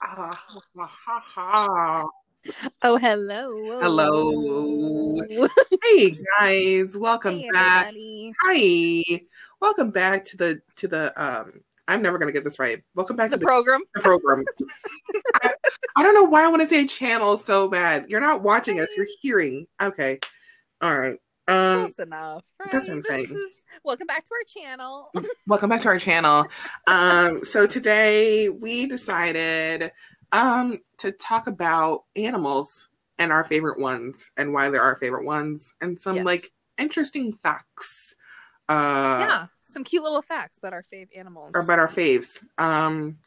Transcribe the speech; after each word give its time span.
Ah, 0.00 0.30
ha, 0.30 0.86
ha, 0.86 1.20
ha. 1.20 2.04
Oh, 2.82 2.96
hello. 2.96 3.80
Hello. 3.80 5.16
Hey 5.82 6.16
guys, 6.38 6.96
welcome 6.96 7.38
Hey, 7.38 7.50
back. 7.52 7.92
Hi. 8.44 9.20
Welcome 9.60 9.90
back 9.90 10.24
to 10.26 10.36
the 10.36 10.60
to 10.76 10.86
the 10.86 11.20
um 11.20 11.60
I'm 11.88 12.00
never 12.02 12.18
gonna 12.18 12.30
get 12.30 12.44
this 12.44 12.60
right. 12.60 12.80
Welcome 12.94 13.16
back 13.16 13.30
The 13.30 13.38
to 13.38 13.40
the, 13.40 13.46
program. 13.46 13.80
the 13.94 14.00
program. 14.02 14.44
I, 15.42 15.52
I 15.96 16.02
don't 16.04 16.14
know 16.14 16.24
why 16.24 16.44
I 16.44 16.48
want 16.48 16.62
to 16.62 16.68
say 16.68 16.86
channel 16.86 17.36
so 17.38 17.66
bad. 17.68 18.08
You're 18.08 18.20
not 18.20 18.42
watching 18.42 18.78
us, 18.80 18.90
you're 18.96 19.06
hearing. 19.20 19.66
Okay. 19.82 20.20
All 20.80 20.96
right. 20.96 21.18
Um 21.48 21.86
Close 21.86 21.98
enough. 21.98 22.44
that's 22.70 22.88
what 22.88 22.90
I'm 22.90 22.96
right? 22.96 23.04
saying. 23.04 23.24
Is- 23.24 23.62
welcome 23.84 24.06
back 24.06 24.24
to 24.24 24.30
our 24.32 24.62
channel. 24.62 25.10
welcome 25.46 25.70
back 25.70 25.82
to 25.82 25.88
our 25.88 25.98
channel. 25.98 26.46
Um 26.86 27.44
so 27.44 27.66
today 27.66 28.48
we 28.48 28.86
decided 28.86 29.92
um 30.32 30.78
to 30.98 31.10
talk 31.12 31.46
about 31.46 32.04
animals 32.16 32.90
and 33.18 33.32
our 33.32 33.44
favorite 33.44 33.78
ones 33.80 34.30
and 34.36 34.52
why 34.52 34.68
they're 34.70 34.82
our 34.82 34.96
favorite 34.96 35.24
ones 35.24 35.74
and 35.80 36.00
some 36.00 36.16
Yes. 36.16 36.24
like 36.24 36.50
interesting 36.76 37.32
facts. 37.42 38.14
Uh 38.68 38.74
yeah. 39.20 39.46
Some 39.64 39.84
cute 39.84 40.02
little 40.02 40.22
facts 40.22 40.58
about 40.58 40.72
our 40.72 40.84
fave 40.92 41.16
animals. 41.16 41.52
or 41.54 41.60
about 41.60 41.78
our 41.78 41.88
faves. 41.88 42.42
Um, 42.56 43.18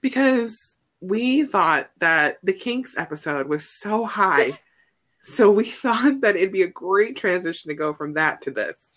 because 0.00 0.76
we 1.00 1.42
thought 1.44 1.90
that 1.98 2.38
the 2.44 2.52
Kinks 2.52 2.96
episode 2.96 3.48
was 3.48 3.64
so 3.68 4.04
high. 4.04 4.58
so 5.28 5.50
we 5.50 5.70
thought 5.82 6.20
that 6.22 6.36
it'd 6.36 6.52
be 6.52 6.62
a 6.62 6.68
great 6.68 7.16
transition 7.16 7.68
to 7.68 7.74
go 7.74 7.94
from 7.94 8.14
that 8.14 8.42
to 8.42 8.50
this. 8.50 8.92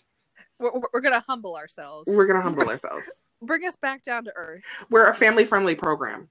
we're, 0.58 0.72
we're- 0.72 0.88
we're 0.92 1.00
gonna 1.00 1.24
humble 1.28 1.56
ourselves. 1.56 2.06
We're 2.06 2.26
gonna 2.26 2.42
humble 2.42 2.68
ourselves. 2.68 3.04
bring 3.42 3.66
us 3.66 3.76
back 3.82 4.04
down 4.04 4.24
to 4.24 4.32
earth. 4.36 4.62
We're 4.90 5.08
a 5.08 5.14
family 5.14 5.44
friendly 5.44 5.74
program. 5.74 6.28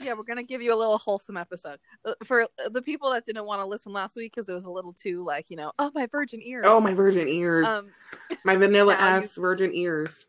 Yeah, 0.00 0.12
we're 0.14 0.22
gonna 0.24 0.44
give 0.44 0.62
you 0.62 0.72
a 0.72 0.76
little 0.76 0.98
wholesome 0.98 1.36
episode 1.36 1.78
Uh, 2.04 2.14
for 2.24 2.46
the 2.70 2.82
people 2.82 3.10
that 3.12 3.24
didn't 3.26 3.46
want 3.46 3.60
to 3.62 3.66
listen 3.66 3.92
last 3.92 4.14
week 4.16 4.32
because 4.34 4.48
it 4.48 4.52
was 4.54 4.64
a 4.64 4.70
little 4.70 4.92
too 4.92 5.24
like 5.24 5.46
you 5.48 5.56
know, 5.56 5.72
oh 5.78 5.90
my 5.94 6.06
virgin 6.06 6.40
ears. 6.42 6.64
Oh 6.68 6.80
my 6.80 6.94
virgin 6.94 7.26
ears. 7.28 7.66
Um, 7.66 7.90
my 8.44 8.54
vanilla 8.56 8.94
now 8.98 9.16
you- 9.18 9.24
ass 9.24 9.34
virgin 9.36 9.72
ears. 9.74 10.26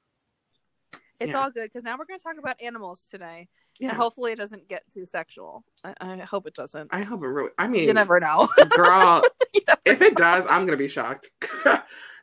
It's 1.20 1.32
Yeah. 1.32 1.40
all 1.42 1.52
good 1.52 1.66
because 1.66 1.84
now 1.84 1.98
we're 1.98 2.06
gonna 2.06 2.20
talk 2.20 2.38
about 2.38 2.62
animals 2.62 3.06
today, 3.10 3.48
Yeah. 3.80 3.90
and 3.90 3.98
hopefully 3.98 4.32
it 4.32 4.38
doesn't 4.38 4.68
get 4.68 4.84
too 4.92 5.06
sexual. 5.06 5.64
I, 5.84 5.94
I 6.00 6.18
hope 6.18 6.48
it 6.48 6.54
doesn't. 6.54 6.90
I 6.94 7.02
hope 7.04 7.24
it 7.24 7.28
really 7.28 7.52
I 7.58 7.68
mean 7.68 7.84
You 7.88 7.94
never 7.94 8.20
know. 8.20 8.50
girl, 8.70 9.22
never 9.68 9.80
if 9.86 10.02
it 10.02 10.16
does, 10.16 10.46
I'm 10.48 10.66
gonna 10.66 10.78
be 10.78 10.88
shocked. 10.88 11.30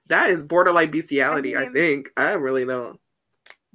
that 0.08 0.30
is 0.30 0.44
borderline 0.44 0.90
bestiality, 0.90 1.56
I, 1.56 1.64
mean- 1.64 1.72
think. 1.72 2.10
I 2.16 2.32
really 2.32 2.64
don't. 2.64 3.00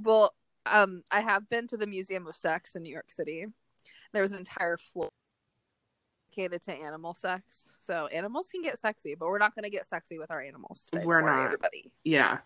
Well, 0.02 0.34
um, 0.66 1.04
I 1.12 1.20
have 1.22 1.50
been 1.50 1.68
to 1.68 1.78
the 1.78 1.88
Museum 1.88 2.26
of 2.28 2.36
Sex 2.36 2.76
in 2.76 2.84
New 2.84 2.92
York 2.92 3.12
City. 3.12 3.46
There 4.14 4.22
was 4.22 4.32
an 4.32 4.40
entire 4.40 4.78
floor 4.78 5.10
dedicated 6.36 6.62
to 6.64 6.74
animal 6.74 7.14
sex. 7.14 7.68
So 7.80 8.08
animals 8.08 8.48
can 8.52 8.62
get 8.62 8.80
sexy, 8.80 9.16
but 9.16 9.28
we're 9.28 9.38
not 9.38 9.54
going 9.56 9.64
to 9.64 9.70
get 9.70 9.86
sexy 9.88 10.18
with 10.18 10.32
our 10.32 10.42
animals 10.42 10.84
today. 10.90 11.06
We're 11.06 11.22
not. 11.22 11.46
everybody. 11.46 11.92
Yeah. 12.04 12.40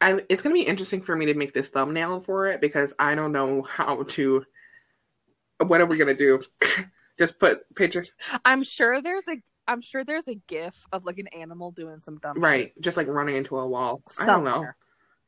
I, 0.00 0.20
it's 0.28 0.42
going 0.42 0.54
to 0.54 0.60
be 0.62 0.66
interesting 0.66 1.02
for 1.02 1.16
me 1.16 1.26
to 1.26 1.34
make 1.34 1.52
this 1.54 1.68
thumbnail 1.68 2.20
for 2.20 2.46
it 2.48 2.60
because 2.60 2.94
I 2.98 3.14
don't 3.14 3.32
know 3.32 3.62
how 3.62 4.02
to. 4.04 4.44
What 5.64 5.80
are 5.80 5.86
we 5.86 5.96
going 5.96 6.14
to 6.14 6.16
do? 6.16 6.42
Just 7.18 7.38
put 7.40 7.62
pictures? 7.74 8.12
I'm 8.44 8.62
sure 8.62 9.00
there's 9.02 9.26
a. 9.28 9.36
I'm 9.66 9.80
sure 9.82 10.02
there's 10.04 10.28
a 10.28 10.34
GIF 10.34 10.74
of 10.92 11.04
like 11.04 11.18
an 11.18 11.26
animal 11.28 11.72
doing 11.72 12.00
some 12.00 12.16
dumb 12.18 12.40
Right. 12.40 12.68
shit 12.74 12.80
Just 12.80 12.96
like 12.96 13.06
running 13.08 13.36
into 13.36 13.58
a 13.58 13.66
wall. 13.66 14.02
I 14.18 14.24
don't 14.24 14.44
know. 14.44 14.66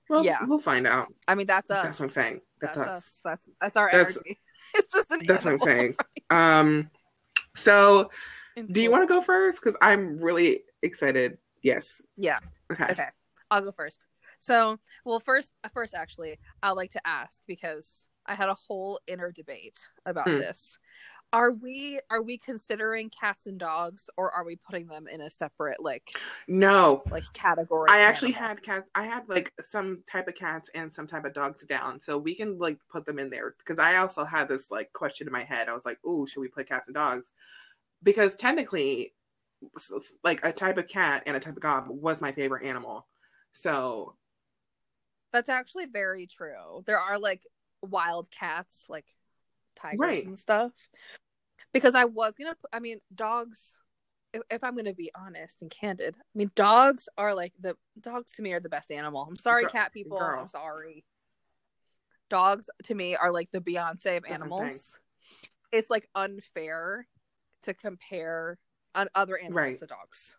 Well, 0.09 0.25
Yeah. 0.25 0.45
we'll 0.47 0.59
find 0.61 0.87
out. 0.87 1.09
I 1.29 1.35
mean, 1.35 1.47
that's 1.47 1.71
us. 1.71 1.85
That's 1.85 2.01
what 2.01 2.07
I'm 2.07 2.13
saying. 2.13 2.41
That's, 2.61 2.77
us. 2.77 3.21
That's 3.25 3.43
that's 3.61 3.77
our 3.77 3.91
That's- 3.91 4.17
energy. 4.17 4.39
It's 4.75 4.93
just 4.93 5.11
an 5.11 5.21
That's 5.27 5.45
what 5.45 5.55
I'm 5.55 5.59
saying. 5.61 5.97
Um, 6.31 6.91
so 7.57 8.11
In 8.57 8.67
do 8.73 8.81
you 8.81 8.91
want 8.91 9.03
to 9.03 9.13
go 9.13 9.21
first? 9.21 9.61
Because 9.61 9.77
I'm 9.83 10.19
really 10.21 10.63
excited. 10.83 11.39
Yes. 11.63 12.01
Yeah. 12.17 12.39
Okay. 12.73 12.85
Okay, 12.91 13.09
I'll 13.51 13.63
go 13.63 13.73
first. 13.73 13.99
So, 14.41 14.79
well, 15.05 15.21
first, 15.21 15.53
first, 15.73 15.95
actually, 15.95 16.39
I'd 16.63 16.73
like 16.73 16.93
to 16.93 17.07
ask 17.07 17.43
because 17.47 18.09
I 18.27 18.35
had 18.35 18.49
a 18.49 18.55
whole 18.55 19.01
inner 19.07 19.33
debate 19.33 19.79
about 20.07 20.37
Hmm. 20.37 20.41
this. 20.41 20.79
Are 21.33 21.53
we 21.53 22.01
are 22.11 22.23
we 22.23 22.39
considering 22.39 23.11
cats 23.11 23.47
and 23.47 23.59
dogs, 23.59 24.11
or 24.17 24.33
are 24.33 24.45
we 24.45 24.57
putting 24.57 24.89
them 24.89 25.09
in 25.09 25.21
a 25.23 25.31
separate 25.31 25.83
like 25.83 26.21
No. 26.49 27.05
like 27.11 27.27
category? 27.35 27.95
I 27.95 28.01
actually 28.03 28.33
animal? 28.33 28.33
had 28.33 28.63
cats. 28.63 28.89
I 28.95 29.05
had 29.07 29.29
like 29.29 29.53
some 29.61 30.05
type 30.07 30.29
of 30.29 30.37
cats 30.37 30.71
and 30.75 30.95
some 30.95 31.07
type 31.09 31.25
of 31.25 31.35
dogs 31.35 31.65
down, 31.67 32.01
so 32.01 32.19
we 32.19 32.35
can 32.35 32.59
like 32.59 32.79
put 32.91 33.07
them 33.07 33.19
in 33.19 33.31
there. 33.31 33.57
Because 33.59 33.79
I 33.79 33.97
also 33.97 34.25
had 34.25 34.49
this 34.49 34.71
like 34.71 34.93
question 34.93 35.27
in 35.27 35.33
my 35.33 35.45
head. 35.45 35.69
I 35.69 35.75
was 35.75 35.87
like, 35.87 35.99
"Oh, 36.05 36.27
should 36.27 36.41
we 36.41 36.49
put 36.49 36.69
cats 36.69 36.89
and 36.89 36.95
dogs?" 36.95 37.31
Because 38.03 38.37
technically, 38.37 39.15
like 40.25 40.45
a 40.45 40.53
type 40.53 40.79
of 40.79 40.89
cat 40.89 41.23
and 41.27 41.37
a 41.37 41.41
type 41.41 41.57
of 41.57 41.63
dog 41.63 41.89
was 41.89 42.21
my 42.21 42.33
favorite 42.33 42.65
animal. 42.65 43.07
So 43.53 44.17
That's 45.33 45.49
actually 45.49 45.87
very 45.87 46.27
true. 46.27 46.83
There 46.87 46.99
are 46.99 47.19
like 47.19 47.43
wild 47.83 48.29
cats, 48.31 48.85
like 48.89 49.07
tigers 49.77 49.99
Right. 49.99 50.27
and 50.27 50.39
stuff. 50.39 50.73
Because 51.73 51.95
I 51.95 52.05
was 52.07 52.35
gonna, 52.37 52.55
put, 52.61 52.71
I 52.73 52.81
mean, 52.81 52.99
dogs. 53.15 53.77
If, 54.33 54.43
if 54.51 54.65
I'm 54.65 54.77
gonna 54.77 54.95
be 54.95 55.11
honest 55.15 55.61
and 55.61 55.71
candid, 55.71 56.15
I 56.19 56.39
mean, 56.39 56.51
dogs 56.55 57.09
are 57.19 57.35
like 57.35 57.53
the 57.61 57.77
dogs 58.01 58.33
to 58.33 58.43
me 58.43 58.53
are 58.53 58.61
the 58.61 58.69
best 58.69 58.91
animal. 58.93 59.27
I'm 59.29 59.37
sorry, 59.37 59.63
Girl- 59.63 59.73
cat 59.73 59.93
people. 59.93 60.19
girl. 60.19 60.41
I'm 60.41 60.49
sorry. 60.49 61.05
Dogs 62.29 62.71
to 62.85 62.95
me 62.95 63.17
are 63.17 63.33
like 63.33 63.51
the 63.53 63.61
Beyonce 63.61 64.17
of 64.19 64.23
That's 64.23 64.23
what 64.23 64.31
I'm 64.31 64.43
animals. 64.43 64.97
It's 65.73 65.91
like 65.91 66.09
unfair 66.15 67.07
to 67.63 67.75
compare 67.75 68.59
on 68.95 69.09
other 69.15 69.37
animals 69.37 69.55
Right. 69.57 69.79
to 69.79 69.87
dogs. 69.87 70.37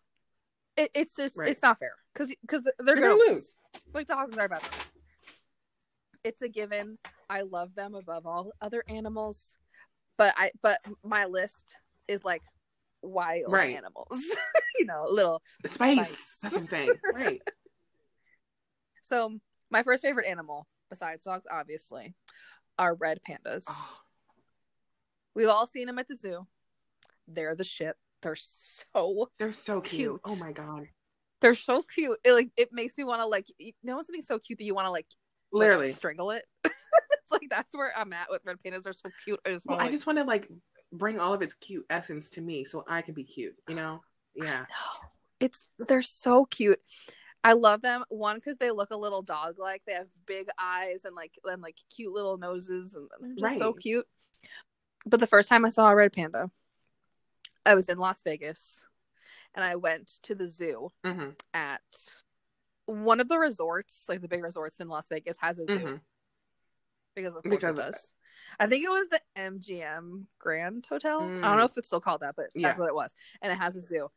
It, 0.76 0.90
it's 0.94 1.14
just 1.14 1.38
Right. 1.38 1.50
it's 1.50 1.62
not 1.62 1.78
fair 1.78 1.94
because 2.14 2.32
because 2.40 2.62
they're, 2.78 2.98
You're 2.98 3.10
gonna, 3.10 3.22
gonna 3.22 3.34
lose. 3.34 3.52
Like 3.94 4.06
dogs 4.06 4.36
are 4.36 4.48
better. 4.48 4.68
It's 6.24 6.42
a 6.42 6.48
given. 6.48 6.98
I 7.28 7.42
love 7.42 7.74
them 7.74 7.94
above 7.94 8.26
all 8.26 8.52
other 8.60 8.84
animals, 8.88 9.56
but 10.18 10.34
I 10.36 10.50
but 10.62 10.78
my 11.02 11.26
list 11.26 11.76
is 12.08 12.24
like 12.24 12.42
wild 13.02 13.50
Right. 13.52 13.76
animals. 13.76 14.08
you 14.78 14.86
know, 14.86 15.06
little. 15.08 15.42
spice. 15.66 16.08
Spice. 16.08 16.38
That's 16.42 16.72
what 16.72 16.98
Right. 17.14 17.42
So 19.02 19.38
my 19.70 19.82
first 19.82 20.02
favorite 20.02 20.26
animal, 20.26 20.66
besides 20.90 21.24
dogs, 21.24 21.46
obviously, 21.50 22.14
are 22.78 22.94
red 22.94 23.20
pandas. 23.28 23.64
Oh, 23.68 23.98
We've 25.34 25.48
all 25.48 25.66
seen 25.66 25.86
them 25.86 25.98
at 25.98 26.08
the 26.08 26.14
zoo. 26.14 26.46
They're 27.26 27.54
the 27.56 27.64
shit. 27.64 27.96
They're 28.20 28.36
so 28.36 29.30
they're 29.38 29.52
so 29.52 29.80
cute. 29.80 29.98
Cute. 29.98 30.20
Oh 30.24 30.36
my 30.36 30.52
god. 30.52 30.88
They're 31.42 31.54
so 31.54 31.82
cute. 31.82 32.18
It 32.24 32.32
like 32.32 32.50
it 32.56 32.70
makes 32.72 32.96
me 32.96 33.04
want 33.04 33.20
to 33.20 33.26
like 33.26 33.46
you 33.58 33.72
know 33.82 34.00
something 34.02 34.22
so 34.22 34.38
cute 34.38 34.58
that 34.58 34.64
you 34.64 34.74
want 34.74 34.86
to 34.86 34.90
like 34.90 35.06
like, 35.52 35.60
Literally. 35.60 35.92
strangle 35.92 36.30
it. 36.30 36.44
it's 36.64 37.30
like 37.30 37.42
that's 37.50 37.74
where 37.76 37.92
I'm 37.96 38.12
at 38.14 38.30
with 38.30 38.40
red 38.46 38.56
pandas. 38.64 38.84
They're 38.84 38.92
so 38.94 39.10
cute. 39.24 39.38
I 39.46 39.50
just 39.50 39.66
Well, 39.66 39.76
want 39.76 39.88
I 39.88 39.92
just 39.92 40.06
want 40.06 40.18
to 40.18 40.24
like 40.24 40.48
bring 40.92 41.20
all 41.20 41.34
of 41.34 41.42
its 41.42 41.54
cute 41.54 41.84
essence 41.90 42.30
to 42.30 42.40
me, 42.40 42.64
so 42.64 42.84
I 42.88 43.02
can 43.02 43.14
be 43.14 43.24
cute. 43.24 43.54
You 43.68 43.76
know? 43.76 44.00
Yeah. 44.34 44.60
No, 44.60 45.08
it's 45.40 45.66
they're 45.88 46.00
so 46.00 46.46
cute. 46.46 46.80
I 47.44 47.52
love 47.52 47.82
them. 47.82 48.02
One 48.08 48.36
because 48.36 48.56
they 48.56 48.70
look 48.70 48.90
a 48.92 48.96
little 48.96 49.20
dog 49.20 49.58
like. 49.58 49.82
They 49.86 49.92
have 49.92 50.06
big 50.24 50.48
eyes 50.58 51.04
and 51.04 51.14
like 51.14 51.32
and 51.44 51.60
like 51.60 51.76
cute 51.94 52.14
little 52.14 52.38
noses, 52.38 52.94
and 52.94 53.08
they're 53.36 53.48
just 53.48 53.58
so 53.58 53.74
cute. 53.74 54.06
But 55.04 55.20
the 55.20 55.26
first 55.26 55.50
time 55.50 55.66
I 55.66 55.68
saw 55.68 55.90
a 55.90 55.94
red 55.94 56.14
panda, 56.14 56.50
I 57.66 57.74
was 57.74 57.90
in 57.90 57.98
Las 57.98 58.22
Vegas, 58.22 58.82
and 59.54 59.64
I 59.64 59.76
went 59.76 60.08
to 60.24 60.34
the 60.34 60.48
zoo 60.48 60.92
hmm 61.04 61.30
at 61.54 61.80
one 62.86 63.20
of 63.20 63.28
the 63.28 63.38
resorts, 63.38 64.06
like 64.08 64.20
the 64.20 64.28
big 64.28 64.42
resorts 64.42 64.80
in 64.80 64.88
Las 64.88 65.08
Vegas, 65.08 65.36
has 65.40 65.58
a 65.58 65.66
zoo 65.66 65.78
hmm 65.78 65.96
because 67.14 67.36
of 67.36 67.42
course 67.42 67.56
Because 67.60 67.78
it 67.78 67.80
of 67.80 67.92
does. 67.92 68.10
I 68.58 68.66
think 68.66 68.84
it 68.84 68.88
was 68.88 69.08
the 69.08 69.20
MGM 69.36 70.26
Grand 70.38 70.86
Hotel. 70.88 71.20
I 71.20 71.24
Mm. 71.24 71.42
don't 71.42 71.56
know 71.58 71.64
if 71.64 71.76
it's 71.76 71.86
still 71.86 72.00
called 72.00 72.22
that, 72.22 72.36
but 72.36 72.46
Yeah. 72.54 72.68
that's 72.68 72.78
what 72.78 72.88
it 72.88 72.94
was. 72.94 73.12
And 73.42 73.52
it 73.52 73.56
has 73.56 73.76
a 73.76 73.82
zoo. 73.82 74.08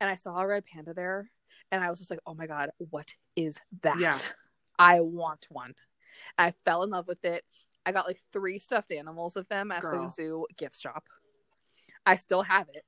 And 0.00 0.10
I 0.10 0.16
saw 0.16 0.38
a 0.38 0.46
red 0.46 0.66
panda 0.66 0.92
there, 0.92 1.30
and 1.72 1.82
I 1.82 1.88
was 1.88 1.98
just 1.98 2.10
like, 2.10 2.20
"Oh 2.26 2.34
my 2.34 2.46
god, 2.46 2.70
what 2.90 3.14
is 3.36 3.58
that? 3.82 3.98
Yeah. 3.98 4.18
I 4.78 5.00
want 5.00 5.46
one." 5.48 5.74
I 6.36 6.52
fell 6.64 6.82
in 6.82 6.90
love 6.90 7.08
with 7.08 7.24
it. 7.24 7.44
I 7.86 7.92
got 7.92 8.06
like 8.06 8.20
three 8.32 8.58
stuffed 8.58 8.92
animals 8.92 9.36
of 9.36 9.48
them 9.48 9.72
at 9.72 9.80
Girl. 9.82 10.04
the 10.04 10.10
zoo 10.10 10.46
gift 10.56 10.80
shop. 10.80 11.04
I 12.04 12.16
still 12.16 12.42
have 12.42 12.68
it. 12.72 12.84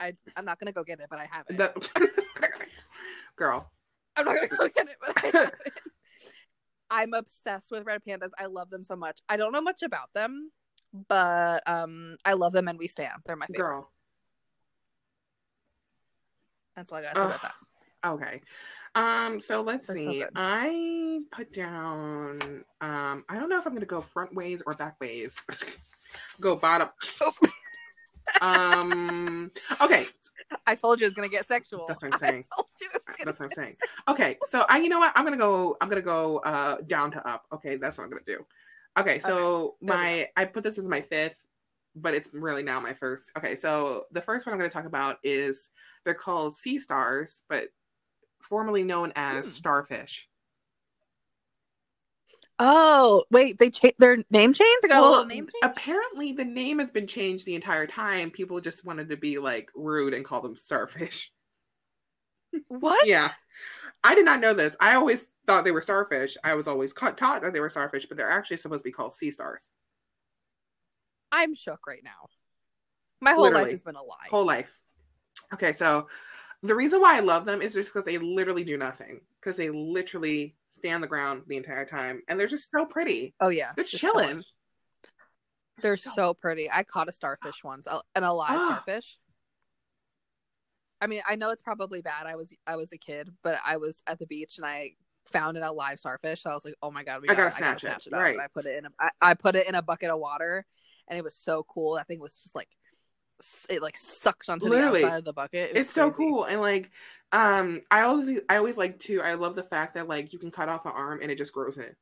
I 0.00 0.14
I'm 0.36 0.44
not 0.44 0.58
gonna 0.58 0.72
go 0.72 0.82
get 0.82 1.00
it, 1.00 1.06
but 1.10 1.18
I 1.18 1.28
have 1.30 1.46
it. 1.48 2.10
Girl. 3.36 3.70
I'm 4.16 4.24
not 4.24 4.36
gonna 4.36 4.48
go 4.48 4.68
get 4.68 4.88
it, 4.88 4.96
but 5.00 5.24
I 5.24 5.38
have 5.38 5.52
it. 5.66 5.72
I'm 6.90 7.14
obsessed 7.14 7.70
with 7.70 7.84
red 7.86 8.02
pandas. 8.06 8.30
I 8.38 8.46
love 8.46 8.70
them 8.70 8.82
so 8.82 8.96
much. 8.96 9.20
I 9.28 9.36
don't 9.36 9.52
know 9.52 9.62
much 9.62 9.82
about 9.82 10.12
them, 10.12 10.50
but 11.08 11.62
um, 11.66 12.16
I 12.24 12.32
love 12.32 12.52
them 12.52 12.66
and 12.66 12.78
we 12.78 12.88
stand. 12.88 13.20
They're 13.24 13.36
my 13.36 13.46
favorite. 13.46 13.62
Girl. 13.62 13.92
That's 16.74 16.90
all 16.90 16.98
I 16.98 17.02
gotta 17.02 17.16
say 17.16 17.24
about 17.24 17.42
that. 17.42 17.54
Okay. 18.04 18.40
Um, 18.94 19.40
so 19.40 19.60
let's 19.60 19.86
They're 19.86 19.98
so 19.98 20.12
see. 20.12 20.18
good. 20.18 20.30
I 20.34 21.20
put 21.30 21.52
down 21.52 22.64
um 22.80 23.24
I 23.28 23.38
don't 23.38 23.48
know 23.48 23.58
if 23.58 23.66
I'm 23.66 23.74
gonna 23.74 23.86
go 23.86 24.00
front 24.00 24.34
ways 24.34 24.62
or 24.66 24.74
back 24.74 24.98
ways. 25.00 25.32
go 26.40 26.56
bottom. 26.56 26.88
Oh. 27.20 27.32
Um 28.40 29.50
okay, 29.80 30.06
I 30.66 30.74
told 30.74 31.00
you 31.00 31.04
it 31.04 31.08
was 31.08 31.14
gonna 31.14 31.28
get 31.28 31.46
sexual. 31.46 31.86
That's 31.86 32.02
what 32.02 32.12
I'm 32.12 32.18
saying. 32.18 32.44
I 32.52 32.54
told 32.56 32.68
you 32.80 32.88
it 32.88 32.92
was 32.94 33.02
gonna 33.06 33.18
that's 33.24 33.40
what 33.40 33.46
I'm 33.46 33.52
saying. 33.52 33.76
Okay, 34.08 34.38
so 34.46 34.60
I 34.68 34.78
you 34.78 34.88
know 34.88 34.98
what? 34.98 35.12
I'm 35.14 35.24
gonna 35.24 35.36
go 35.36 35.76
I'm 35.80 35.88
gonna 35.88 36.00
go 36.02 36.38
uh 36.38 36.78
down 36.86 37.10
to 37.12 37.28
up. 37.28 37.44
Okay, 37.52 37.76
that's 37.76 37.98
what 37.98 38.04
I'm 38.04 38.10
gonna 38.10 38.22
do. 38.26 38.44
Okay, 38.98 39.18
so 39.18 39.76
we 39.80 39.88
my 39.88 40.28
I 40.36 40.44
put 40.46 40.64
this 40.64 40.78
as 40.78 40.88
my 40.88 41.00
fifth, 41.02 41.44
but 41.94 42.14
it's 42.14 42.32
really 42.32 42.62
now 42.62 42.80
my 42.80 42.94
first. 42.94 43.30
Okay, 43.36 43.54
so 43.54 44.04
the 44.12 44.20
first 44.22 44.46
one 44.46 44.52
I'm 44.54 44.58
gonna 44.58 44.70
talk 44.70 44.86
about 44.86 45.18
is 45.22 45.70
they're 46.04 46.14
called 46.14 46.54
sea 46.56 46.78
stars, 46.78 47.42
but 47.48 47.64
formerly 48.40 48.82
known 48.82 49.12
as 49.16 49.44
Hmm. 49.44 49.50
starfish. 49.50 50.29
Oh 52.62 53.24
wait, 53.30 53.58
they 53.58 53.70
cha- 53.70 53.92
their 53.98 54.18
name 54.30 54.52
change. 54.52 54.78
They 54.82 54.88
got 54.88 55.02
a 55.02 55.08
little 55.08 55.24
name 55.24 55.46
change. 55.46 55.62
apparently 55.62 56.32
the 56.32 56.44
name 56.44 56.78
has 56.78 56.90
been 56.90 57.06
changed 57.06 57.46
the 57.46 57.54
entire 57.54 57.86
time. 57.86 58.30
People 58.30 58.60
just 58.60 58.84
wanted 58.84 59.08
to 59.08 59.16
be 59.16 59.38
like 59.38 59.70
rude 59.74 60.12
and 60.12 60.24
call 60.26 60.42
them 60.42 60.56
starfish. 60.56 61.32
what? 62.68 63.06
Yeah. 63.06 63.32
I 64.04 64.14
did 64.14 64.26
not 64.26 64.40
know 64.40 64.52
this. 64.52 64.76
I 64.78 64.94
always 64.94 65.24
thought 65.46 65.64
they 65.64 65.72
were 65.72 65.80
starfish. 65.80 66.36
I 66.44 66.52
was 66.54 66.68
always 66.68 66.92
ca- 66.92 67.12
taught 67.12 67.40
that 67.42 67.54
they 67.54 67.60
were 67.60 67.70
starfish, 67.70 68.06
but 68.06 68.18
they're 68.18 68.30
actually 68.30 68.58
supposed 68.58 68.82
to 68.84 68.88
be 68.88 68.92
called 68.92 69.14
sea 69.14 69.30
stars. 69.30 69.70
I'm 71.32 71.54
shook 71.54 71.86
right 71.86 72.04
now. 72.04 72.28
My 73.22 73.32
whole 73.32 73.44
Literally. 73.44 73.64
life 73.64 73.70
has 73.70 73.82
been 73.82 73.96
a 73.96 74.02
lie. 74.02 74.28
Whole 74.30 74.46
life. 74.46 74.70
Okay, 75.54 75.72
so 75.72 76.08
the 76.62 76.74
reason 76.74 77.00
why 77.00 77.16
I 77.16 77.20
love 77.20 77.46
them 77.46 77.62
is 77.62 77.72
just 77.72 77.90
because 77.90 78.04
they 78.04 78.18
literally 78.18 78.64
do 78.64 78.76
nothing. 78.76 79.20
Because 79.40 79.56
they 79.56 79.70
literally 79.70 80.56
stay 80.80 80.90
on 80.90 81.00
the 81.00 81.06
ground 81.06 81.42
the 81.46 81.56
entire 81.56 81.84
time, 81.86 82.22
and 82.28 82.38
they're 82.38 82.46
just 82.46 82.70
so 82.70 82.84
pretty. 82.84 83.34
oh 83.40 83.48
yeah, 83.50 83.72
They're 83.76 83.84
chilling. 83.84 84.42
They're 85.82 85.96
so 85.96 86.34
pretty. 86.34 86.70
I 86.70 86.82
caught 86.82 87.08
a 87.08 87.12
starfish 87.12 87.64
once, 87.64 87.86
a- 87.86 88.02
an 88.14 88.24
alive 88.24 88.60
starfish. 88.84 89.18
I 91.00 91.06
mean, 91.06 91.22
I 91.26 91.36
know 91.36 91.50
it's 91.50 91.62
probably 91.62 92.02
bad. 92.02 92.26
I 92.26 92.36
was 92.36 92.52
I 92.66 92.76
was 92.76 92.92
a 92.92 92.98
kid, 92.98 93.30
but 93.42 93.58
I 93.64 93.78
was 93.78 94.02
at 94.06 94.18
the 94.18 94.26
beach 94.26 94.58
and 94.58 94.66
I 94.66 94.92
found 95.32 95.56
an 95.56 95.62
alive 95.62 95.98
starfish. 95.98 96.42
So 96.42 96.50
I 96.50 96.54
was 96.54 96.64
like, 96.64 96.74
"Oh 96.82 96.90
my 96.90 97.04
god, 97.04 97.22
we 97.22 97.28
I 97.28 97.34
gotta, 97.34 97.50
gotta 97.50 97.56
I 97.56 97.68
gotta 97.68 97.80
snatch 97.80 98.06
it, 98.06 98.10
it, 98.10 98.14
up!" 98.14 98.20
right. 98.20 98.34
And 98.34 98.42
I 98.42 98.48
put 98.48 98.66
it 98.66 98.76
in 98.76 98.84
a 98.84 98.90
I, 98.98 99.10
I 99.22 99.34
put 99.34 99.56
it 99.56 99.66
in 99.66 99.74
a 99.74 99.82
bucket 99.82 100.10
of 100.10 100.18
water, 100.18 100.66
and 101.08 101.18
it 101.18 101.22
was 101.24 101.34
so 101.34 101.64
cool. 101.68 101.94
I 101.94 102.02
think 102.02 102.20
it 102.20 102.22
was 102.22 102.42
just 102.42 102.54
like 102.54 102.68
it 103.68 103.82
like 103.82 103.96
sucked 103.96 104.48
onto 104.48 104.66
Literally. 104.66 105.00
the 105.00 105.06
outside 105.06 105.18
of 105.18 105.24
the 105.24 105.32
bucket. 105.32 105.70
It 105.74 105.76
It's 105.76 105.90
so 105.92 106.10
crazy. 106.10 106.16
cool, 106.30 106.44
and 106.44 106.60
like, 106.60 106.90
um, 107.32 107.82
I 107.90 108.02
always, 108.02 108.28
I 108.48 108.56
always 108.56 108.76
like 108.76 108.98
to. 109.00 109.22
I 109.22 109.34
love 109.34 109.54
the 109.56 109.62
fact 109.64 109.94
that 109.94 110.08
like 110.08 110.32
you 110.32 110.38
can 110.38 110.50
cut 110.50 110.68
off 110.68 110.86
an 110.86 110.92
arm 110.94 111.20
and 111.22 111.30
it 111.30 111.38
just 111.38 111.52
grows 111.52 111.76
in, 111.76 111.94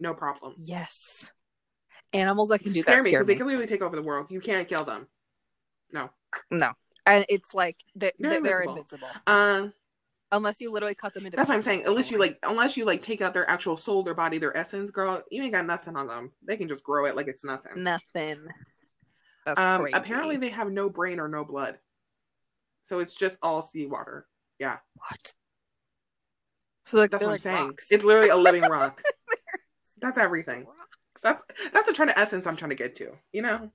no 0.00 0.14
problem. 0.14 0.54
Yes, 0.58 1.30
animals 2.12 2.48
that 2.50 2.60
can 2.60 2.72
do 2.72 2.80
scare 2.82 2.96
that 2.96 3.04
me 3.04 3.10
scare 3.10 3.20
because 3.20 3.28
me. 3.28 3.34
they 3.34 3.38
can 3.38 3.46
literally 3.46 3.66
take 3.66 3.82
over 3.82 3.96
the 3.96 4.02
world. 4.02 4.26
You 4.30 4.40
can't 4.40 4.68
kill 4.68 4.84
them. 4.84 5.06
No, 5.92 6.10
No. 6.50 6.72
and 7.06 7.24
it's 7.28 7.54
like 7.54 7.76
they, 7.94 8.12
They're 8.18 8.40
they're, 8.40 8.62
invincible. 8.62 9.08
Um, 9.26 9.72
unless 10.32 10.60
you 10.60 10.70
literally 10.72 10.94
cut 10.94 11.14
them 11.14 11.24
into. 11.26 11.36
that's 11.36 11.48
what 11.48 11.54
I'm 11.54 11.62
saying. 11.62 11.82
in 11.82 11.86
Unless 11.86 12.10
you 12.10 12.18
like, 12.18 12.38
unless 12.42 12.76
you 12.76 12.84
like 12.84 13.02
take 13.02 13.20
out 13.20 13.34
their 13.34 13.48
actual 13.48 13.76
soul, 13.76 14.02
their 14.02 14.14
body, 14.14 14.38
their 14.38 14.56
essence, 14.56 14.90
girl, 14.90 15.22
you 15.30 15.42
ain't 15.42 15.52
got 15.52 15.66
nothing 15.66 15.96
on 15.96 16.06
them. 16.08 16.32
They 16.44 16.56
can 16.56 16.68
just 16.68 16.82
grow 16.84 17.06
it 17.06 17.16
like 17.16 17.28
it's 17.28 17.44
nothing. 17.44 17.72
nothing. 17.74 18.48
That's 19.46 19.58
um, 19.58 19.80
crazy. 19.82 19.96
apparently 19.96 20.36
they 20.36 20.50
have 20.50 20.70
no 20.70 20.90
brain 20.90 21.20
or 21.20 21.28
no 21.28 21.44
blood, 21.44 21.78
so 22.84 22.98
it's 22.98 23.14
just 23.14 23.38
all 23.42 23.62
seawater. 23.62 24.26
Yeah. 24.58 24.78
What? 24.94 25.32
So 26.86 26.98
like 26.98 27.10
That's 27.12 27.20
they're 27.22 27.28
what 27.28 27.44
like 27.44 27.46
I'm 27.46 27.56
saying. 27.58 27.66
rocks. 27.68 27.86
It's 27.90 28.04
literally 28.04 28.28
a 28.28 28.36
living 28.36 28.62
rock. 28.62 29.02
That's 30.00 30.18
everything. 30.18 30.64
rocks. 30.66 31.22
That's 31.22 31.42
that's 31.72 31.86
the 31.86 31.94
kind 31.94 32.10
of 32.10 32.16
essence 32.18 32.46
I'm 32.46 32.56
trying 32.56 32.70
to 32.70 32.74
get 32.76 32.96
to. 32.96 33.12
You 33.32 33.42
know, 33.42 33.70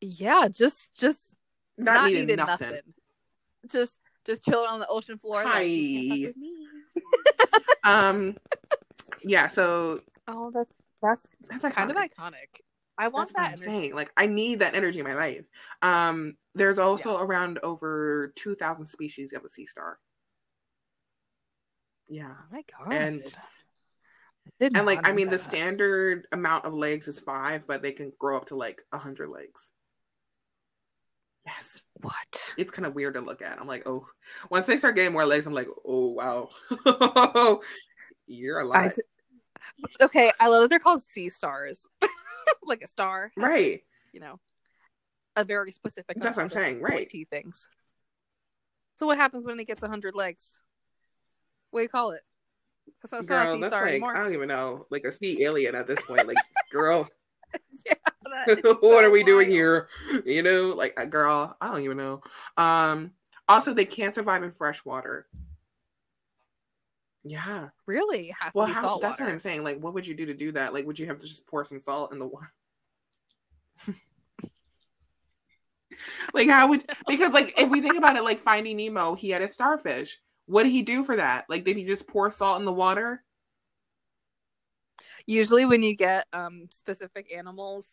yeah, 0.00 0.48
just 0.48 0.94
just 0.98 1.34
not, 1.78 1.94
not, 1.94 2.04
needing 2.08 2.22
needed 2.26 2.36
nothing. 2.36 2.68
nothing. 2.68 2.82
Just 3.70 3.96
just 4.26 4.44
chilling 4.44 4.68
on 4.68 4.80
the 4.80 4.88
ocean 4.88 5.18
floor. 5.18 5.44
Like, 5.44 5.66
you 5.68 6.08
can't 6.08 6.20
fuck 6.20 6.26
with 6.28 6.36
me. 6.36 6.52
Um, 7.84 8.36
yeah. 9.22 9.46
So 9.46 10.00
Oh, 10.26 10.50
that's 10.52 10.74
that's 11.00 11.26
that's 11.48 11.74
kind 11.74 11.90
of 11.90 11.96
iconic. 11.96 12.60
I 12.98 13.08
want 13.08 13.32
That's 13.34 13.38
that 13.38 13.52
I'm 13.52 13.58
saying. 13.58 13.94
Like 13.94 14.10
I 14.16 14.26
need 14.26 14.60
that 14.60 14.74
energy 14.74 14.98
in 15.00 15.04
my 15.04 15.14
life. 15.14 15.44
Um, 15.82 16.36
there's 16.54 16.78
also 16.78 17.18
around 17.18 17.58
over 17.62 18.32
two 18.36 18.54
thousand 18.54 18.86
species 18.86 19.32
of 19.34 19.44
a 19.44 19.50
sea 19.50 19.66
star. 19.66 19.98
Yeah, 22.08 22.32
Oh 22.32 22.44
my 22.52 22.62
god. 22.84 22.92
And- 22.92 23.36
and 24.60 24.86
like 24.86 25.00
I 25.04 25.12
mean, 25.12 25.28
the 25.28 25.38
that. 25.38 25.42
standard 25.42 26.28
amount 26.30 26.66
of 26.66 26.72
legs 26.72 27.08
is 27.08 27.18
five, 27.18 27.66
but 27.66 27.82
they 27.82 27.90
can 27.90 28.12
grow 28.18 28.36
up 28.36 28.46
to 28.46 28.56
like 28.56 28.80
a 28.92 28.98
hundred 28.98 29.28
legs. 29.28 29.70
Yes, 31.44 31.82
What? 32.00 32.54
it's 32.56 32.70
kind 32.70 32.86
of 32.86 32.94
weird 32.94 33.14
to 33.14 33.20
look 33.20 33.42
at. 33.42 33.58
I'm 33.60 33.66
like, 33.66 33.86
oh, 33.86 34.06
once 34.50 34.66
they 34.66 34.78
start 34.78 34.94
getting 34.96 35.12
more 35.12 35.26
legs, 35.26 35.46
I'm 35.46 35.52
like, 35.52 35.68
oh 35.86 36.08
wow, 36.12 36.50
you're 38.26 38.60
a 38.60 38.64
I 38.64 38.82
lot, 38.84 38.98
okay, 40.00 40.30
I 40.40 40.48
love 40.48 40.62
that 40.62 40.70
they're 40.70 40.78
called 40.78 41.02
sea 41.02 41.28
stars. 41.28 41.86
like 42.66 42.82
a 42.82 42.88
star, 42.88 43.32
right? 43.36 43.82
you 44.12 44.20
know, 44.20 44.38
a 45.36 45.44
very 45.44 45.72
specific. 45.72 46.16
That's 46.16 46.36
what 46.36 46.44
I'm 46.44 46.50
saying, 46.50 46.80
right. 46.80 47.10
things. 47.30 47.66
So 48.96 49.06
what 49.06 49.18
happens 49.18 49.44
when 49.44 49.60
it 49.60 49.66
gets 49.66 49.84
hundred 49.84 50.14
legs? 50.14 50.58
What 51.70 51.80
do 51.80 51.82
you 51.84 51.88
call 51.88 52.12
it? 52.12 52.22
Because 52.86 53.10
that's 53.10 53.28
not 53.28 53.42
a 53.42 53.44
Girl, 53.44 53.54
sea 53.54 53.60
that's 53.60 53.70
star 53.70 53.82
like 53.82 53.90
anymore. 53.90 54.16
I 54.16 54.22
don't 54.22 54.32
even 54.32 54.48
know, 54.48 54.86
like 54.90 55.04
a 55.04 55.12
sea 55.12 55.42
alien 55.42 55.74
at 55.74 55.86
this 55.86 56.00
point. 56.06 56.26
Like, 56.26 56.38
girl, 56.72 57.08
is 58.46 58.58
what 58.62 58.80
so 58.80 59.04
are 59.04 59.10
we 59.10 59.22
doing 59.22 59.48
here? 59.48 59.88
You 60.24 60.42
know, 60.42 60.68
like 60.68 60.94
a 60.96 61.06
girl, 61.06 61.56
I 61.60 61.68
don't 61.68 61.82
even 61.82 61.96
know. 61.96 62.22
Um, 62.56 63.12
also, 63.48 63.74
they 63.74 63.84
can't 63.84 64.14
survive 64.14 64.42
in 64.42 64.52
fresh 64.52 64.84
water. 64.84 65.26
Yeah. 67.28 67.70
Really, 67.86 68.32
has 68.40 68.54
Well, 68.54 68.66
how, 68.66 68.82
salt 68.82 69.02
that's 69.02 69.14
water. 69.20 69.24
what 69.24 69.32
I'm 69.32 69.40
saying. 69.40 69.64
Like, 69.64 69.80
what 69.80 69.94
would 69.94 70.06
you 70.06 70.14
do 70.14 70.26
to 70.26 70.34
do 70.34 70.52
that? 70.52 70.72
Like, 70.72 70.86
would 70.86 70.98
you 70.98 71.06
have 71.06 71.18
to 71.18 71.26
just 71.26 71.46
pour 71.46 71.64
some 71.64 71.80
salt 71.80 72.12
in 72.12 72.20
the 72.20 72.26
water? 72.26 72.52
like, 76.34 76.48
how 76.48 76.68
would 76.68 76.88
because 77.08 77.32
like 77.32 77.58
if 77.58 77.68
we 77.68 77.82
think 77.82 77.96
about 77.96 78.16
it, 78.16 78.22
like 78.22 78.44
Finding 78.44 78.76
Nemo, 78.76 79.14
he 79.14 79.30
had 79.30 79.42
a 79.42 79.50
starfish. 79.50 80.18
What 80.46 80.62
did 80.62 80.72
he 80.72 80.82
do 80.82 81.02
for 81.04 81.16
that? 81.16 81.46
Like, 81.48 81.64
did 81.64 81.76
he 81.76 81.84
just 81.84 82.06
pour 82.06 82.30
salt 82.30 82.60
in 82.60 82.64
the 82.64 82.72
water? 82.72 83.24
Usually, 85.26 85.64
when 85.64 85.82
you 85.82 85.96
get 85.96 86.26
um 86.32 86.68
specific 86.70 87.34
animals, 87.34 87.90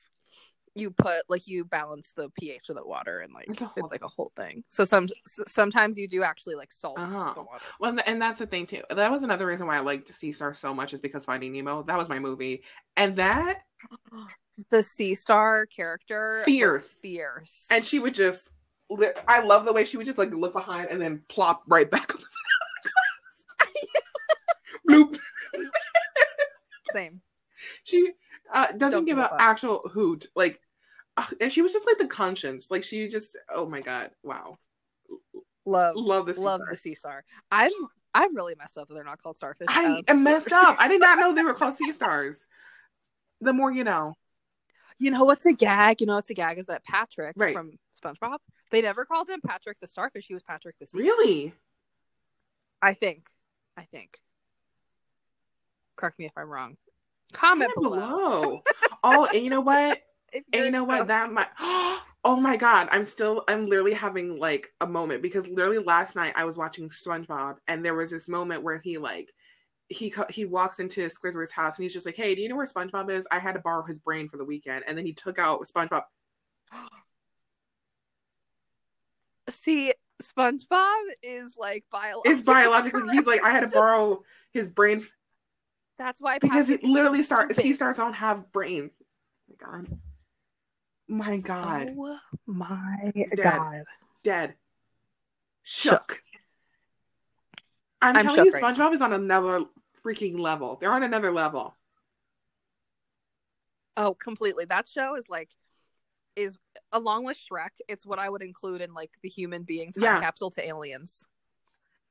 you 0.75 0.91
put 0.91 1.23
like 1.29 1.47
you 1.47 1.65
balance 1.65 2.11
the 2.15 2.29
pH 2.39 2.69
of 2.69 2.75
the 2.75 2.85
water, 2.85 3.19
and 3.19 3.33
like 3.33 3.47
It's 3.49 3.61
it's 3.77 3.91
like 3.91 4.03
a 4.03 4.07
whole 4.07 4.31
thing. 4.35 4.63
So 4.69 4.85
some 4.85 5.07
sometimes 5.47 5.97
you 5.97 6.07
do 6.07 6.23
actually 6.23 6.55
like 6.55 6.71
salt 6.71 6.97
Uh-huh. 6.99 7.33
the 7.35 7.43
water. 7.43 7.63
Well, 7.79 7.97
and 8.05 8.21
that's 8.21 8.39
the 8.39 8.47
thing 8.47 8.65
too. 8.65 8.81
That 8.89 9.11
was 9.11 9.23
another 9.23 9.45
reason 9.45 9.67
why 9.67 9.77
I 9.77 9.81
liked 9.81 10.13
Sea 10.13 10.31
Star 10.31 10.53
so 10.53 10.73
much 10.73 10.93
is 10.93 11.01
because 11.01 11.25
Finding 11.25 11.53
Nemo. 11.53 11.83
That 11.83 11.97
was 11.97 12.09
my 12.09 12.19
movie, 12.19 12.63
and 12.97 13.15
that 13.17 13.61
The 14.69 14.83
sea 14.83 15.15
star 15.15 15.65
character 15.65 16.41
Fierce. 16.45 16.91
fierce, 17.01 17.65
and 17.71 17.83
she 17.85 17.99
would 17.99 18.13
just. 18.15 18.49
I 19.27 19.39
love 19.41 19.65
the 19.65 19.73
way 19.73 19.83
she 19.85 19.97
would 19.97 20.05
just 20.05 20.19
like 20.19 20.31
look 20.31 20.53
behind 20.53 20.89
and 20.89 21.01
then 21.01 21.23
plop 21.27 21.63
right 21.67 21.89
back. 21.89 22.11
Bloop. 24.87 25.17
same. 26.93 27.21
She 27.85 28.11
uh, 28.53 28.67
doesn't 28.73 28.91
Don't 28.91 29.05
give 29.05 29.17
an 29.17 29.29
actual 29.39 29.79
hoot. 29.93 30.27
Like, 30.35 30.59
and 31.39 31.51
she 31.51 31.61
was 31.61 31.73
just 31.73 31.85
like 31.85 31.97
the 31.97 32.07
conscience. 32.07 32.69
Like 32.71 32.83
she 32.83 33.07
just. 33.07 33.37
Oh 33.53 33.67
my 33.67 33.81
god! 33.81 34.11
Wow. 34.23 34.57
Love 35.65 35.95
Love 35.95 36.25
this. 36.25 36.37
love 36.37 36.61
the 36.69 36.75
sea 36.75 36.95
star. 36.95 37.23
I'm 37.51 37.71
I'm 38.13 38.35
really 38.35 38.55
messed 38.57 38.77
up 38.77 38.87
that 38.87 38.93
they're 38.93 39.03
not 39.03 39.21
called 39.21 39.37
starfish. 39.37 39.67
I 39.69 39.85
Um, 39.85 40.01
am 40.07 40.23
messed 40.23 40.51
up. 40.51 40.75
I 40.79 40.87
did 40.87 40.99
not 41.01 41.17
know 41.19 41.33
they 41.33 41.43
were 41.43 41.53
called 41.53 41.75
sea 41.75 41.93
stars. 41.93 42.45
The 43.41 43.53
more 43.53 43.71
you 43.71 43.83
know. 43.83 44.13
You 44.99 45.11
know 45.11 45.23
what's 45.23 45.45
a 45.45 45.53
gag? 45.53 46.01
You 46.01 46.07
know 46.07 46.15
what's 46.15 46.29
a 46.29 46.33
gag 46.33 46.57
is 46.59 46.65
that 46.67 46.83
Patrick 46.83 47.33
Right. 47.37 47.53
from 47.55 47.71
SpongeBob. 48.03 48.37
They 48.71 48.81
never 48.81 49.05
called 49.05 49.29
him 49.29 49.41
Patrick 49.45 49.79
the 49.79 49.87
starfish. 49.87 50.27
He 50.27 50.33
was 50.33 50.43
Patrick 50.43 50.75
the 50.79 50.85
sea. 50.85 50.97
star. 50.97 51.01
Really? 51.01 51.53
I 52.81 52.93
think. 52.93 53.27
I 53.77 53.83
think. 53.83 54.19
Correct 55.95 56.19
me 56.19 56.25
if 56.25 56.31
I'm 56.37 56.49
wrong. 56.49 56.77
Comment 57.33 57.71
Comment 57.75 57.91
below. 57.91 58.41
below. 58.41 58.63
oh, 59.03 59.25
and 59.25 59.43
you 59.43 59.49
know 59.49 59.61
what? 59.61 59.99
If 60.33 60.43
you 60.53 60.71
know 60.71 60.83
what? 60.83 61.07
That 61.07 61.31
might. 61.31 61.49
Oh 62.25 62.37
my 62.37 62.55
god! 62.55 62.87
I'm 62.89 63.03
still. 63.03 63.43
I'm 63.49 63.67
literally 63.67 63.91
having 63.91 64.39
like 64.39 64.71
a 64.79 64.87
moment 64.87 65.21
because 65.21 65.45
literally 65.49 65.83
last 65.83 66.15
night 66.15 66.31
I 66.37 66.45
was 66.45 66.57
watching 66.57 66.87
SpongeBob 66.87 67.57
and 67.67 67.83
there 67.83 67.95
was 67.95 68.11
this 68.11 68.29
moment 68.29 68.63
where 68.63 68.77
he 68.77 68.97
like 68.97 69.33
he 69.89 70.13
he 70.29 70.45
walks 70.45 70.79
into 70.79 71.01
Squidward's 71.09 71.51
house 71.51 71.77
and 71.77 71.83
he's 71.83 71.91
just 71.91 72.05
like, 72.05 72.15
"Hey, 72.15 72.33
do 72.33 72.41
you 72.41 72.47
know 72.47 72.55
where 72.55 72.65
SpongeBob 72.65 73.11
is? 73.11 73.27
I 73.29 73.39
had 73.39 73.55
to 73.55 73.59
borrow 73.59 73.83
his 73.83 73.99
brain 73.99 74.29
for 74.29 74.37
the 74.37 74.45
weekend." 74.45 74.85
And 74.87 74.97
then 74.97 75.05
he 75.05 75.11
took 75.11 75.37
out 75.37 75.67
SpongeBob. 75.67 76.03
See, 79.49 79.93
SpongeBob 80.21 81.03
is 81.21 81.57
like 81.57 81.83
biological. 81.91 82.31
It's 82.31 82.41
biologically. 82.41 83.01
He's 83.11 83.27
like, 83.27 83.43
I 83.43 83.51
had 83.51 83.61
to 83.61 83.67
borrow 83.67 84.23
his 84.51 84.69
brain 84.69 85.05
That's 85.97 86.21
why 86.21 86.39
because 86.39 86.67
Patrick 86.67 86.83
it 86.83 86.87
so 86.87 86.93
literally 86.93 87.23
start 87.23 87.47
stupid. 87.47 87.61
sea 87.61 87.73
stars 87.73 87.97
don't 87.97 88.13
have 88.13 88.51
brains. 88.51 88.91
Oh 89.01 89.55
my 89.59 89.71
god. 89.83 89.99
My 91.13 91.37
god. 91.37 91.93
Oh 91.95 92.17
my 92.47 93.11
Dead. 93.13 93.37
god! 93.43 93.83
Dead. 94.23 94.55
Shook. 95.61 96.23
I'm, 98.01 98.17
I'm 98.17 98.23
telling 98.25 98.39
shook 98.39 98.45
you, 98.47 98.51
right 98.53 98.63
SpongeBob 98.75 98.93
is 98.95 99.01
on 99.03 99.13
another 99.13 99.61
freaking 100.03 100.39
level. 100.39 100.77
They're 100.81 100.91
on 100.91 101.03
another 101.03 101.31
level. 101.31 101.75
Oh, 103.95 104.15
completely. 104.15 104.65
That 104.65 104.89
show 104.89 105.15
is 105.15 105.25
like 105.29 105.49
is 106.35 106.57
along 106.91 107.25
with 107.25 107.37
Shrek. 107.37 107.69
It's 107.87 108.07
what 108.07 108.17
I 108.17 108.27
would 108.27 108.41
include 108.41 108.81
in 108.81 108.95
like 108.95 109.11
the 109.21 109.29
human 109.29 109.61
being 109.61 109.91
time 109.91 110.03
Yeah. 110.03 110.19
capsule 110.19 110.49
to 110.51 110.67
aliens. 110.67 111.23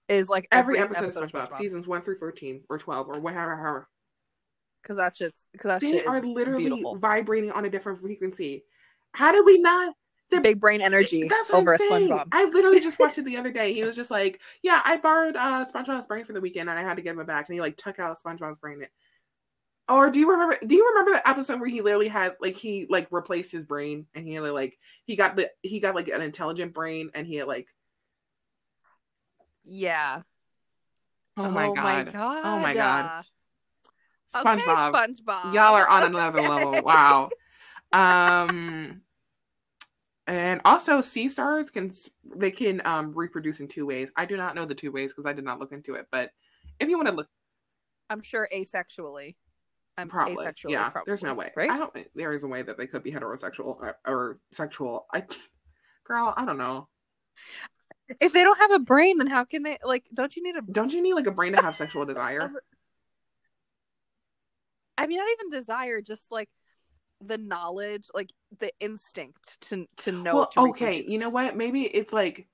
Is 0.09 0.28
like 0.28 0.47
Every, 0.52 0.78
every, 0.78 0.97
episode, 0.97 1.25
of 1.25 1.32
SpongeBob, 1.32 1.56
seasons 1.56 1.88
one 1.88 2.02
through 2.02 2.18
thirteen 2.18 2.62
or 2.68 2.78
twelve 2.78 3.09
or 3.09 3.18
whatever. 3.18 3.88
because 4.80 4.99
that 4.99 5.16
shit's 5.16 5.47
because 5.52 5.71
that 5.71 5.80
They 5.80 5.90
shit 5.90 6.06
are 6.06 6.18
is 6.18 6.25
literally 6.26 6.66
beautiful. 6.68 6.97
vibrating 6.99 7.50
on 7.50 7.64
a 7.64 7.71
different 7.71 8.00
frequency. 8.00 8.62
How 9.12 9.33
did 9.33 9.45
we 9.45 9.59
not? 9.59 9.95
the- 10.31 10.40
Big 10.40 10.61
brain 10.61 10.81
energy 10.81 11.28
That's 11.28 11.50
what 11.50 11.59
over 11.59 11.75
I'm 11.75 11.81
at 11.83 11.88
saying. 11.88 12.09
SpongeBob. 12.09 12.28
I 12.33 12.45
literally 12.45 12.81
just 12.81 12.99
watched 12.99 13.19
it 13.19 13.26
the 13.26 13.37
other 13.37 13.50
day. 13.52 13.75
He 13.75 13.85
was 13.85 13.95
just 13.95 14.11
like, 14.11 14.40
"Yeah, 14.62 14.81
I 14.83 14.97
borrowed 14.97 15.37
uh, 15.37 15.66
SpongeBob's 15.66 16.07
brain 16.07 16.25
for 16.25 16.33
the 16.33 16.40
weekend, 16.40 16.71
and 16.71 16.78
I 16.78 16.83
had 16.83 16.97
to 16.97 17.02
give 17.02 17.14
him 17.16 17.21
it 17.21 17.26
back." 17.26 17.49
And 17.49 17.54
he 17.54 17.61
like 17.61 17.76
took 17.76 17.99
out 17.99 18.16
SpongeBob's 18.23 18.59
brain. 18.59 18.87
Or 19.90 20.09
do 20.09 20.19
you 20.21 20.31
remember? 20.31 20.59
Do 20.64 20.75
you 20.75 20.88
remember 20.88 21.12
the 21.12 21.28
episode 21.28 21.61
where 21.61 21.69
he 21.69 21.83
literally 21.83 22.09
had 22.09 22.37
like 22.40 22.57
he 22.57 22.87
like 22.88 23.09
replaced 23.11 23.52
his 23.52 23.66
brain, 23.66 24.07
and 24.14 24.26
he 24.26 24.33
had 24.35 24.45
like 24.45 24.78
he 25.04 25.16
got 25.16 25.37
the 25.37 25.50
he 25.61 25.81
got 25.81 25.95
like 25.95 26.09
an 26.09 26.23
intelligent 26.23 26.73
brain, 26.73 27.11
and 27.14 27.26
he 27.26 27.35
had 27.37 27.47
like 27.47 27.66
Yeah. 29.64 30.23
oh 31.37 31.50
my 31.50 31.66
god, 31.75 32.11
god. 32.12 32.40
Oh 32.45 32.59
my 32.59 32.73
God. 32.73 33.25
SpongeBob, 34.35 34.88
Okay, 34.95 35.12
SpongeBob. 35.12 35.52
y'all 35.52 35.75
are 35.75 35.87
on 35.87 36.04
another 36.07 36.40
level. 36.40 36.83
Wow. 36.83 37.28
Um, 37.92 39.01
and 40.26 40.61
also 40.64 41.00
sea 41.00 41.29
stars 41.29 41.71
can 41.71 41.93
they 42.37 42.50
can 42.50 42.85
um 42.85 43.12
reproduce 43.14 43.61
in 43.61 43.69
two 43.69 43.87
ways. 43.87 44.09
I 44.17 44.25
do 44.25 44.37
not 44.37 44.55
know 44.55 44.64
the 44.67 44.75
two 44.75 44.93
ways 44.93 45.12
because 45.12 45.29
I 45.29 45.33
did 45.33 45.45
not 45.45 45.59
look 45.59 45.73
into 45.73 45.95
it, 45.95 46.07
but 46.11 46.31
if 46.81 46.88
you 46.88 46.97
want 46.97 47.09
to 47.09 47.14
look. 47.14 47.29
I'm 48.11 48.23
sure 48.23 48.49
asexually. 48.55 49.37
I'm 49.99 50.09
Probably, 50.09 50.37
asexually. 50.37 50.71
yeah. 50.71 50.88
probably, 50.88 51.11
there's 51.11 51.23
no 51.23 51.35
way, 51.35 51.52
right? 51.55 51.71
I 51.71 51.76
don't. 51.76 51.93
There 52.14 52.33
is 52.33 52.45
a 52.45 52.49
way 52.49 52.62
that 52.62 52.79
they 52.79 52.87
could 52.87 53.02
be 53.02 53.12
heterosexual 53.12 53.76
or, 53.79 53.97
or 54.07 54.38
sexual. 54.50 55.07
I, 55.12 55.25
girl, 56.05 56.33
I 56.37 56.47
don't 56.47 56.57
know. 56.57 56.88
If 58.21 58.33
they 58.33 58.43
don't 58.43 58.59
have 58.59 58.73
a 58.73 58.79
brain, 58.79 59.19
then 59.19 59.26
how 59.26 59.45
can 59.45 59.62
they? 59.62 59.79
Like, 59.85 60.07
don't 60.12 60.35
you 60.35 60.43
need 60.43 60.57
a? 60.57 60.62
Don't 60.62 60.93
you 60.93 61.02
need 61.02 61.14
like 61.14 61.26
a 61.26 61.31
brain 61.31 61.52
to 61.52 61.62
have 61.62 61.76
sexual 61.76 62.07
desire? 62.07 62.50
I 64.99 65.07
mean, 65.07 65.19
not 65.19 65.29
even 65.33 65.50
desire, 65.50 66.00
just 66.00 66.31
like 66.31 66.49
the 67.21 67.38
knowledge, 67.38 68.07
like 68.14 68.31
the 68.59 68.73
instinct 68.80 69.61
to 69.68 69.87
to 69.99 70.12
know. 70.12 70.35
well, 70.35 70.47
to 70.49 70.61
okay. 70.61 70.85
reproduce. 70.87 71.12
You 71.12 71.18
know 71.18 71.30
what? 71.30 71.56
Maybe 71.56 71.82
it's 71.82 72.12
like, 72.12 72.47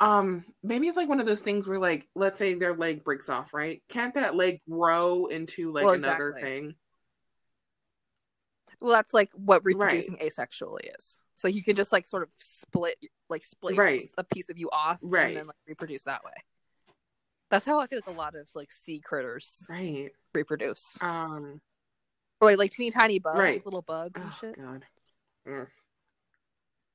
um, 0.00 0.44
maybe 0.62 0.88
it's 0.88 0.96
like 0.96 1.08
one 1.08 1.20
of 1.20 1.26
those 1.26 1.40
things 1.40 1.66
where, 1.66 1.78
like, 1.78 2.08
let's 2.14 2.38
say 2.38 2.54
their 2.54 2.74
leg 2.74 3.04
breaks 3.04 3.28
off, 3.28 3.54
right? 3.54 3.82
Can't 3.88 4.14
that 4.14 4.34
leg 4.34 4.60
grow 4.68 5.26
into 5.26 5.72
like 5.72 5.84
Well, 5.84 5.94
another 5.94 6.28
exactly. 6.28 6.50
thing? 6.60 6.74
Well, 8.80 8.92
that's 8.92 9.14
like 9.14 9.30
what 9.34 9.64
reproducing 9.64 10.16
asexually 10.16 10.90
is. 10.98 11.18
So 11.34 11.48
you 11.48 11.62
can 11.62 11.76
just 11.76 11.92
like 11.92 12.06
sort 12.06 12.22
of 12.22 12.30
split, 12.38 12.96
like 13.28 13.44
split 13.44 13.76
Right. 13.76 14.08
a 14.18 14.24
piece 14.24 14.50
of 14.50 14.58
you 14.58 14.68
off, 14.70 14.98
Right. 15.02 15.28
and 15.28 15.36
then 15.36 15.46
like 15.46 15.56
reproduce 15.66 16.04
that 16.04 16.24
way. 16.24 16.32
That's 17.50 17.66
how 17.66 17.78
I 17.78 17.86
feel 17.86 17.98
like 17.98 18.14
a 18.14 18.18
lot 18.18 18.34
of 18.34 18.48
like 18.54 18.72
sea 18.72 19.00
critters 19.00 19.64
Right. 19.68 20.10
reproduce, 20.34 20.98
Um. 21.00 21.60
or 22.40 22.50
like, 22.50 22.58
like 22.58 22.70
teeny 22.72 22.90
tiny 22.90 23.18
bugs, 23.18 23.38
Right. 23.38 23.54
like 23.54 23.64
little 23.64 23.82
bugs 23.82 24.20
and 24.20 24.30
Oh 24.30 24.36
shit. 24.40 24.56
God. 24.56 24.84
Mm. 25.48 25.66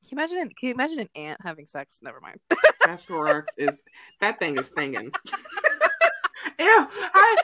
you 0.04 0.10
imagine? 0.12 0.38
An, 0.40 0.50
can 0.50 0.70
you 0.70 0.74
imagine 0.74 1.00
an 1.00 1.10
ant 1.16 1.40
having 1.42 1.68
sex? 1.68 2.00
Never 2.02 2.20
mind. 2.20 2.40
That 2.86 3.04
thorax 3.08 3.54
is 3.58 3.84
that 4.20 4.40
thing 4.40 4.58
is 4.58 4.70
thinging. 4.70 5.14
Ew! 6.60 6.88
I. 6.90 7.38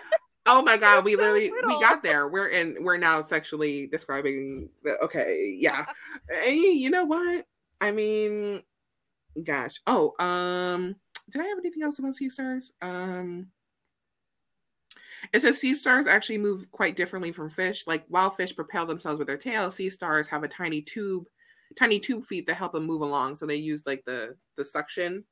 Oh 0.47 0.62
my 0.63 0.77
god, 0.77 1.03
we 1.03 1.12
You're 1.12 1.19
so 1.19 1.33
literally 1.33 1.51
we 1.67 1.79
got 1.79 2.01
there. 2.01 2.27
We're 2.27 2.47
in. 2.47 2.77
We're 2.79 2.97
now 2.97 3.21
sexually 3.21 3.85
describing. 3.85 4.69
The, 4.83 4.97
okay, 5.03 5.55
yeah. 5.59 5.85
Hey, 6.31 6.55
you 6.55 6.89
know 6.89 7.05
what? 7.05 7.45
I 7.79 7.91
mean, 7.91 8.63
gosh. 9.43 9.81
Oh, 9.85 10.13
um, 10.24 10.95
did 11.31 11.41
I 11.41 11.45
have 11.45 11.59
anything 11.59 11.83
else 11.83 12.00
about 12.00 12.15
sea 12.15 12.29
stars? 12.29 12.71
Um, 12.81 13.47
it 15.34 15.41
says 15.41 15.60
sea 15.60 15.74
stars 15.74 16.08
actually 16.08 16.38
move 16.38 16.70
quite 16.72 16.96
differently 16.96 17.32
from 17.32 17.50
fish. 17.50 17.86
Like 17.88 18.05
while 18.08 18.32
fish 18.32 18.55
propel 18.55 18.86
themselves 18.86 19.20
with 19.20 19.27
their 19.27 19.38
tail, 19.38 19.72
sea 19.72 19.89
stars 19.89 20.27
have 20.27 20.44
a 20.44 20.48
tiny 20.48 20.82
tube, 20.82 21.25
tiny 21.77 22.00
tube 22.00 22.25
feet 22.25 22.48
that 22.48 22.55
help 22.55 22.74
them 22.74 22.86
move 22.86 23.01
along. 23.01 23.36
So 23.36 23.46
they 23.46 23.55
use 23.55 23.84
like 23.86 24.03
the 24.05 24.36
the 24.58 24.65
suction. 24.65 25.24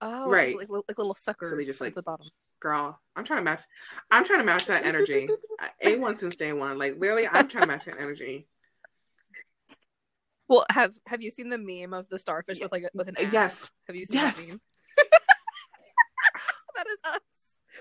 Oh, 0.00 0.30
Right. 0.30 0.56
like, 0.56 0.68
like, 0.68 0.84
like 0.88 0.98
little 0.98 1.14
suckers 1.14 1.50
So 1.50 1.56
they 1.56 1.64
just, 1.64 1.80
at 1.80 1.86
like, 1.86 1.94
the 1.96 2.02
bottom. 2.02 2.26
Girl, 2.60 3.00
I'm 3.16 3.24
trying 3.24 3.40
to 3.40 3.44
match. 3.44 3.62
I'm 4.10 4.24
trying 4.24 4.40
to 4.40 4.44
match 4.44 4.66
that 4.66 4.84
energy. 4.84 5.28
A 5.82 5.96
one 5.98 6.16
since 6.18 6.36
day 6.36 6.52
one. 6.52 6.78
Like 6.78 6.98
literally, 6.98 7.26
I'm 7.26 7.48
trying 7.48 7.62
to 7.62 7.68
match 7.68 7.84
that 7.86 8.00
energy. 8.00 8.46
Well, 10.48 10.64
have 10.70 10.94
have 11.06 11.20
you 11.20 11.30
seen 11.30 11.50
the 11.50 11.58
meme 11.58 11.92
of 11.92 12.08
the 12.08 12.18
starfish 12.18 12.58
with 12.60 12.72
like 12.72 12.84
a, 12.84 12.90
with 12.94 13.08
an 13.08 13.16
ass? 13.18 13.32
Yes. 13.32 13.70
Have 13.86 13.96
you 13.96 14.06
seen 14.06 14.16
Yes. 14.16 14.36
that 14.36 14.48
meme? 14.48 14.60
that 16.76 16.86
is 16.86 16.98
us. 17.04 17.20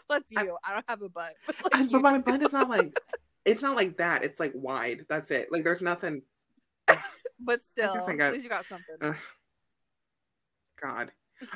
That's 0.10 0.32
you. 0.32 0.58
I, 0.64 0.74
don't 0.74 0.86
have 0.88 1.02
a 1.02 1.10
butt. 1.10 1.34
Like, 1.48 1.74
I- 1.74 1.86
but 1.92 2.02
my 2.02 2.18
do. 2.18 2.24
butt 2.24 2.42
is 2.44 2.54
not 2.54 2.70
like. 2.70 2.98
It's 3.46 3.62
not 3.62 3.78
like 3.78 3.96
that. 3.96 4.26
It's 4.26 4.42
like 4.42 4.52
wide. 4.54 5.06
That's 5.08 5.32
it. 5.32 5.48
Like 5.54 5.64
there's 5.64 5.82
nothing. 5.82 6.22
But 7.40 7.64
still, 7.64 7.94
guess 7.94 8.06
I 8.06 8.14
got- 8.16 8.28
at 8.28 8.34
least 8.34 8.44
you 8.44 8.50
got 8.50 8.66
something. 8.66 8.96
Ugh. 9.02 9.16
God. 10.82 11.12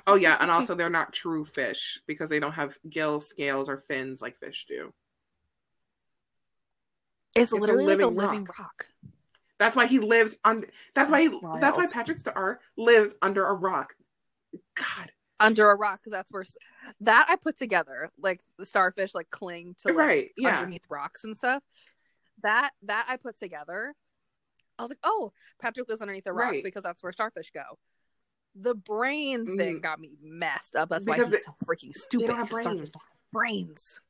Oh 0.07 0.15
yeah, 0.15 0.37
and 0.39 0.49
also 0.49 0.73
they're 0.73 0.89
not 0.89 1.11
true 1.11 1.43
fish 1.43 1.99
because 2.07 2.29
they 2.29 2.39
don't 2.39 2.53
have 2.53 2.77
gills, 2.89 3.27
scales, 3.27 3.67
or 3.67 3.77
fins 3.77 4.21
like 4.21 4.37
fish 4.39 4.65
do. 4.69 4.93
it's 7.35 7.51
a 7.51 7.55
literally 7.55 7.85
like 7.85 7.99
a 7.99 8.07
living 8.07 8.17
living 8.17 8.43
rock. 8.45 8.59
rock. 8.59 8.87
That's 9.59 9.75
why 9.75 9.85
he 9.87 9.99
lives 9.99 10.37
on. 10.45 10.65
That's 10.95 11.11
why. 11.11 11.23
He, 11.23 11.27
That's 11.27 11.59
that's 11.59 11.77
why. 11.77 11.87
Patrick 11.91 12.19
Star 12.19 12.59
lives 12.77 13.15
under 13.21 13.45
a 13.45 13.53
rock. 13.53 13.93
God. 14.75 15.11
Under 15.41 15.69
a 15.71 15.75
rock 15.75 15.99
because 16.01 16.11
that's 16.13 16.31
where 16.31 16.45
that 17.01 17.27
I 17.29 17.35
put 17.35 17.57
together. 17.57 18.09
Like 18.21 18.41
the 18.57 18.65
starfish 18.65 19.13
like 19.13 19.29
cling 19.29 19.75
to 19.79 19.89
like 19.93 19.97
right. 19.97 20.29
Yeah. 20.37 20.57
underneath 20.57 20.83
rocks 20.89 21.23
and 21.23 21.35
stuff. 21.35 21.63
That 22.43 22.71
that 22.83 23.05
I 23.09 23.17
put 23.17 23.37
together. 23.39 23.93
I 24.79 24.83
was 24.83 24.89
like, 24.89 24.99
oh, 25.03 25.31
Patrick 25.61 25.87
lives 25.89 26.01
underneath 26.01 26.25
a 26.25 26.33
rock 26.33 26.51
Right. 26.51 26.63
because 26.63 26.83
that's 26.83 27.03
where 27.03 27.11
starfish 27.11 27.51
go. 27.53 27.63
The 28.55 28.73
brain 28.75 29.57
thing 29.57 29.77
Mhm. 29.77 29.81
got 29.81 29.99
me 29.99 30.11
messed 30.21 30.75
up. 30.75 30.89
That's 30.89 31.05
Because 31.05 31.25
why 31.25 31.29
he's 31.31 31.45
so 31.45 31.55
freaking 31.65 31.93
stupid. 31.93 32.27
don't 32.27 32.37
have 32.37 32.47
starfish 32.47 32.65
brains. 32.73 32.89
don't 32.91 33.01
have 33.03 33.31
brains. 33.31 34.01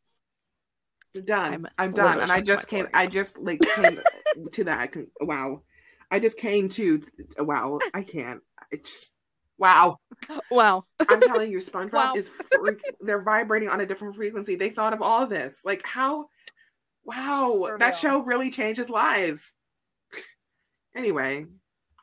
done. 1.25 1.53
I'm 1.53 1.67
I'm, 1.77 1.91
done, 1.93 2.19
and 2.21 2.31
I 2.31 2.41
just 2.41 2.67
came. 2.67 2.87
I 2.93 3.07
just 3.07 3.37
like 3.37 3.59
came 3.61 3.99
to 4.53 4.63
that. 4.63 4.79
I 4.79 4.87
can- 4.87 5.11
Wow, 5.19 5.63
I 6.09 6.19
just 6.19 6.37
came 6.37 6.69
to. 6.69 7.01
Wow, 7.37 7.79
I 7.93 8.01
can't. 8.03 8.41
It's 8.71 9.10
wow. 9.61 9.97
Wow. 10.49 10.83
I'm 11.07 11.21
telling 11.21 11.51
you, 11.51 11.59
SpongeBob 11.59 11.93
Wow. 11.93 12.13
is. 12.15 12.29
Freak, 12.59 12.81
they're 12.99 13.21
vibrating 13.21 13.69
on 13.69 13.79
a 13.81 13.85
different 13.85 14.15
frequency. 14.15 14.55
They 14.55 14.69
thought 14.69 14.91
of 14.93 15.01
all 15.01 15.25
this. 15.27 15.61
Like 15.63 15.85
how? 15.85 16.27
Wow, 17.05 17.63
For 17.67 17.77
that 17.79 17.89
real. 17.91 17.95
show 17.97 18.19
really 18.19 18.49
changes 18.49 18.89
lives. 18.89 19.51
Anyway, 20.95 21.45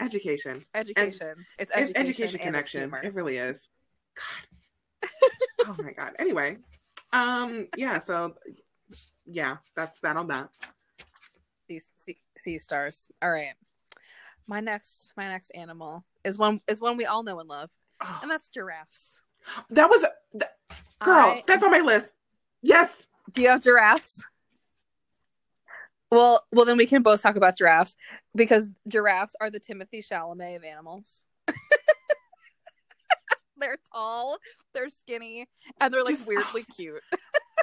education. 0.00 0.64
Education. 0.74 1.34
it's 1.58 1.70
It's 1.70 1.76
education, 1.76 1.96
education 1.96 2.40
connection. 2.40 2.94
It's. 2.94 3.04
It 3.04 3.14
really 3.14 3.36
is. 3.36 3.68
God. 4.16 5.10
oh 5.66 5.76
my 5.82 5.92
god. 5.92 6.14
Anyway, 6.18 6.56
um, 7.12 7.68
yeah. 7.76 7.98
So, 8.00 8.34
yeah, 9.26 9.58
that's 9.76 10.00
that 10.00 10.16
on 10.16 10.26
that. 10.28 10.48
sea, 11.68 12.18
sea 12.38 12.58
stars. 12.58 13.08
All 13.22 13.30
right. 13.30 13.54
My 14.48 14.60
next 14.60 15.12
my 15.16 15.28
next 15.28 15.50
animal 15.50 16.04
is 16.24 16.36
one 16.38 16.60
is 16.66 16.80
one 16.80 16.96
we 16.96 17.04
all 17.06 17.22
know 17.22 17.38
and 17.38 17.48
love, 17.48 17.70
Oh, 18.02 18.18
and 18.22 18.30
that's 18.30 18.48
giraffes. 18.48 19.20
that 19.70 19.88
was 19.90 20.02
girl. 21.00 21.26
I- 21.26 21.44
that's 21.46 21.62
on 21.62 21.70
my 21.70 21.80
list. 21.80 22.08
Yes. 22.62 23.06
Do 23.32 23.42
you 23.42 23.48
have 23.50 23.62
giraffes? 23.62 24.24
Well, 26.10 26.42
well, 26.50 26.64
then 26.64 26.78
we 26.78 26.86
can 26.86 27.02
both 27.02 27.20
talk 27.20 27.36
about 27.36 27.58
giraffes 27.58 27.94
because 28.34 28.66
giraffes 28.88 29.34
are 29.42 29.50
the 29.50 29.60
Timothée 29.60 30.02
Chalamet 30.02 30.56
of 30.56 30.64
animals. 30.64 31.22
they're 33.58 33.76
tall, 33.92 34.38
they're 34.72 34.88
skinny, 34.88 35.46
and 35.80 35.92
they're 35.92 36.02
like 36.04 36.16
Just- 36.16 36.28
weirdly 36.28 36.64
cute. 36.76 37.02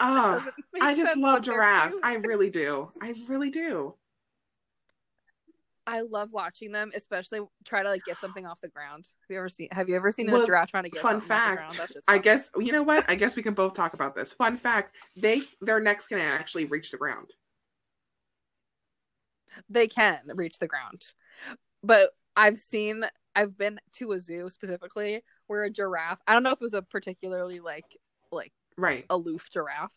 Oh, 0.01 0.45
I 0.81 0.93
just 0.93 1.15
love 1.15 1.41
giraffes. 1.43 1.95
I 2.03 2.15
really 2.15 2.49
do. 2.49 2.91
I 3.01 3.13
really 3.29 3.49
do. 3.49 3.95
I 5.87 6.01
love 6.01 6.31
watching 6.31 6.71
them, 6.71 6.91
especially 6.95 7.41
try 7.63 7.83
to 7.83 7.89
like 7.89 8.05
get 8.05 8.19
something 8.19 8.45
off 8.45 8.59
the 8.61 8.69
ground. 8.69 9.07
Have 9.21 9.33
you 9.33 9.37
ever 9.37 9.49
seen? 9.49 9.67
Have 9.71 9.89
you 9.89 9.95
ever 9.95 10.11
seen 10.11 10.29
Well, 10.29 10.41
a 10.41 10.45
giraffe 10.45 10.71
trying 10.71 10.83
to 10.83 10.89
get 10.89 11.01
Fun 11.01 11.21
something 11.21 11.31
off 11.31 11.43
the 11.45 11.51
ground? 11.51 11.77
fact. 11.77 11.93
Just 11.93 12.09
I 12.09 12.17
guess 12.17 12.49
you 12.57 12.71
know 12.71 12.83
what? 12.83 13.05
I 13.07 13.15
guess 13.15 13.35
we 13.35 13.43
can 13.43 13.53
both 13.53 13.73
talk 13.73 13.93
about 13.93 14.15
this. 14.15 14.33
Fun 14.33 14.57
fact: 14.57 14.95
they 15.17 15.43
their 15.61 15.79
necks 15.79 16.07
can 16.07 16.19
actually 16.19 16.65
reach 16.65 16.91
the 16.91 16.97
ground. 16.97 17.27
they 19.69 19.87
can 19.87 20.21
reach 20.35 20.59
the 20.59 20.67
ground, 20.67 21.05
but 21.83 22.11
I've 22.35 22.59
seen. 22.59 23.03
I've 23.37 23.57
been 23.57 23.79
to 23.93 24.13
a 24.13 24.19
zoo 24.19 24.49
specifically 24.49 25.21
where 25.47 25.63
a 25.65 25.69
giraffe. 25.69 26.19
I 26.27 26.33
don't 26.33 26.43
know 26.43 26.51
if 26.51 26.61
it 26.61 26.61
was 26.61 26.73
a 26.73 26.81
particularly 26.81 27.59
like 27.59 27.97
like 28.31 28.53
Right. 28.77 29.05
aloof 29.09 29.49
giraffe, 29.51 29.93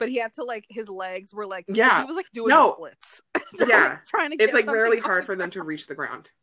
but 0.00 0.08
he 0.08 0.16
had 0.18 0.32
to 0.32 0.42
like 0.42 0.64
his 0.68 0.88
legs 0.88 1.32
were 1.32 1.46
like 1.46 1.66
Yeah. 1.68 2.00
he 2.00 2.06
was 2.06 2.16
like 2.16 2.26
doing 2.34 2.48
No. 2.48 2.72
splits. 2.74 3.22
Yeah. 3.68 3.98
trying 4.08 4.30
to 4.30 4.36
get 4.36 4.44
It's 4.44 4.54
like 4.54 4.66
really 4.66 4.98
hard 4.98 5.24
for 5.26 5.36
them 5.36 5.50
to 5.50 5.62
reach 5.62 5.86
the 5.86 5.94
ground. 5.94 6.28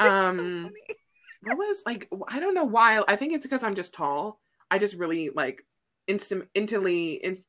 So 0.00 0.04
Um, 0.12 0.36
funny. 0.64 0.98
what 1.42 1.56
was 1.56 1.82
like? 1.86 2.06
I 2.28 2.38
don't 2.38 2.52
know 2.54 2.64
why. 2.64 3.02
I 3.08 3.16
think 3.16 3.32
it's 3.32 3.46
because 3.46 3.62
I'm 3.62 3.74
just 3.74 3.94
tall. 3.94 4.38
I 4.70 4.78
just 4.78 4.94
really 4.94 5.30
like 5.30 5.64
instant 6.06 6.44
instantly. 6.54 7.14
In, 7.14 7.42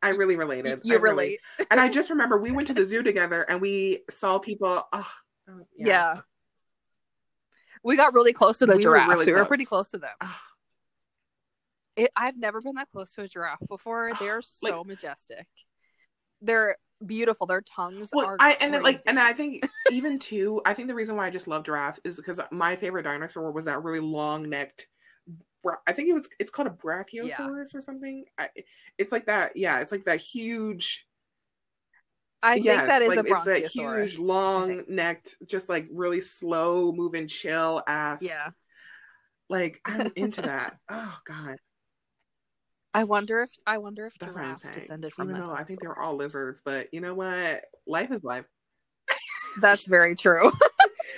I 0.00 0.10
really 0.10 0.36
related. 0.36 0.82
you 0.84 0.94
I 0.94 0.98
really- 0.98 1.10
relate, 1.10 1.40
and 1.72 1.80
I 1.80 1.88
just 1.88 2.10
remember 2.10 2.38
we 2.38 2.52
went 2.52 2.68
to 2.68 2.74
the 2.74 2.84
zoo 2.84 3.02
together 3.02 3.42
and 3.42 3.60
we 3.60 4.04
saw 4.10 4.38
people. 4.38 4.86
Oh, 4.92 5.10
oh, 5.50 5.66
yeah. 5.76 6.20
We 7.82 7.96
got 7.96 8.14
really 8.14 8.32
close 8.32 8.58
to 8.58 8.66
the 8.66 8.76
We 8.76 8.86
were 8.86 8.94
giraffes. 8.94 9.12
really 9.14 9.26
we 9.26 9.32
were 9.32 9.44
pretty 9.44 9.64
close 9.64 9.90
to 9.90 9.98
them. 9.98 10.14
It, 11.98 12.10
I've 12.16 12.36
never 12.38 12.60
been 12.60 12.76
that 12.76 12.88
close 12.90 13.12
to 13.14 13.22
a 13.22 13.28
giraffe 13.28 13.66
before. 13.68 14.12
They're 14.20 14.40
Like- 14.62 14.72
so 14.72 14.84
majestic. 14.84 15.46
They're 16.40 16.76
beautiful. 17.04 17.46
Their 17.46 17.60
tongues 17.62 18.10
Well, 18.12 18.26
are. 18.26 18.36
I 18.38 18.52
and 18.52 18.72
then 18.72 18.82
like 18.82 19.00
and 19.06 19.18
I 19.18 19.32
think 19.32 19.68
even 19.90 20.18
too. 20.20 20.62
I 20.64 20.74
think 20.74 20.86
the 20.88 20.94
reason 20.94 21.16
why 21.16 21.26
I 21.26 21.30
just 21.30 21.48
love 21.48 21.64
giraffe 21.64 21.98
is 22.04 22.16
because 22.16 22.40
my 22.52 22.76
favorite 22.76 23.02
dinosaur 23.02 23.50
was 23.50 23.64
that 23.64 23.82
really 23.82 24.00
long 24.00 24.48
necked. 24.48 24.86
I 25.86 25.92
think 25.92 26.08
it 26.08 26.12
was. 26.12 26.28
It's 26.38 26.50
called 26.50 26.68
a 26.68 26.70
brachiosaurus 26.70 27.74
or 27.74 27.82
something. 27.82 28.24
I, 28.38 28.48
it's 28.96 29.10
like 29.10 29.26
that. 29.26 29.56
Yeah, 29.56 29.80
it's 29.80 29.90
like 29.90 30.04
that 30.04 30.20
huge. 30.20 31.06
I 32.42 32.54
think 32.54 32.66
that 32.66 33.02
is 33.02 33.08
like 33.08 33.18
a 33.18 33.22
brachiosaurus. 33.24 33.56
it's 33.64 33.74
that 33.74 34.02
huge, 34.04 34.18
long 34.18 34.84
necked, 34.88 35.34
just 35.44 35.68
like 35.68 35.88
really 35.90 36.20
slow 36.20 36.92
moving, 36.92 37.26
chill 37.26 37.82
ass. 37.86 38.20
Yeah. 38.22 38.50
Like 39.50 39.80
I'm 39.84 40.12
into 40.16 40.42
that. 40.42 40.76
Oh 40.88 41.16
god, 41.26 41.56
I 42.98 43.04
wonder 43.04 43.42
if 43.42 43.50
I 43.64 43.78
wonder 43.78 44.06
if 44.06 44.18
that's 44.18 44.34
what 44.34 44.42
giraffes 44.42 44.70
descended 44.72 45.14
from 45.14 45.30
Even 45.30 45.44
though 45.44 45.52
I 45.52 45.62
think 45.62 45.80
they're 45.80 45.96
all 45.96 46.16
lizards, 46.16 46.60
but 46.64 46.92
you 46.92 47.00
know 47.00 47.14
what? 47.14 47.62
Life 47.86 48.10
is 48.10 48.24
life. 48.24 48.44
That's 49.60 49.86
very 49.86 50.16
true. 50.16 50.50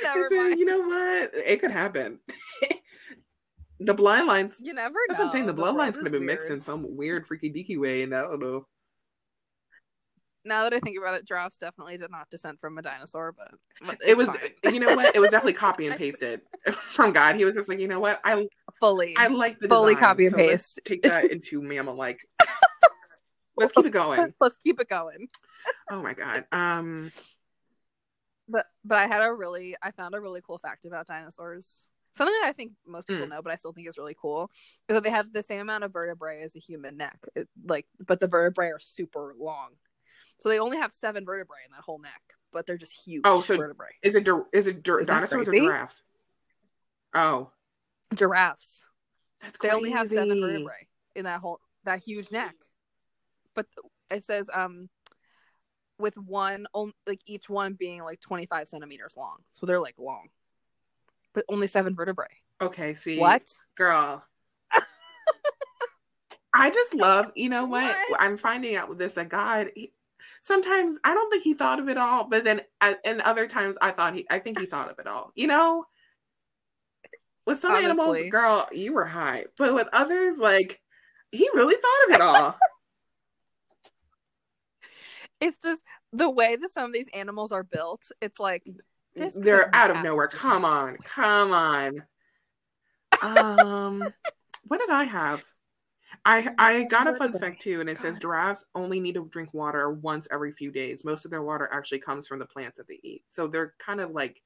Mind. 0.31 0.59
You 0.59 0.67
know 0.67 0.81
what? 0.81 1.31
It 1.35 1.59
could 1.63 1.71
happen. 1.71 2.19
the 3.81 3.95
bloodlines. 3.95 4.57
You 4.61 4.75
never 4.75 4.95
That's 5.09 5.19
know. 5.19 5.25
what 5.25 5.31
I'm 5.31 5.33
saying. 5.33 5.47
The, 5.47 5.55
world 5.55 5.77
bloodlines 5.77 5.95
could 5.95 6.05
have 6.05 6.13
been 6.13 6.27
mixed 6.27 6.51
in 6.51 6.61
some 6.61 6.85
weird, 6.97 7.27
freaky 7.27 7.51
deaky 7.51 7.79
way, 7.79 8.03
and 8.03 8.15
I 8.15 8.21
don't 8.25 8.41
know. 8.41 8.67
Now 10.45 10.63
that 10.65 10.73
I 10.73 10.81
think 10.81 10.97
about 10.99 11.15
it, 11.15 11.27
giraffes 11.27 11.59
definitely 11.59 11.99
did 11.99 12.11
not 12.11 12.31
descend 12.31 12.61
from 12.61 12.79
a 12.79 12.83
dinosaur, 12.83 13.33
but, 13.33 13.53
but 13.87 13.99
It 14.05 14.17
was, 14.17 14.29
fine. 14.29 14.39
you 14.73 14.81
know 14.81 14.97
what? 14.97 15.15
It 15.15 15.19
was 15.19 15.31
definitely 15.31 15.53
copy 15.69 15.87
and 15.87 15.97
pasted 15.97 16.41
from 16.91 17.13
God. 17.13 17.37
He 17.37 17.45
was 17.45 17.55
just 17.55 17.69
like, 17.69 17.79
you 17.79 17.89
know 17.89 18.01
what? 18.01 18.21
I 18.25 18.47
fully. 18.79 19.15
I 19.19 19.27
like 19.27 19.59
the 19.61 19.69
Fully 19.69 19.95
design, 19.95 20.09
copy 20.09 20.27
and 20.27 20.31
so 20.33 20.37
let's 20.39 20.73
paste. 20.75 20.81
Take 20.85 21.03
that 21.03 21.25
into 21.31 21.61
mammal 21.61 21.95
like. 21.95 22.21
Let's 23.57 23.75
keep 23.75 23.85
it 23.85 23.91
going. 23.91 24.33
Let's 24.41 24.57
keep 24.57 24.81
it 24.81 24.89
going. 24.89 25.29
Oh 25.91 26.01
my 26.03 26.15
god. 26.15 26.47
Um. 26.53 27.13
But 28.49 28.65
but 28.85 28.97
I 28.97 29.07
had 29.07 29.23
a 29.23 29.33
really 29.33 29.77
I 29.83 29.91
found 29.91 30.15
a 30.15 30.21
really 30.21 30.41
cool 30.41 30.59
fact 30.59 30.87
about 30.87 31.07
dinosaurs. 31.07 31.89
Something 32.15 32.35
that 32.41 32.49
I 32.49 32.53
think 32.53 32.73
most 32.87 33.07
people 33.07 33.27
Mm. 33.27 33.31
know, 33.31 33.43
but 33.43 33.53
I 33.53 33.57
still 33.57 33.73
think 33.73 33.87
is 33.87 33.99
really 33.99 34.17
cool, 34.21 34.51
is 34.89 34.95
that 34.95 35.05
they 35.05 35.11
have 35.11 35.33
the 35.33 35.43
same 35.43 35.61
amount 35.61 35.85
of 35.85 35.93
vertebrae 35.93 36.41
as 36.43 36.57
a 36.57 36.59
human 36.59 36.97
neck. 36.97 37.19
It, 37.37 37.49
like, 37.67 37.87
but 38.05 38.19
the 38.19 38.27
vertebrae 38.27 38.69
are 38.71 38.81
super 38.81 39.35
long, 39.39 39.73
so 40.41 40.49
they 40.49 40.59
only 40.59 40.79
have 40.79 40.93
seven 40.93 41.25
vertebrae 41.25 41.59
in 41.65 41.71
that 41.73 41.83
whole 41.83 41.99
neck, 41.99 42.23
but 42.53 42.67
they're 42.67 42.77
just 42.79 42.93
huge 42.93 43.23
Oh, 43.25 43.41
so- 43.41 43.57
vertebrae. 43.57 43.89
Is 44.03 44.15
it 44.15 44.27
is 44.53 44.67
it 44.67 44.83
that 44.85 45.07
dinosaurs 45.07 45.49
or 45.49 45.53
giraffes? 45.55 46.03
Oh, 47.15 47.51
Giraffes. 48.15 48.87
that's 49.43 49.59
They 49.59 49.71
only 49.71 49.91
have 49.91 50.09
seven 50.09 50.41
vertebrae 50.41 50.87
in 51.15 51.25
that 51.25 51.41
whole 51.41 51.61
that 51.85 52.01
huge 52.03 52.31
neck. 52.31 52.55
But 53.55 53.67
it 54.11 54.25
says 54.25 54.49
um 54.53 54.89
with 55.99 56.17
one 56.17 56.67
on, 56.73 56.93
like 57.07 57.21
each 57.27 57.49
one 57.51 57.75
being 57.75 58.03
like 58.03 58.21
25 58.21 58.69
centimeters 58.69 59.15
long. 59.17 59.39
So 59.53 59.67
they're 59.67 59.79
like 59.81 59.99
long. 59.99 60.29
But 61.35 61.45
only 61.49 61.67
seven 61.67 61.95
vertebrae. 61.95 62.27
Okay, 62.61 62.95
see 62.95 63.19
What? 63.19 63.43
girl. 63.77 64.25
I 66.55 66.71
just 66.71 66.95
love, 66.95 67.27
you 67.35 67.49
know 67.49 67.65
what? 67.67 67.95
What? 68.09 68.21
I'm 68.21 68.37
finding 68.37 68.75
out 68.77 68.89
with 68.89 68.99
this 68.99 69.15
that 69.15 69.29
God. 69.29 69.71
He, 69.75 69.93
sometimes 70.41 70.97
I 71.05 71.15
don't 71.15 71.31
think 71.31 71.43
he 71.43 71.55
thought 71.55 71.81
of 71.81 71.89
it 71.89 71.99
all, 71.99 72.25
but 72.25 72.45
then 72.45 72.63
uh, 72.81 72.95
and 73.05 73.21
other 73.21 73.47
times 73.47 73.77
I 73.81 73.93
thought 73.93 74.15
he, 74.15 74.27
I 74.31 74.39
think 74.39 74.59
he 74.59 74.67
thought 74.67 74.91
of 74.91 74.99
it 74.99 75.07
all. 75.07 75.33
You 75.35 75.47
know, 75.47 75.85
with 77.47 77.59
some 77.59 77.73
animals, 77.73 78.19
girl, 78.31 78.69
you 78.73 78.93
were 78.93 79.05
high, 79.05 79.47
but 79.59 79.75
with 79.75 79.89
others, 79.93 80.39
like 80.39 80.81
he 81.31 81.49
really 81.55 81.77
thought 81.77 82.09
of 82.09 82.15
it 82.15 82.21
all. 82.21 82.59
It's 85.43 85.57
just 85.57 85.81
the 86.13 86.29
way 86.29 86.57
that 86.57 86.71
some 86.71 86.85
of 86.85 86.93
these 86.93 87.09
animals 87.15 87.51
are 87.51 87.63
built. 87.63 88.03
It's 88.21 88.39
like 88.39 88.63
this 89.17 89.35
They're 89.35 89.75
out 89.75 89.91
of 89.91 90.03
nowhere. 90.03 90.29
Come 90.29 90.67
on, 90.67 90.99
come 90.99 91.53
on. 91.53 92.03
Um, 93.23 94.05
what 94.67 94.81
did 94.81 94.91
I 94.91 95.05
have? 95.05 95.43
I 96.25 96.49
I 96.59 96.83
got 96.85 97.07
a 97.07 97.15
fun 97.17 97.39
fact 97.39 97.63
too, 97.63 97.81
and 97.81 97.89
it 97.89 97.99
says 97.99 98.19
giraffes 98.19 98.65
only 98.75 99.01
need 99.01 99.15
to 99.15 99.27
drink 99.31 99.55
water 99.55 99.91
once 99.91 100.29
every 100.31 100.53
few 100.53 100.71
days. 100.71 101.05
Most 101.05 101.25
of 101.25 101.31
their 101.31 101.43
water 101.43 101.69
actually 101.73 102.01
comes 102.01 102.29
from 102.29 102.39
the 102.39 102.47
plants 102.47 102.77
that 102.77 102.87
they 102.89 103.01
eat, 103.03 103.23
so 103.31 103.47
they're 103.47 103.75
kind 103.79 104.01
of 104.01 104.11
like 104.11 104.43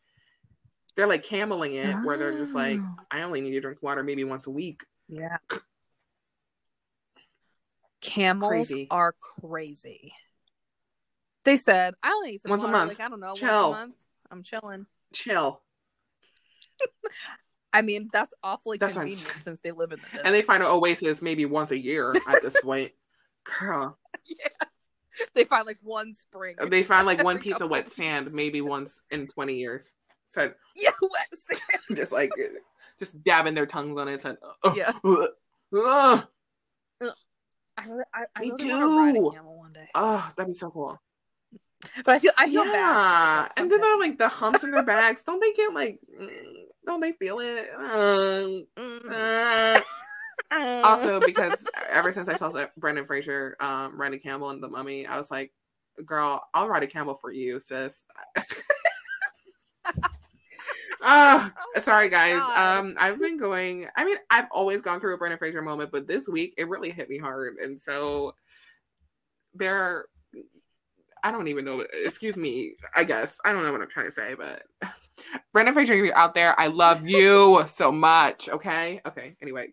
they're 0.97 1.09
like 1.09 1.25
cameling 1.25 1.75
it, 1.75 1.97
where 2.05 2.17
they're 2.17 2.33
just 2.39 2.55
like, 2.55 2.79
Oh. 2.81 2.97
I 3.11 3.23
only 3.23 3.41
need 3.41 3.51
to 3.51 3.61
drink 3.61 3.79
water 3.83 4.05
maybe 4.05 4.23
once 4.23 4.47
a 4.47 4.51
week. 4.51 4.85
Yeah. 5.09 5.39
Camels 8.01 8.49
Crazy. 8.69 8.87
are 8.91 9.15
crazy. 9.41 10.13
They 11.45 11.57
said, 11.57 11.95
I 12.03 12.11
only 12.13 12.35
eat 12.35 12.43
some 12.43 12.51
Once 12.51 12.63
a 12.63 12.67
water. 12.67 12.77
month. 12.79 12.89
Like, 12.91 13.01
I 13.01 13.09
don't 13.09 13.21
know, 13.21 13.29
once 13.29 13.43
a 13.43 13.47
month. 13.47 13.95
I'm 14.31 14.43
chilling. 14.43 14.87
Chill, 15.13 15.61
I 17.75 17.83
mean, 17.83 18.09
that's 18.13 18.33
awfully 18.43 18.79
That's 18.79 18.95
convenient 18.95 19.29
since 19.41 19.61
they 19.61 19.73
live 19.73 19.93
in 19.93 19.99
the 20.01 20.07
desert. 20.07 20.27
and 20.27 20.35
they 20.35 20.43
find 20.43 20.63
an 20.63 20.69
oasis 20.71 21.21
maybe 21.21 21.45
once 21.45 21.73
a 21.73 21.79
year 21.79 22.15
at 22.27 22.41
this 22.43 22.57
point. 22.63 22.93
Girl, 23.61 23.99
yeah. 24.25 24.49
They 25.35 25.45
find 25.45 25.67
like 25.67 25.79
one 25.83 26.15
spring. 26.15 26.57
they 26.69 26.83
find 26.83 27.07
like 27.07 27.23
one 27.23 27.39
piece 27.39 27.61
of 27.61 27.69
wet 27.71 27.91
sand 27.91 28.33
maybe 28.33 28.61
once 28.63 29.03
in 29.11 29.27
twenty 29.27 29.57
years. 29.57 29.93
Said 30.31 30.55
Yeah, 30.77 30.91
wet 31.03 31.35
sand. 31.35 31.61
just 31.95 32.13
like 32.13 32.31
just 32.99 33.23
dabbing 33.23 33.55
their 33.55 33.67
tongues 33.67 33.99
on 33.99 34.09
it. 34.09 34.21
Said, 34.23 34.39
oh, 34.63 34.75
Yeah. 34.75 34.93
ugh, 35.05 35.29
ugh. 35.77 36.25
I 37.77 37.87
really, 37.87 38.05
I, 38.15 38.25
I 38.37 38.41
really 38.41 38.51
want 38.51 38.61
to 38.61 38.97
ride 38.99 39.17
a 39.17 39.37
camel 39.37 39.59
one 39.59 39.73
day. 39.73 39.89
Oh, 39.97 40.33
that'd 40.37 40.53
be 40.53 40.57
so 40.57 40.71
cool. 40.71 40.99
But 42.05 42.15
I 42.15 42.19
feel 42.21 42.33
I 42.39 42.49
feel 42.49 42.65
yeah, 42.65 42.73
bad. 42.73 43.53
and 43.57 43.71
then 43.71 43.81
they're 43.81 43.99
like 43.99 44.17
the 44.17 44.29
humps 44.29 44.63
in 44.63 44.71
their 44.71 44.85
backs. 44.85 45.23
Don't 45.25 45.41
they 45.41 45.53
get 45.53 45.75
like? 45.75 45.99
mm, 46.19 46.29
Don't 46.87 47.01
they 47.01 47.13
feel 47.13 47.39
it? 47.41 47.71
Um, 47.75 48.67
Mm. 48.77 49.11
uh. 49.11 49.81
Also, 50.85 51.21
because 51.21 51.65
ever 51.89 52.13
since 52.13 52.29
I 52.29 52.37
saw 52.37 52.51
Brendan 52.77 53.07
Fraser, 53.07 53.57
um, 53.61 53.99
Randy 54.01 54.19
Campbell, 54.19 54.51
and 54.51 54.63
The 54.63 54.69
Mummy, 54.69 55.07
I 55.07 55.17
was 55.17 55.31
like, 55.31 55.53
"Girl, 56.05 56.43
I'll 56.53 56.69
ride 56.69 56.83
a 56.83 56.87
camel 56.87 57.19
for 57.21 57.33
you, 57.33 57.61
sis." 57.65 58.03
Oh, 61.07 61.51
Oh 61.77 61.81
sorry 61.83 62.09
guys. 62.09 62.39
God. 62.39 62.79
Um, 62.79 62.95
I've 62.99 63.19
been 63.19 63.39
going. 63.39 63.89
I 63.97 64.05
mean, 64.07 64.17
I've 64.31 64.47
always 64.51 64.81
gone 64.81 65.01
through 65.01 65.15
a 65.15 65.19
Brendan 65.19 65.39
Fraser 65.39 65.61
moment, 65.61 65.93
but 65.93 66.07
this 66.07 66.27
week 66.27 66.55
it 66.57 66.67
really 66.69 66.91
hit 66.91 67.11
me 67.11 67.19
hard, 67.19 67.57
and 67.63 67.81
so 67.81 68.35
there. 69.55 70.07
I 71.23 71.31
don't 71.31 71.49
even 71.49 71.65
know. 71.65 71.85
Excuse 72.05 72.37
me. 72.37 72.75
I 72.95 73.05
guess 73.05 73.39
I 73.45 73.53
don't 73.53 73.65
know 73.65 73.73
what 73.73 73.83
I'm 73.83 73.91
trying 73.91 74.07
to 74.09 74.13
say, 74.13 74.35
but 74.35 74.63
Brendan 75.53 75.75
Fraser, 75.75 75.93
if 75.95 76.05
you're 76.05 76.17
out 76.17 76.35
there, 76.35 76.59
I 76.59 76.67
love 76.69 77.09
you 77.09 77.65
so 77.69 77.91
much. 77.93 78.49
Okay. 78.49 79.01
Okay. 79.07 79.37
Anyway, 79.43 79.69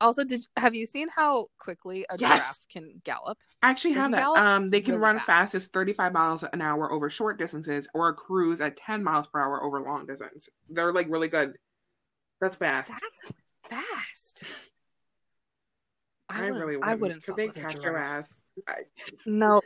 also, 0.00 0.24
did 0.24 0.44
have 0.56 0.74
you 0.74 0.84
seen 0.86 1.06
how 1.14 1.46
quickly 1.58 2.04
a 2.10 2.16
Yes. 2.18 2.30
giraffe 2.40 2.58
can 2.70 3.00
gallop? 3.04 3.38
I 3.62 3.70
actually 3.70 3.94
They 3.94 4.00
have 4.00 4.10
that. 4.10 4.26
Um, 4.26 4.70
they 4.70 4.80
can 4.80 4.94
really 4.94 5.04
run 5.04 5.16
fast. 5.18 5.26
fast 5.26 5.54
as 5.54 5.66
35 5.68 6.12
miles 6.12 6.42
an 6.52 6.60
hour 6.60 6.90
over 6.90 7.08
short 7.08 7.38
distances, 7.38 7.86
or 7.94 8.12
cruise 8.12 8.60
at 8.60 8.76
10 8.76 9.04
miles 9.04 9.28
per 9.28 9.38
hour 9.40 9.62
over 9.62 9.80
long 9.80 10.06
distance. 10.06 10.48
They're 10.68 10.92
like 10.92 11.06
really 11.08 11.28
good. 11.28 11.56
That's 12.40 12.56
fast. 12.56 12.90
That's 12.90 13.22
fast. 13.70 14.42
I, 16.28 16.40
wouldn't- 16.50 16.58
really 16.58 16.74
I 16.82 16.94
wouldn't. 16.94 17.00
wouldn't. 17.00 17.20
because 17.20 17.36
they 17.36 17.48
catch 17.48 17.74
your 17.76 17.96
ass. 17.98 18.26
I, 18.66 18.74
No, 19.26 19.60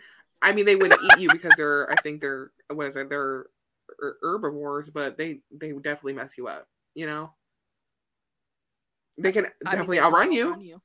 I 0.46 0.52
mean, 0.52 0.64
they 0.64 0.76
wouldn't 0.76 1.00
eat 1.02 1.18
you 1.18 1.28
because 1.28 1.52
they're. 1.56 1.90
I 1.90 2.00
think 2.00 2.20
they're. 2.20 2.52
What 2.72 2.86
is 2.86 2.94
it? 2.94 3.08
They're 3.08 3.46
er- 4.00 4.18
herbivores, 4.22 4.90
but 4.90 5.18
they 5.18 5.40
they 5.50 5.72
would 5.72 5.82
definitely 5.82 6.12
mess 6.12 6.38
you 6.38 6.46
up. 6.46 6.68
You 6.94 7.06
know. 7.06 7.32
They 9.18 9.32
can 9.32 9.46
I 9.46 9.48
mean, 9.48 9.54
definitely 9.64 9.96
they 9.96 10.04
outrun 10.04 10.30
you. 10.30 10.56
you. 10.60 10.80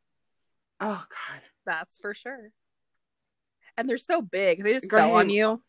Oh 0.79 1.05
God. 1.07 1.41
That's 1.67 1.99
for 1.99 2.15
sure. 2.15 2.51
And 3.77 3.87
they're 3.87 3.99
so 3.99 4.23
big; 4.23 4.63
they 4.63 4.73
just 4.73 4.89
fell 4.89 5.15
on 5.15 5.29
you. 5.29 5.61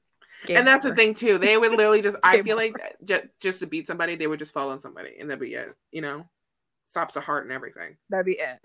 Game 0.46 0.56
and 0.56 0.66
that's 0.66 0.86
over. 0.86 0.94
the 0.94 0.96
thing 0.96 1.14
too. 1.14 1.36
They 1.36 1.58
would 1.58 1.72
literally 1.72 2.00
just. 2.00 2.16
I 2.22 2.42
feel 2.42 2.56
like 2.56 2.74
just, 3.04 3.24
just 3.40 3.60
to 3.60 3.66
beat 3.66 3.86
somebody, 3.86 4.16
they 4.16 4.26
would 4.26 4.38
just 4.38 4.54
fall 4.54 4.70
on 4.70 4.80
somebody, 4.80 5.16
and 5.20 5.28
that'd 5.28 5.38
be 5.38 5.52
it. 5.52 5.74
You 5.90 6.00
know, 6.00 6.26
stops 6.88 7.12
the 7.12 7.20
heart 7.20 7.44
and 7.44 7.52
everything. 7.52 7.98
That'd 8.08 8.24
be 8.24 8.38
it. 8.38 8.58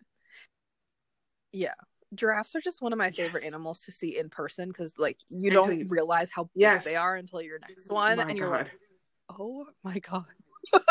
Yeah. 1.51 1.73
Giraffes 2.15 2.55
are 2.55 2.61
just 2.61 2.81
one 2.81 2.93
of 2.93 2.97
my 2.99 3.11
favorite 3.11 3.43
Yes. 3.43 3.51
animals 3.53 3.81
to 3.81 3.91
see 3.91 4.17
in 4.17 4.29
person 4.29 4.69
because, 4.69 4.93
like, 4.97 5.17
you 5.29 5.49
Until 5.49 5.63
don't 5.67 5.79
you- 5.79 5.85
realize 5.89 6.31
how 6.31 6.43
big 6.45 6.51
Yes. 6.61 6.85
they 6.85 6.95
are 6.95 7.15
until 7.15 7.41
your 7.41 7.59
next 7.59 7.89
one, 7.89 8.17
My 8.17 8.25
and 8.25 8.37
you're 8.37 8.49
God. 8.49 8.65
like, 8.65 8.79
"Oh 9.37 9.67
my 9.83 9.99
god!" 9.99 10.25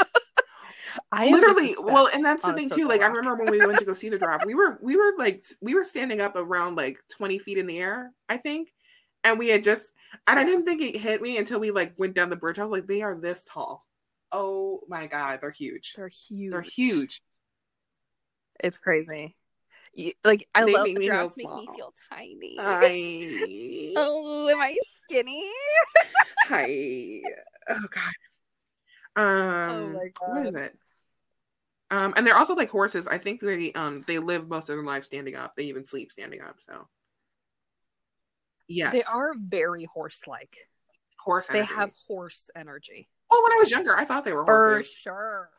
I 1.12 1.30
literally 1.30 1.74
well 1.78 2.06
and 2.06 2.24
that's 2.24 2.44
the 2.44 2.52
thing 2.54 2.70
too 2.70 2.86
like 2.88 3.02
i 3.02 3.06
remember 3.06 3.34
when 3.44 3.50
we 3.50 3.66
went 3.66 3.78
to 3.78 3.84
go 3.84 3.92
see 3.94 4.08
the 4.08 4.18
giraffe 4.18 4.44
we 4.46 4.54
were 4.54 4.78
we 4.80 4.96
were 4.96 5.12
like 5.18 5.44
we 5.60 5.74
were 5.74 5.84
standing 5.84 6.20
up 6.20 6.36
around 6.36 6.74
like 6.74 6.98
20 7.10 7.38
feet 7.38 7.58
in 7.58 7.66
the 7.66 7.78
air 7.78 8.12
i 8.28 8.36
think 8.38 8.72
and 9.24 9.38
we 9.38 9.48
had 9.48 9.62
just 9.62 9.92
and 10.26 10.38
i 10.38 10.44
didn't 10.44 10.64
think 10.64 10.80
it 10.80 10.96
hit 10.98 11.20
me 11.20 11.36
until 11.38 11.60
we 11.60 11.70
like 11.70 11.92
went 11.98 12.14
down 12.14 12.30
the 12.30 12.36
bridge 12.36 12.58
i 12.58 12.64
was 12.64 12.70
like 12.80 12.86
they 12.86 13.02
are 13.02 13.16
this 13.18 13.44
tall 13.44 13.86
oh 14.32 14.80
my 14.88 15.06
god 15.06 15.38
they're 15.42 15.50
huge 15.50 15.92
They're 15.96 16.08
huge. 16.08 16.50
they're 16.52 16.60
huge 16.62 17.20
It's 18.64 18.78
crazy. 18.78 19.36
You- 19.96 20.12
like 20.24 20.46
I 20.54 20.64
They 20.64 20.74
love 20.74 20.84
make 20.84 20.98
feel 20.98 21.32
Make 21.36 21.48
me 21.56 21.68
feel 21.74 21.94
tiny. 22.12 22.56
hi 22.58 23.92
oh, 23.96 24.48
am 24.48 24.60
I 24.60 24.76
skinny? 25.08 25.42
hi 26.44 27.22
oh 27.70 27.86
god 27.90 28.12
um 29.20 29.70
Oh 29.70 29.92
my 29.94 30.10
what 30.32 30.46
is 30.46 30.54
it 30.54 30.78
um 31.90 32.12
and 32.16 32.26
they're 32.26 32.36
also 32.36 32.54
like 32.54 32.68
horses 32.70 33.08
i 33.08 33.16
think 33.18 33.40
they 33.40 33.72
um 33.72 34.04
they 34.06 34.18
live 34.18 34.46
most 34.48 34.68
of 34.68 34.76
their 34.76 34.84
life 34.84 35.04
standing 35.06 35.34
up 35.34 35.54
they 35.56 35.64
even 35.64 35.86
sleep 35.86 36.12
standing 36.12 36.40
up 36.42 36.56
so 36.68 36.86
yes 38.68 38.92
They 38.92 39.02
are 39.04 39.32
very 39.38 39.84
horse-like. 39.84 40.68
horse 41.18 41.46
They 41.48 41.64
have 41.64 41.90
horse 42.06 42.50
energy 42.54 43.08
Oh, 43.30 43.42
when 43.44 43.52
I 43.58 43.60
was 43.60 43.70
younger, 43.72 43.96
I 43.96 44.04
thought 44.04 44.24
they 44.24 44.32
were 44.32 44.44
for 44.44 44.60
horses. 44.60 44.94
sure. 44.94 45.50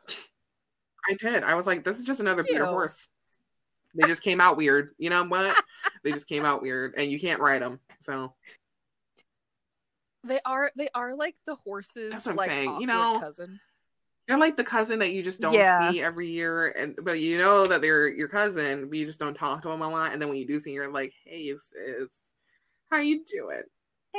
I 1.06 1.14
did. 1.14 1.42
I 1.42 1.54
was 1.54 1.66
like, 1.66 1.84
this 1.84 1.98
is 1.98 2.04
just 2.04 2.20
another 2.20 2.42
Cute. 2.42 2.54
Peter 2.54 2.66
horse. 2.66 3.06
They 3.94 4.06
just 4.06 4.22
came 4.22 4.40
out 4.40 4.56
weird. 4.56 4.94
You 4.98 5.10
know 5.10 5.24
what? 5.24 5.56
they 6.04 6.12
just 6.12 6.28
came 6.28 6.44
out 6.44 6.62
weird, 6.62 6.94
and 6.96 7.10
you 7.10 7.18
can't 7.18 7.40
ride 7.40 7.62
them. 7.62 7.80
So 8.02 8.34
They 10.24 10.40
are. 10.44 10.70
They 10.76 10.88
are 10.94 11.14
like 11.14 11.36
the 11.46 11.54
horses. 11.56 12.12
That's 12.12 12.26
what 12.26 12.32
I'm 12.32 12.36
like 12.36 12.50
saying, 12.50 12.80
you 12.80 12.86
know, 12.86 13.18
cousin. 13.20 13.60
they're 14.26 14.38
like 14.38 14.56
the 14.56 14.64
cousin 14.64 14.98
that 14.98 15.12
you 15.12 15.22
just 15.22 15.40
don't 15.40 15.54
Yeah. 15.54 15.90
see 15.90 16.02
every 16.02 16.28
year, 16.28 16.68
and 16.70 16.98
but 17.02 17.20
you 17.20 17.38
know 17.38 17.66
that 17.66 17.80
they're 17.82 18.08
your 18.08 18.28
cousin, 18.28 18.88
but 18.88 18.98
you 18.98 19.06
just 19.06 19.18
don't 19.20 19.34
talk 19.34 19.62
to 19.62 19.68
them 19.68 19.82
a 19.82 19.88
lot. 19.88 20.12
And 20.12 20.20
then 20.20 20.28
when 20.28 20.38
you 20.38 20.46
do 20.46 20.60
see, 20.60 20.72
you're 20.72 20.92
like, 20.92 21.12
hey, 21.24 21.48
sis, 21.52 22.08
how 22.90 22.98
you 22.98 23.24
doing? 23.24 23.62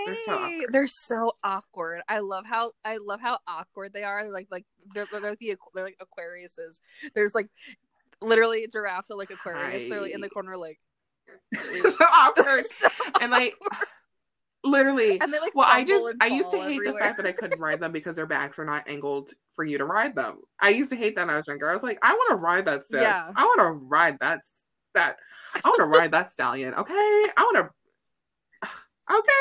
They're 0.06 0.16
so 0.16 0.38
Hey, 0.38 0.56
awkward. 0.56 0.74
they're 0.74 0.88
so 0.88 1.32
awkward. 1.44 2.02
I 2.08 2.20
love 2.20 2.46
how 2.46 2.72
I 2.86 2.98
love 2.98 3.20
how 3.22 3.40
awkward 3.48 3.94
they 3.94 4.04
are. 4.04 4.24
They're 4.24 4.32
like 4.32 4.48
like 4.50 4.66
they're, 4.94 5.06
they're 5.12 5.22
like 5.22 5.40
the 5.40 5.56
they're 5.76 5.84
like 5.84 6.00
Aquariuses. 6.02 6.80
There's 7.14 7.36
like 7.36 7.50
literally 8.22 8.68
giraffes 8.72 9.12
are 9.12 9.18
like 9.18 9.32
Aquarius. 9.32 9.90
They're 9.90 10.02
like 10.02 10.14
in 10.14 10.22
the 10.22 10.30
corner 10.30 10.58
like 10.58 10.80
so 11.54 12.06
awkward, 12.06 12.66
so 12.72 12.88
and 13.22 13.32
like 13.32 13.56
literally. 14.64 15.20
and 15.20 15.34
they 15.34 15.40
like 15.40 15.56
Well, 15.56 15.68
I 15.70 15.84
just 15.84 16.16
I 16.20 16.28
used 16.28 16.52
to 16.52 16.62
hate 16.62 16.82
the 16.84 16.94
fact 16.94 17.18
that 17.18 17.26
I 17.26 17.32
couldn't 17.32 17.60
ride 17.60 17.80
them 17.80 17.92
because 17.92 18.16
their 18.16 18.26
backs 18.26 18.60
are 18.60 18.66
not 18.66 18.88
angled 18.88 19.34
for 19.56 19.64
you 19.64 19.78
to 19.78 19.86
ride 19.86 20.16
them. 20.16 20.40
I 20.60 20.70
used 20.70 20.90
to 20.92 20.96
hate 20.96 21.16
that 21.16 21.26
when 21.26 21.34
I 21.34 21.38
was 21.38 21.48
younger. 21.48 21.70
I 21.70 21.74
was 21.74 21.84
like, 21.84 22.00
I 22.02 22.14
want 22.14 22.32
to 22.32 22.36
ride 22.36 22.66
that 22.66 22.88
sis. 22.90 23.02
Yeah. 23.02 23.32
I 23.36 23.44
want 23.44 23.60
to 23.60 23.72
ride 23.86 24.18
that 24.22 24.42
that. 24.96 25.18
I 25.64 25.68
want 25.68 25.80
to 25.80 25.86
ride 25.86 26.12
that 26.12 26.32
stallion. 26.32 26.74
Okay, 26.74 26.94
I 26.94 27.34
want 27.38 27.58
to. 27.58 27.70
Okay, 29.12 29.32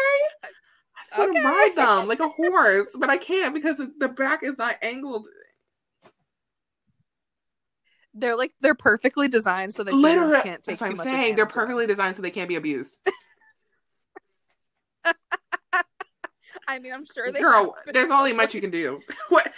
I 0.45 1.05
just 1.05 1.19
want 1.19 1.37
to 1.37 1.43
ride 1.43 1.73
them 1.77 2.09
like 2.09 2.21
a 2.21 2.29
horse, 2.29 2.97
but 2.99 3.11
I 3.11 3.19
can't 3.19 3.53
because 3.53 3.77
the 3.77 4.09
back 4.09 4.43
is 4.43 4.57
not 4.57 4.77
angled. 4.81 5.29
They're 8.19 8.37
like 8.37 8.53
they're 8.61 8.75
perfectly 8.75 9.29
designed 9.29 9.75
so 9.75 9.85
that 9.85 9.93
humans 9.93 10.03
Literally, 10.03 10.43
can't 10.43 10.65
take 10.65 10.79
that's 10.79 10.81
what 10.81 10.91
I'm 10.91 10.97
saying. 10.97 11.37
They're 11.37 11.47
perfectly 11.47 11.87
designed 11.87 12.17
so 12.17 12.23
they 12.23 12.31
can't 12.31 12.49
be 12.49 12.57
abused. 12.57 12.99
I 16.67 16.81
mean, 16.81 16.93
I'm 16.93 17.07
sure 17.07 17.33
they. 17.33 17.41
Girl, 17.41 17.77
have, 17.85 17.95
there's 17.95 18.11
only 18.11 18.33
much 18.33 18.55
you 18.55 18.61
can 18.61 18.71
do. 18.71 19.01
What? 19.29 19.51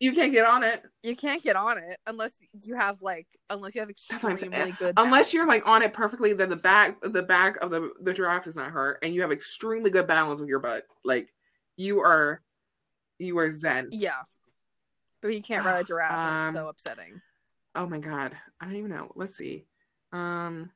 You 0.00 0.12
can't 0.12 0.32
get 0.32 0.44
on 0.44 0.64
it. 0.64 0.82
You 1.02 1.16
can't 1.16 1.42
get 1.42 1.56
on 1.56 1.78
it 1.78 1.98
unless 2.06 2.36
you 2.62 2.74
have 2.74 3.00
like 3.00 3.26
unless 3.48 3.74
you 3.74 3.80
have 3.80 3.90
That's 4.10 4.22
what 4.22 4.30
I'm 4.30 4.36
extremely 4.36 4.72
good. 4.72 4.94
unless 4.98 5.32
you're 5.32 5.46
like 5.46 5.66
on 5.66 5.82
it 5.82 5.94
perfectly 5.94 6.34
then 6.34 6.50
the 6.50 6.56
back 6.56 6.98
the 7.00 7.22
back 7.22 7.56
of 7.62 7.70
the 7.70 7.90
the 8.02 8.12
giraffe 8.12 8.46
is 8.46 8.56
not 8.56 8.70
hurt 8.70 8.98
and 9.02 9.14
you 9.14 9.22
have 9.22 9.30
extremely 9.32 9.90
good 9.90 10.06
balance 10.06 10.40
with 10.40 10.48
your 10.48 10.58
butt 10.58 10.82
like 11.04 11.32
you 11.76 12.00
are 12.00 12.42
you 13.18 13.38
are 13.38 13.50
zen 13.50 13.88
Yeah, 13.92 14.22
but 15.22 15.32
you 15.32 15.42
can't 15.42 15.64
ride 15.64 15.80
a 15.80 15.84
giraffe. 15.84 16.12
Um, 16.12 16.48
it's 16.48 16.56
so 16.56 16.68
upsetting. 16.68 17.22
Oh 17.74 17.86
my 17.86 17.98
god 17.98 18.36
i 18.60 18.64
don't 18.64 18.76
even 18.76 18.90
know 18.90 19.10
let's 19.14 19.36
see 19.36 19.66
um 20.12 20.70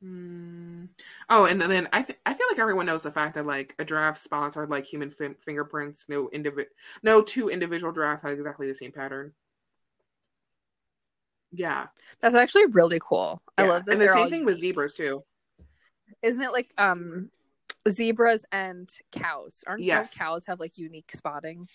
hmm. 0.00 0.84
oh 1.30 1.44
and 1.44 1.60
then 1.60 1.88
i 1.92 2.02
th- 2.02 2.18
i 2.26 2.32
feel 2.32 2.46
like 2.50 2.58
everyone 2.58 2.86
knows 2.86 3.02
the 3.02 3.10
fact 3.10 3.34
that 3.34 3.46
like 3.46 3.74
a 3.78 3.84
draft 3.84 4.18
spots 4.18 4.56
are 4.56 4.66
like 4.66 4.84
human 4.84 5.10
fin- 5.10 5.36
fingerprints 5.44 6.06
no 6.08 6.30
no 7.02 7.22
two 7.22 7.48
individual 7.48 7.92
drafts 7.92 8.22
have 8.22 8.32
exactly 8.32 8.66
the 8.66 8.74
same 8.74 8.92
pattern 8.92 9.32
yeah, 11.52 11.86
That's 12.20 12.34
actually 12.34 12.66
really 12.66 12.98
cool. 13.00 13.40
I 13.56 13.66
love 13.66 13.84
that. 13.86 13.92
and 13.92 14.00
the 14.00 14.08
same 14.08 14.28
thing 14.28 14.44
with 14.44 14.58
zebras 14.58 14.94
too 14.94 15.24
Isn't 16.22 16.42
it 16.42 16.52
like 16.52 16.72
um 16.78 17.30
zebras 17.88 18.44
and 18.52 18.88
cows? 19.12 19.62
Aren't 19.66 19.84
Yes. 19.84 20.14
cows 20.14 20.44
have 20.46 20.60
like 20.60 20.76
unique 20.76 21.10
spotting? 21.14 21.68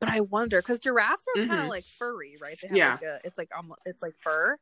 But 0.00 0.08
I 0.08 0.20
wonder 0.20 0.60
because 0.62 0.78
giraffes 0.78 1.24
are 1.36 1.46
kind 1.46 1.60
Mhm. 1.60 1.64
of 1.64 1.68
like 1.68 1.86
furry, 1.98 2.36
right? 2.40 2.58
They 2.60 2.68
have 2.68 2.76
Yeah. 2.76 2.92
like 2.92 3.02
a, 3.02 3.20
it's 3.24 3.38
like 3.38 3.50
um, 3.56 3.74
it's 3.84 4.02
like 4.02 4.14
fur. 4.18 4.58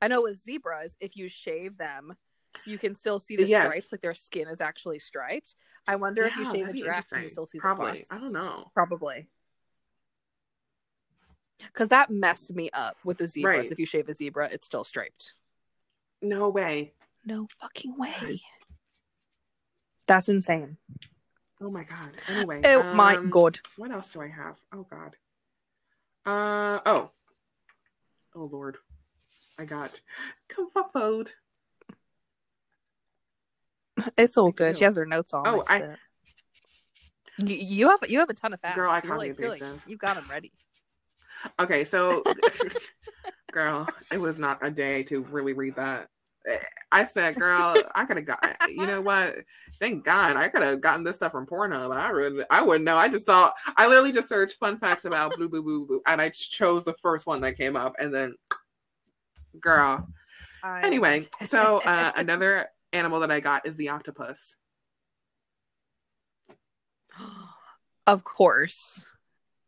I 0.00 0.08
know 0.08 0.22
with 0.22 0.40
zebras, 0.40 0.94
if 1.00 1.16
you 1.16 1.28
shave 1.28 1.76
them, 1.76 2.16
you 2.64 2.78
can 2.78 2.94
still 2.94 3.18
see 3.18 3.36
the 3.36 3.46
Yes. 3.46 3.64
stripes, 3.64 3.92
like 3.92 4.00
their 4.00 4.14
skin 4.14 4.48
is 4.48 4.60
actually 4.60 4.98
striped. 4.98 5.54
I 5.86 5.96
wonder 5.96 6.24
if 6.24 6.36
you 6.36 6.44
shave 6.44 6.68
a 6.68 6.72
giraffe, 6.72 7.08
can 7.10 7.22
you 7.22 7.30
still 7.30 7.46
see 7.46 7.58
Probably. 7.58 7.98
the 8.00 8.04
spots? 8.04 8.12
I 8.12 8.18
don't 8.22 8.32
know. 8.32 8.70
Probably. 8.74 9.26
Because 11.58 11.88
that 11.88 12.10
messed 12.10 12.54
me 12.54 12.70
up 12.72 12.96
with 13.04 13.18
the 13.18 13.26
zebras. 13.26 13.56
Right. 13.64 13.72
If 13.72 13.78
you 13.78 13.86
shave 13.86 14.08
a 14.08 14.14
zebra, 14.14 14.48
it's 14.52 14.66
still 14.66 14.84
striped. 14.84 15.34
No 16.22 16.48
way. 16.48 16.92
No 17.24 17.48
fucking 17.60 17.96
way. 17.98 18.42
That's 20.06 20.28
insane. 20.28 20.76
Oh 21.60 21.70
my 21.70 21.84
god. 21.84 22.10
Anyway. 22.28 22.62
Oh 22.64 22.84
my 22.94 23.16
um, 23.16 23.30
god. 23.30 23.58
What 23.76 23.90
else 23.90 24.12
do 24.12 24.20
I 24.20 24.28
have? 24.28 24.56
Oh 24.72 24.86
god. 24.88 25.16
Uh 26.24 26.80
oh. 26.86 27.10
Oh 28.34 28.44
lord. 28.44 28.76
I 29.58 29.64
got 29.64 30.00
kerfuffled. 30.48 31.28
It's 34.16 34.36
all 34.36 34.52
good. 34.52 34.78
She 34.78 34.84
has 34.84 34.96
her 34.96 35.06
notes 35.06 35.34
on. 35.34 35.46
Oh, 35.46 35.64
I- 35.66 35.96
You, 37.38 37.56
you 37.56 37.88
have 37.88 38.00
you 38.08 38.20
have 38.20 38.30
a 38.30 38.34
ton 38.34 38.52
of 38.52 38.60
facts. 38.60 38.76
Girl, 38.76 38.90
I 38.90 39.00
copy 39.00 39.32
like, 39.32 39.60
like, 39.60 39.62
you 39.86 39.96
got 39.96 40.14
them 40.14 40.26
ready. 40.30 40.52
Okay, 41.58 41.84
so 41.84 42.22
girl, 43.52 43.88
it 44.10 44.18
was 44.18 44.38
not 44.38 44.58
a 44.64 44.70
day 44.70 45.02
to 45.04 45.22
really 45.22 45.52
read 45.52 45.76
that. 45.76 46.08
I 46.90 47.04
said, 47.04 47.36
girl, 47.36 47.82
I 47.94 48.04
could 48.04 48.16
have 48.16 48.26
got 48.26 48.56
you 48.68 48.86
know 48.86 49.00
what? 49.00 49.36
Thank 49.78 50.04
God 50.04 50.36
I 50.36 50.48
could 50.48 50.62
have 50.62 50.80
gotten 50.80 51.04
this 51.04 51.16
stuff 51.16 51.32
from 51.32 51.46
Pornhub. 51.46 51.94
I 51.94 52.08
really 52.10 52.44
I 52.50 52.62
wouldn't 52.62 52.84
know. 52.84 52.96
I 52.96 53.08
just 53.08 53.26
saw 53.26 53.52
I 53.76 53.86
literally 53.86 54.12
just 54.12 54.28
searched 54.28 54.58
fun 54.58 54.78
facts 54.78 55.04
about 55.04 55.36
blue 55.36 55.48
boo 55.48 55.62
boo 55.62 55.86
boo 55.86 56.02
and 56.06 56.20
I 56.20 56.30
chose 56.30 56.84
the 56.84 56.94
first 57.02 57.26
one 57.26 57.40
that 57.42 57.56
came 57.56 57.76
up 57.76 57.94
and 57.98 58.14
then 58.14 58.34
girl. 59.60 60.08
I- 60.62 60.82
Anyway, 60.82 61.26
so 61.44 61.78
uh, 61.78 62.12
another 62.16 62.68
animal 62.92 63.20
that 63.20 63.30
I 63.30 63.40
got 63.40 63.66
is 63.66 63.76
the 63.76 63.90
octopus. 63.90 64.56
of 68.06 68.24
course, 68.24 69.06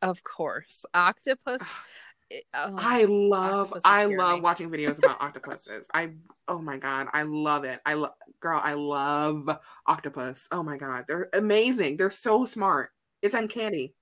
of 0.02 0.22
course, 0.24 0.84
octopus. 0.94 1.62
it- 2.30 2.46
oh, 2.54 2.74
I 2.78 3.04
love 3.04 3.74
I 3.84 4.04
love 4.04 4.36
me. 4.36 4.40
watching 4.42 4.70
videos 4.70 4.98
about 4.98 5.20
octopuses. 5.20 5.86
I 5.92 6.12
oh 6.48 6.60
my 6.60 6.78
god, 6.78 7.08
I 7.12 7.22
love 7.22 7.64
it. 7.64 7.80
I 7.84 7.94
love 7.94 8.12
girl, 8.40 8.60
I 8.62 8.74
love 8.74 9.48
octopus. 9.86 10.48
Oh 10.52 10.62
my 10.62 10.76
god, 10.76 11.04
they're 11.08 11.28
amazing. 11.32 11.96
They're 11.96 12.10
so 12.10 12.44
smart. 12.44 12.90
It's 13.22 13.34
uncanny. 13.34 13.94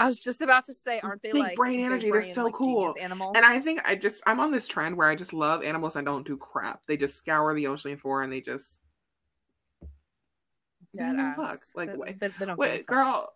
I 0.00 0.06
was 0.06 0.16
just 0.16 0.40
about 0.40 0.64
to 0.66 0.74
say, 0.74 1.00
aren't 1.00 1.22
they 1.22 1.32
Big 1.32 1.42
like 1.42 1.56
brain 1.56 1.80
energy, 1.80 2.12
they're 2.12 2.22
so 2.22 2.44
like, 2.44 2.54
cool. 2.54 2.94
animals? 3.00 3.32
And 3.34 3.44
I 3.44 3.58
think 3.58 3.80
I 3.84 3.96
just 3.96 4.22
I'm 4.26 4.38
on 4.38 4.52
this 4.52 4.68
trend 4.68 4.96
where 4.96 5.08
I 5.08 5.16
just 5.16 5.32
love 5.32 5.64
animals 5.64 5.94
that 5.94 6.04
don't 6.04 6.26
do 6.26 6.36
crap. 6.36 6.82
They 6.86 6.96
just 6.96 7.16
scour 7.16 7.52
the 7.54 7.66
ocean 7.66 7.96
floor 7.96 8.22
and 8.22 8.32
they 8.32 8.40
just 8.40 8.78
Dead 10.94 11.16
mm-hmm, 11.16 11.34
give 11.34 11.44
a 11.44 11.48
fuck. 11.48 11.58
Like, 11.74 11.92
they, 11.92 11.98
wait- 11.98 12.20
they, 12.20 12.28
they 12.28 12.46
don't 12.46 12.58
wait, 12.58 12.86
girl, 12.86 13.32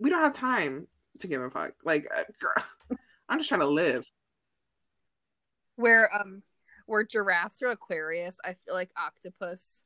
we 0.00 0.10
don't 0.10 0.22
have 0.22 0.34
time 0.34 0.88
to 1.20 1.28
give 1.28 1.40
a 1.42 1.50
fuck. 1.50 1.72
Like, 1.84 2.06
uh, 2.16 2.24
girl, 2.40 2.98
I'm 3.28 3.38
just 3.38 3.48
trying 3.48 3.60
to 3.60 3.66
live. 3.68 4.04
Where 5.76 6.10
um, 6.14 6.42
where 6.86 7.04
giraffes 7.04 7.62
are 7.62 7.68
Aquarius, 7.70 8.38
I 8.44 8.54
feel 8.64 8.74
like 8.74 8.90
octopus 8.96 9.82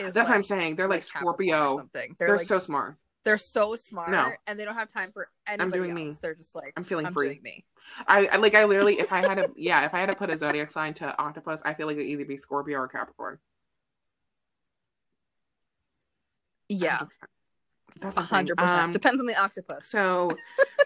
is. 0.00 0.14
That's 0.14 0.28
what 0.28 0.34
I'm 0.36 0.42
saying. 0.44 0.76
They're 0.76 0.88
like, 0.88 1.02
or 1.02 1.04
Scorpio. 1.04 1.76
something. 1.76 2.16
They're, 2.18 2.28
They're, 2.28 2.36
like 2.38 2.46
so 2.48 2.58
smart. 2.58 2.96
they're 3.24 3.38
so 3.38 3.76
smart, 3.76 4.10
No. 4.10 4.32
and 4.46 4.58
they 4.58 4.64
don't 4.64 4.74
have 4.74 4.92
time 4.92 5.12
for 5.12 5.28
anybody 5.46 5.64
I'm 5.64 5.70
doing 5.84 5.90
else. 6.06 6.14
me. 6.14 6.18
They're 6.22 6.34
just 6.34 6.54
like 6.56 6.72
I'm 6.76 6.84
feeling 6.84 7.06
I'm 7.06 7.12
free. 7.12 7.40
me. 7.42 7.64
I, 8.08 8.26
I 8.26 8.36
like 8.38 8.54
I 8.56 8.64
literally 8.64 8.98
if 8.98 9.12
I 9.12 9.18
had 9.20 9.36
to 9.36 9.50
yeah 9.56 9.84
if 9.86 9.94
I 9.94 10.00
had 10.00 10.10
to 10.10 10.16
put 10.16 10.28
a 10.30 10.36
zodiac 10.36 10.72
sign 10.72 10.92
to 10.94 11.16
octopus 11.20 11.60
I 11.64 11.72
feel 11.74 11.86
like 11.86 11.96
it'd 11.96 12.08
either 12.08 12.24
be 12.24 12.36
Scorpio 12.36 12.78
or 12.80 12.88
Capricorn. 12.88 13.38
Yeah, 16.68 16.98
100%. 16.98 17.08
That's 18.00 18.16
a 18.16 18.20
what 18.20 18.24
I'm 18.24 18.28
saying. 18.28 18.38
hundred 18.38 18.58
percent. 18.58 18.80
Um, 18.80 18.90
Depends 18.90 19.20
on 19.20 19.26
the 19.26 19.36
octopus. 19.40 19.88
So, 19.88 20.36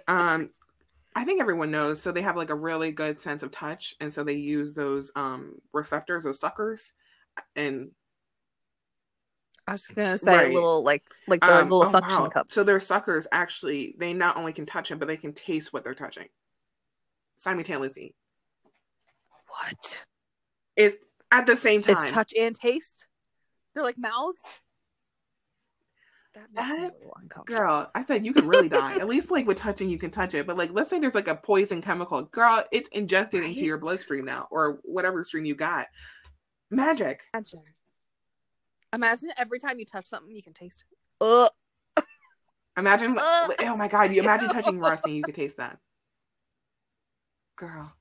um, 0.09 0.51
I 1.17 1.25
think 1.25 1.41
everyone 1.41 1.71
knows. 1.71 2.01
So 2.01 2.13
they 2.13 2.23
have 2.23 2.37
like 2.37 2.51
a 2.51 2.55
really 2.55 2.93
good 2.93 3.21
sense 3.21 3.43
of 3.43 3.51
touch, 3.51 3.95
and 4.01 4.13
so 4.13 4.25
they 4.25 4.35
use 4.35 4.73
those 4.73 5.11
um 5.17 5.61
receptors, 5.73 6.25
those 6.25 6.41
suckers, 6.41 6.93
and 7.57 7.91
I 9.67 9.73
was 9.73 9.87
gonna 9.87 10.19
say 10.19 10.37
Right. 10.37 10.55
little 10.55 10.83
like 10.83 11.05
like 11.27 11.41
the 11.41 11.59
um, 11.59 11.71
little 11.71 11.87
oh, 11.87 11.93
suction 11.93 12.25
wow. 12.25 12.29
cups. 12.29 12.55
So 12.55 12.65
their 12.65 12.81
suckers 12.81 13.27
actually 13.33 13.95
they 13.99 14.13
not 14.13 14.37
only 14.37 14.53
can 14.53 14.67
touch 14.67 14.91
it, 14.91 14.99
but 14.99 15.09
they 15.09 15.17
can 15.17 15.33
taste 15.33 15.73
what 15.73 15.85
they're 15.85 15.95
touching 15.95 16.29
simultaneously. 17.37 18.15
what? 19.49 20.07
It's 20.77 20.97
at 21.31 21.47
the 21.47 21.57
same 21.57 21.83
time. 21.83 22.05
It's 22.05 22.13
touch 22.13 22.33
and 22.39 22.55
taste. 22.55 23.07
They're 23.75 23.83
like 23.85 23.99
mouths. 23.99 24.61
That 26.35 26.47
makes 26.55 26.69
me 26.69 26.79
a 26.79 26.83
little 26.83 27.17
uncomfortable. 27.21 27.59
Girl, 27.59 27.91
I 27.95 28.05
said 28.05 28.25
you 28.25 28.33
could 28.33 28.45
really 28.45 28.69
die. 28.69 28.99
At 28.99 29.09
least 29.09 29.31
like 29.31 29.47
with 29.47 29.57
touching, 29.57 29.89
you 29.89 29.99
can 29.99 30.11
touch 30.11 30.35
it. 30.35 30.47
But 30.47 30.57
like, 30.57 30.71
let's 30.73 30.89
say 30.89 31.01
there's 31.01 31.15
like 31.15 31.29
a 31.29 31.35
poison 31.35 31.83
chemical. 31.83 32.23
Girl, 32.23 32.65
it's 32.71 32.89
injected 32.91 33.45
into 33.45 33.61
your 33.61 33.79
bloodstream 33.79 34.25
now, 34.25 34.47
or 34.51 34.79
whatever 34.85 35.25
stream 35.25 35.45
you 35.45 35.57
got. 35.57 35.87
Magic. 36.71 37.23
Imagine. 37.35 37.63
Imagine 38.93 39.31
every 39.37 39.59
time 39.59 39.79
you 39.79 39.85
touch 39.85 40.07
something, 40.07 40.35
you 40.35 40.43
can 40.43 40.53
taste 40.53 40.85
it. 40.91 40.99
Ugh. 41.21 41.51
Imagine. 42.77 43.17
Ugh. 43.19 43.55
oh 43.61 43.77
my 43.77 43.89
god! 43.89 44.15
You 44.15 44.23
imagine 44.23 44.49
touching 44.51 44.79
rust 44.79 45.05
and 45.07 45.17
you 45.17 45.23
could 45.23 45.35
taste 45.35 45.57
that. 45.57 45.79
Girl, 47.57 47.93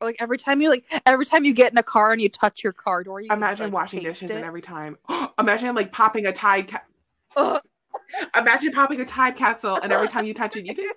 Or 0.00 0.08
like 0.08 0.16
every 0.20 0.38
time 0.38 0.60
you 0.60 0.68
like 0.68 0.84
every 1.06 1.24
time 1.24 1.44
you 1.44 1.54
get 1.54 1.72
in 1.72 1.78
a 1.78 1.82
car 1.82 2.12
and 2.12 2.20
you 2.20 2.28
touch 2.28 2.62
your 2.62 2.72
car 2.72 3.02
door, 3.02 3.20
you 3.20 3.32
imagine 3.32 3.66
like, 3.66 3.72
washing 3.72 4.02
dishes 4.02 4.30
it. 4.30 4.34
and 4.36 4.44
every 4.44 4.62
time. 4.62 4.98
imagine 5.38 5.74
like 5.74 5.92
popping 5.92 6.26
a 6.26 6.32
Tide. 6.32 6.68
Ca- 6.68 7.60
imagine 8.36 8.72
popping 8.72 9.00
a 9.00 9.06
Tide 9.06 9.36
capsule 9.36 9.78
and 9.82 9.92
every 9.92 10.08
time 10.08 10.26
you 10.26 10.34
touch 10.34 10.56
it, 10.56 10.66
you 10.66 10.72
it. 10.76 10.78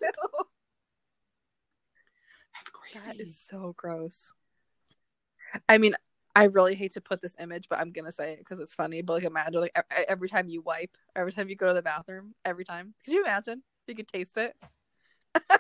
That's 2.54 2.70
crazy. 2.72 3.06
that 3.06 3.20
is 3.22 3.40
so 3.40 3.74
gross. 3.78 4.34
I 5.68 5.78
mean, 5.78 5.96
I 6.36 6.46
really 6.46 6.76
hate 6.76 6.94
to 6.94 7.02
put 7.02 7.22
this 7.22 7.36
image, 7.40 7.68
but 7.70 7.80
I'm 7.80 7.92
gonna 7.92 8.12
say 8.12 8.34
it 8.34 8.40
because 8.40 8.60
it's 8.60 8.76
funny. 8.76 9.02
But 9.02 9.14
like, 9.14 9.24
imagine 9.24 9.62
like 9.62 9.78
every 10.08 10.28
time 10.28 10.50
you 10.50 10.62
wipe, 10.62 10.96
every 11.16 11.32
time 11.32 11.48
you 11.50 11.56
go 11.56 11.68
to 11.68 11.74
the 11.74 11.82
bathroom, 11.82 12.36
every 12.44 12.66
time. 12.66 12.94
Could 13.06 13.14
you 13.14 13.24
imagine? 13.24 13.64
You 13.88 13.96
could 13.96 14.08
taste 14.08 14.38
it. 14.38 14.56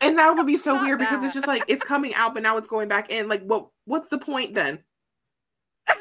And 0.00 0.18
that 0.18 0.34
would 0.34 0.46
be 0.46 0.58
so 0.58 0.80
weird 0.82 0.98
because 0.98 1.22
it's 1.22 1.34
just 1.34 1.46
like 1.46 1.64
it's 1.68 1.84
coming 1.84 2.14
out, 2.14 2.34
but 2.34 2.42
now 2.42 2.56
it's 2.56 2.68
going 2.68 2.88
back 2.88 3.10
in. 3.10 3.28
Like, 3.28 3.42
what? 3.42 3.68
What's 3.84 4.08
the 4.08 4.18
point 4.18 4.54
then? 4.54 4.82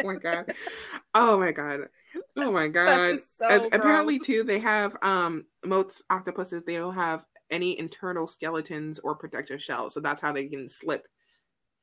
Oh 0.00 0.06
my 0.06 0.14
god! 0.14 0.54
Oh 1.14 1.38
my 1.38 1.50
god! 1.50 1.80
Oh 2.36 2.52
my 2.52 2.68
god! 2.68 3.18
so 3.38 3.68
apparently, 3.72 4.18
gross. 4.18 4.26
too, 4.26 4.42
they 4.44 4.60
have 4.60 4.96
um 5.02 5.44
most 5.64 6.02
octopuses. 6.08 6.62
They 6.64 6.76
don't 6.76 6.94
have 6.94 7.24
any 7.50 7.78
internal 7.78 8.28
skeletons 8.28 9.00
or 9.00 9.16
protective 9.16 9.62
shells, 9.62 9.94
so 9.94 10.00
that's 10.00 10.20
how 10.20 10.32
they 10.32 10.46
can 10.46 10.68
slip 10.68 11.06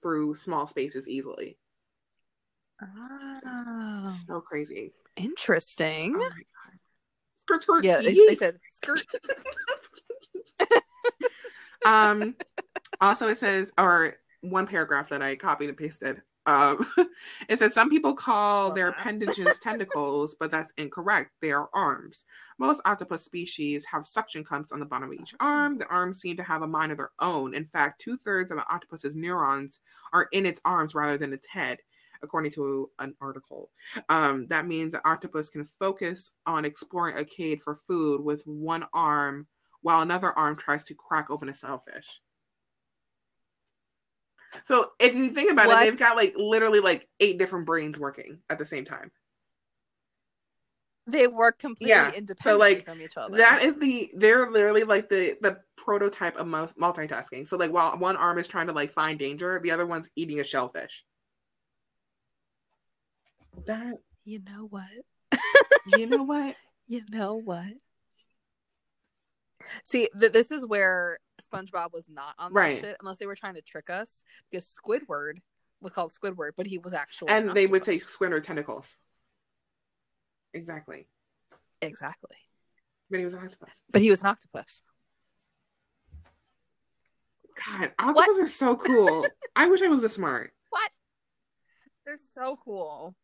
through 0.02 0.36
small 0.36 0.66
spaces 0.68 1.08
easily. 1.08 1.58
Oh, 2.82 4.16
So 4.28 4.40
crazy! 4.42 4.94
interesting. 5.18 6.16
Oh! 6.18 6.30
Skirt, 7.48 7.64
skirt. 7.64 7.84
yeah, 7.84 8.02
they, 8.02 8.12
yee. 8.12 8.28
they 8.28 8.36
said 8.36 8.60
skirt. 8.72 9.04
um 11.86 12.36
also 13.02 13.28
it 13.28 13.38
says 13.38 13.72
or 13.78 14.16
one 14.42 14.66
paragraph 14.66 15.10
that 15.10 15.22
i 15.22 15.36
copied 15.36 15.70
and 15.70 15.78
pasted 15.78 16.22
um 16.48 16.86
it 17.50 17.60
says 17.60 17.74
some 17.74 17.90
people 17.90 18.14
call 18.16 18.68
Love 18.68 18.76
their 18.76 18.92
that. 18.92 19.00
appendages 19.00 19.60
tentacles 19.64 20.36
but 20.40 20.50
that's 20.52 20.74
incorrect 20.78 21.32
they 21.42 21.52
are 21.52 21.70
arms 21.74 22.26
most 22.58 22.82
octopus 22.86 23.24
species 23.24 23.86
have 23.86 24.08
suction 24.08 24.44
cups 24.44 24.72
on 24.72 24.80
the 24.80 24.86
bottom 24.86 25.12
of 25.12 25.20
each 25.20 25.36
arm 25.40 25.78
the 25.78 25.88
arms 25.88 26.20
seem 26.22 26.38
to 26.38 26.44
have 26.44 26.62
a 26.64 26.68
mind 26.68 26.92
of 26.92 26.98
their 26.98 27.12
own 27.20 27.54
in 27.54 27.66
fact 27.66 28.02
two-thirds 28.02 28.50
of 28.52 28.58
an 28.58 28.64
octopus's 28.72 29.16
neurons 29.16 29.80
are 30.14 30.28
in 30.32 30.46
its 30.46 30.62
arms 30.66 30.96
rather 30.96 31.18
than 31.18 31.34
its 31.34 31.46
head 31.48 31.78
according 32.24 32.52
to 32.52 32.90
an 33.00 33.14
article 33.22 33.70
um, 34.10 34.48
that 34.48 34.68
means 34.68 34.92
the 34.92 35.08
octopus 35.08 35.50
can 35.50 35.68
focus 35.80 36.32
on 36.46 36.66
exploring 36.66 37.18
a 37.18 37.26
cave 37.26 37.62
for 37.64 37.80
food 37.88 38.22
with 38.22 38.42
one 38.46 38.86
arm 38.94 39.48
while 39.82 40.02
another 40.02 40.32
arm 40.32 40.56
tries 40.58 40.84
to 40.84 40.96
crack 40.96 41.30
open 41.30 41.50
a 41.50 41.56
shellfish. 41.56 42.20
So 44.64 44.92
if 45.00 45.14
you 45.14 45.32
think 45.32 45.52
about 45.52 45.68
What? 45.68 45.84
it, 45.84 45.92
they've 45.92 46.00
got 46.00 46.16
like 46.16 46.34
literally 46.38 46.80
like 46.80 47.08
eight 47.20 47.38
different 47.38 47.66
brains 47.66 48.00
working 48.00 48.40
at 48.50 48.58
the 48.58 48.66
same 48.66 48.86
time. 48.86 49.12
They 51.08 51.28
work 51.28 51.60
completely 51.60 51.92
Yeah, 51.92 52.12
so, 52.42 52.58
like, 52.58 52.86
from 52.86 53.02
each 53.02 53.16
other. 53.16 53.38
That 53.38 53.62
is 53.64 53.76
the 53.76 54.12
they're 54.16 54.50
literally 54.50 54.84
like 54.84 55.10
the 55.10 55.38
the 55.42 55.60
prototype 55.78 56.36
of 56.38 56.48
multitasking. 56.48 57.48
So 57.48 57.58
like 57.58 57.72
while 57.72 57.98
one 57.98 58.16
arm 58.16 58.40
is 58.40 58.48
trying 58.48 58.68
to 58.68 58.74
like 58.74 58.92
find 58.92 59.20
danger, 59.20 59.60
the 59.62 59.72
other 59.72 59.86
one's 59.86 60.10
eating 60.16 60.40
a 60.40 60.44
shellfish. 60.44 61.04
That 63.68 63.96
you 64.24 64.40
know 64.40 64.68
what? 64.70 64.86
you 65.88 66.08
know 66.08 66.24
what? 66.24 66.56
You 66.88 67.02
know 67.10 67.36
what? 67.36 67.66
See, 69.84 70.10
th- 70.20 70.32
this 70.32 70.52
is 70.52 70.66
where 70.66 71.20
SpongeBob 71.42 71.92
was 71.94 72.06
not 72.10 72.36
on 72.38 72.54
that 72.54 72.60
Right. 72.60 72.80
shit, 72.82 72.98
unless 73.00 73.18
they 73.18 73.26
were 73.26 73.36
trying 73.36 73.56
to 73.56 73.62
trick 73.62 73.90
us. 73.90 74.22
Because 74.52 74.68
Squidward 74.86 75.40
was 75.82 75.92
called 75.92 76.12
Squidward, 76.12 76.52
but 76.56 76.68
he 76.68 76.78
was 76.78 76.94
actually 76.94 77.32
And 77.32 77.50
they 77.52 77.66
would 77.66 77.84
say 77.86 77.96
octopus. 77.96 78.14
squid 78.14 78.34
or 78.34 78.40
tentacles. 78.40 78.96
Exactly. 80.54 81.08
exactly, 81.82 82.38
But 83.10 83.20
he 83.20 83.26
was 83.26 83.34
an 83.34 83.42
octopus. 83.44 83.82
but 83.92 84.02
he 84.02 84.10
was 84.10 84.22
an 84.22 84.28
octopus. 84.28 84.84
God, 87.66 87.92
octopuses 88.00 88.42
are 88.42 88.48
so 88.48 88.76
cool. 88.76 89.26
I 89.56 89.68
wish 89.68 89.82
I 89.82 89.88
was 89.88 90.02
this 90.02 90.14
smart. 90.14 90.54
What? 90.70 90.92
They're 92.06 92.18
so 92.18 92.58
cool. 92.64 93.16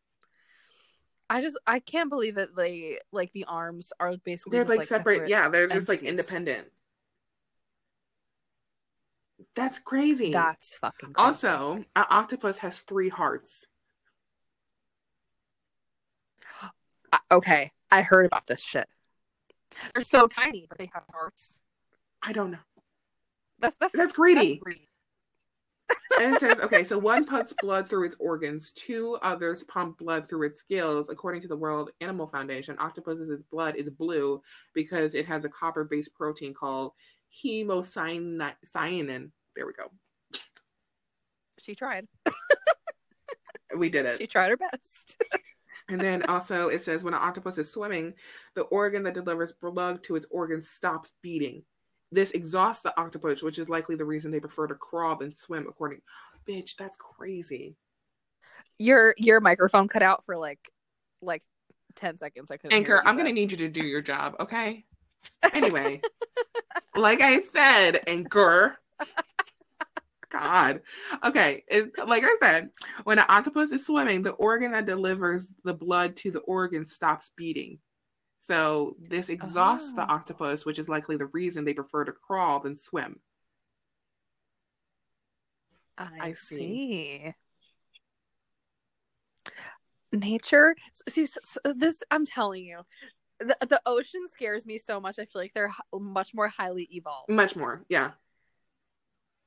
I 1.31 1.39
just 1.39 1.57
I 1.65 1.79
can't 1.79 2.09
believe 2.09 2.35
that 2.35 2.57
they 2.57 2.99
like 3.13 3.31
the 3.31 3.45
arms 3.45 3.93
are 4.01 4.17
basically 4.17 4.51
They're 4.57 4.65
just, 4.65 4.77
like, 4.77 4.87
separate, 4.89 5.29
Yeah, 5.29 5.47
they're 5.47 5.67
just 5.67 5.87
like 5.87 6.03
independent. 6.03 6.67
That's 9.55 9.79
crazy. 9.79 10.33
That's 10.33 10.75
fucking 10.75 11.13
crazy. 11.13 11.25
also, 11.25 11.77
an 11.95 12.05
octopus 12.09 12.57
has 12.57 12.81
three 12.81 13.09
hearts. 13.09 13.65
Uh, 17.13 17.17
okay. 17.29 17.73
I 17.91 18.03
heard 18.03 18.25
about 18.25 18.47
this 18.47 18.61
shit. 18.61 18.85
They're 19.93 20.05
so 20.05 20.27
tiny, 20.27 20.65
but 20.69 20.77
they 20.77 20.89
have 20.93 21.03
hearts. 21.11 21.57
I 22.23 22.31
don't 22.31 22.51
know. 22.51 22.57
That's 23.59 23.75
that's 23.81 23.91
That's 23.93 24.13
greedy. 24.13 24.53
That's 24.53 24.63
greedy. 24.63 24.87
And 26.19 26.36
it 26.36 26.39
says, 26.39 26.60
okay, 26.60 26.84
so 26.84 26.97
one 26.97 27.26
pumps 27.26 27.54
blood 27.62 27.89
through 27.89 28.06
its 28.06 28.15
organs, 28.19 28.71
two 28.71 29.17
others 29.21 29.63
pump 29.63 30.00
blood 30.00 30.28
through 30.28 30.47
its 30.47 30.63
gills. 30.63 31.08
According 31.10 31.41
to 31.41 31.47
the 31.47 31.56
World 31.56 31.91
Animal 32.02 32.28
Foundation, 32.28 32.76
octopus's 32.80 33.43
blood 33.52 33.76
is 33.76 33.89
blue 33.89 34.41
because 34.74 35.15
it 35.15 35.26
has 35.26 35.45
a 35.45 35.50
copper-based 35.50 36.13
protein 36.13 36.54
called 36.54 36.93
hemocyanin. 37.43 39.32
There 39.56 39.65
we 39.65 39.74
go. 39.74 39.91
She 41.60 41.76
tried. 41.76 42.08
We 43.78 43.89
did 43.89 44.06
it. 44.06 44.17
She 44.17 44.28
tried 44.28 44.50
her 44.50 44.58
best. 44.58 45.21
And 45.88 46.00
then 46.00 46.24
also 46.24 46.67
it 46.67 46.82
says 46.82 47.04
when 47.04 47.13
an 47.13 47.21
octopus 47.21 47.58
is 47.58 47.71
swimming, 47.71 48.13
the 48.56 48.63
organ 48.63 49.04
that 49.04 49.13
delivers 49.13 49.54
blood 49.54 50.04
to 50.04 50.15
its 50.15 50.28
organs 50.30 50.69
stops 50.69 51.13
beating. 51.21 51.63
This 52.12 52.32
exhausts 52.32 52.84
the 52.84 52.97
octopus, 53.00 53.41
which 53.41 53.58
is 53.58 53.69
likely 53.69 53.95
the 53.95 54.06
reason 54.06 54.32
they 54.32 54.39
prefer 54.39 54.67
to 54.67 54.76
crawl 54.76 55.15
than 55.15 55.36
swim. 55.38 55.65
According, 55.67 56.02
bitch, 56.47 56.76
that's 56.76 56.97
crazy. 56.97 57.76
your 58.80 59.15
your 59.17 59.39
microphone 59.39 59.88
cut 59.88 60.02
out 60.04 60.26
for 60.26 60.36
like 60.36 60.71
like 61.21 61.43
ten 61.95 62.17
seconds. 62.17 62.52
I 62.52 62.58
couldn't. 62.58 62.74
Anchor, 62.76 63.02
I'm 63.06 63.15
gonna 63.17 63.32
need 63.32 63.52
you 63.52 63.58
to 63.58 63.67
do 63.69 63.86
your 63.86 64.02
job, 64.02 64.36
okay? 64.39 64.86
Anyway, 65.54 66.02
like 66.95 67.21
I 67.21 67.41
said, 67.54 68.02
Anchor. 68.08 68.78
God. 70.32 70.82
Okay. 71.24 71.63
It, 71.67 71.91
like 72.08 72.24
I 72.24 72.36
said, 72.41 72.69
when 73.04 73.19
an 73.19 73.26
octopus 73.30 73.71
is 73.71 73.86
swimming, 73.86 74.24
the 74.24 74.32
organ 74.32 74.71
that 74.71 74.86
delivers 74.86 75.50
the 75.63 75.74
blood 75.74 76.15
to 76.17 76.32
the 76.32 76.39
organ 76.39 76.86
stops 76.86 77.32
beating. 77.36 77.78
So 78.41 78.95
this 78.99 79.30
exhausts 79.30 79.93
the 79.93 80.01
Oh. 80.01 80.13
octopus, 80.13 80.65
which 80.65 80.80
is 80.80 80.89
likely 80.89 81.15
the 81.15 81.27
reason 81.27 81.63
they 81.63 81.73
prefer 81.73 82.04
to 82.06 82.12
crawl 82.12 82.60
than 82.60 82.75
swim. 82.77 83.19
I, 85.97 86.10
I 86.19 86.32
see. 86.34 86.56
see. 86.56 87.34
Nature. 90.12 90.75
See, 91.08 91.27
this 91.75 92.04
I'm 92.10 92.25
telling 92.25 92.65
you, 92.65 92.82
the 93.39 93.56
the 93.62 93.82
ocean 93.86 94.27
scares 94.27 94.65
me 94.65 94.77
so 94.77 94.99
much. 94.99 95.19
I 95.19 95.25
feel 95.25 95.41
like 95.41 95.54
they're 95.54 95.71
much 95.93 96.34
more 96.34 96.47
highly 96.47 96.88
evolved. 96.91 97.30
Much 97.30 97.56
more. 97.56 97.86
Yeah. 97.88 98.12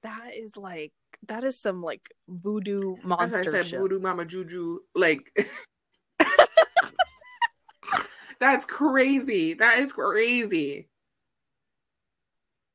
That 0.02 0.35
is 0.35 0.57
like 0.57 0.92
that 1.26 1.44
is 1.44 1.59
some 1.61 1.83
like 1.83 2.09
voodoo 2.28 2.96
As 2.98 3.04
monster 3.04 3.38
I 3.40 3.44
said, 3.44 3.64
shit. 3.66 3.80
voodoo 3.80 3.98
mama 3.98 4.24
juju. 4.24 4.78
Like 4.94 5.30
That's 8.40 8.66
crazy. 8.66 9.54
That 9.54 9.78
is 9.80 9.92
crazy. 9.92 10.88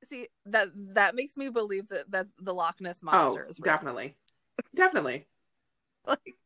See 0.07 0.27
that 0.47 0.69
that 0.95 1.13
makes 1.15 1.37
me 1.37 1.49
believe 1.49 1.87
that 1.89 2.09
that 2.11 2.27
the 2.39 2.53
Loch 2.53 2.81
Ness 2.81 2.99
oh, 3.03 3.05
monster 3.05 3.45
Oh, 3.45 3.49
is 3.49 3.59
real. 3.59 3.71
definitely. 3.73 4.15
Definitely. 4.75 5.27
Like 6.07 6.37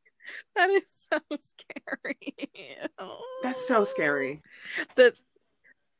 that 0.55 0.69
is 0.69 0.83
so 1.11 1.19
scary. 1.37 2.33
That's 3.43 3.67
so 3.67 3.83
scary. 3.85 4.41
That 4.95 5.13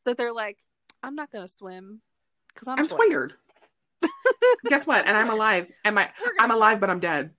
that 0.06 0.18
they're 0.18 0.34
like, 0.34 0.58
I'm 1.02 1.16
not 1.16 1.32
gonna 1.32 1.48
swim 1.48 2.02
because 2.54 2.68
I'm, 2.68 2.80
I'm 2.80 2.88
tired. 2.88 3.36
Guess 4.66 4.88
what? 4.88 5.06
And 5.06 5.16
I'm 5.16 5.30
alive. 5.30 5.68
And 5.86 5.96
my 5.96 6.10
I'm 6.40 6.52
alive, 6.52 6.80
but 6.80 6.90
I'm 6.90 7.00
dead. 7.00 7.32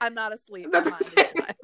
I'm 0.00 0.14
not 0.14 0.32
asleep. 0.32 0.68
My 0.72 0.80
That's 0.80 0.90
mind 0.90 1.02
is 1.02 1.08
okay. 1.18 1.30
alive. 1.36 1.54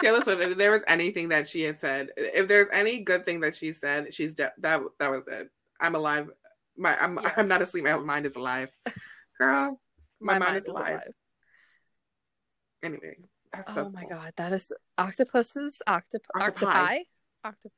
Taylor 0.00 0.20
Swift. 0.20 0.40
If 0.42 0.58
there 0.58 0.70
was 0.70 0.82
anything 0.86 1.28
that 1.30 1.48
she 1.48 1.62
had 1.62 1.80
said, 1.80 2.08
if 2.16 2.48
there's 2.48 2.68
any 2.72 3.00
good 3.00 3.24
thing 3.24 3.40
that 3.40 3.54
she 3.56 3.72
said, 3.72 4.12
she's 4.14 4.34
de- 4.34 4.52
that 4.58 4.80
that 4.98 5.10
was 5.10 5.22
it. 5.28 5.48
I'm 5.80 5.94
alive. 5.94 6.28
My 6.76 6.96
I'm 6.96 7.18
Yes. 7.22 7.32
I'm 7.36 7.48
not 7.48 7.62
asleep. 7.62 7.84
My 7.84 7.96
mind 7.96 8.26
is 8.26 8.36
alive. 8.36 8.70
Girl, 9.38 9.80
my, 10.20 10.38
mind, 10.38 10.58
is 10.58 10.66
alive. 10.66 11.00
Anyway, 12.82 13.16
that's 13.52 13.74
so 13.74 13.86
Oh 13.86 13.90
my 13.90 14.02
cool. 14.02 14.10
god, 14.10 14.32
that 14.36 14.52
is 14.52 14.72
octopuses, 14.98 15.82
octop- 15.88 16.20
Octopi. 16.34 16.98
octop- 17.44 17.70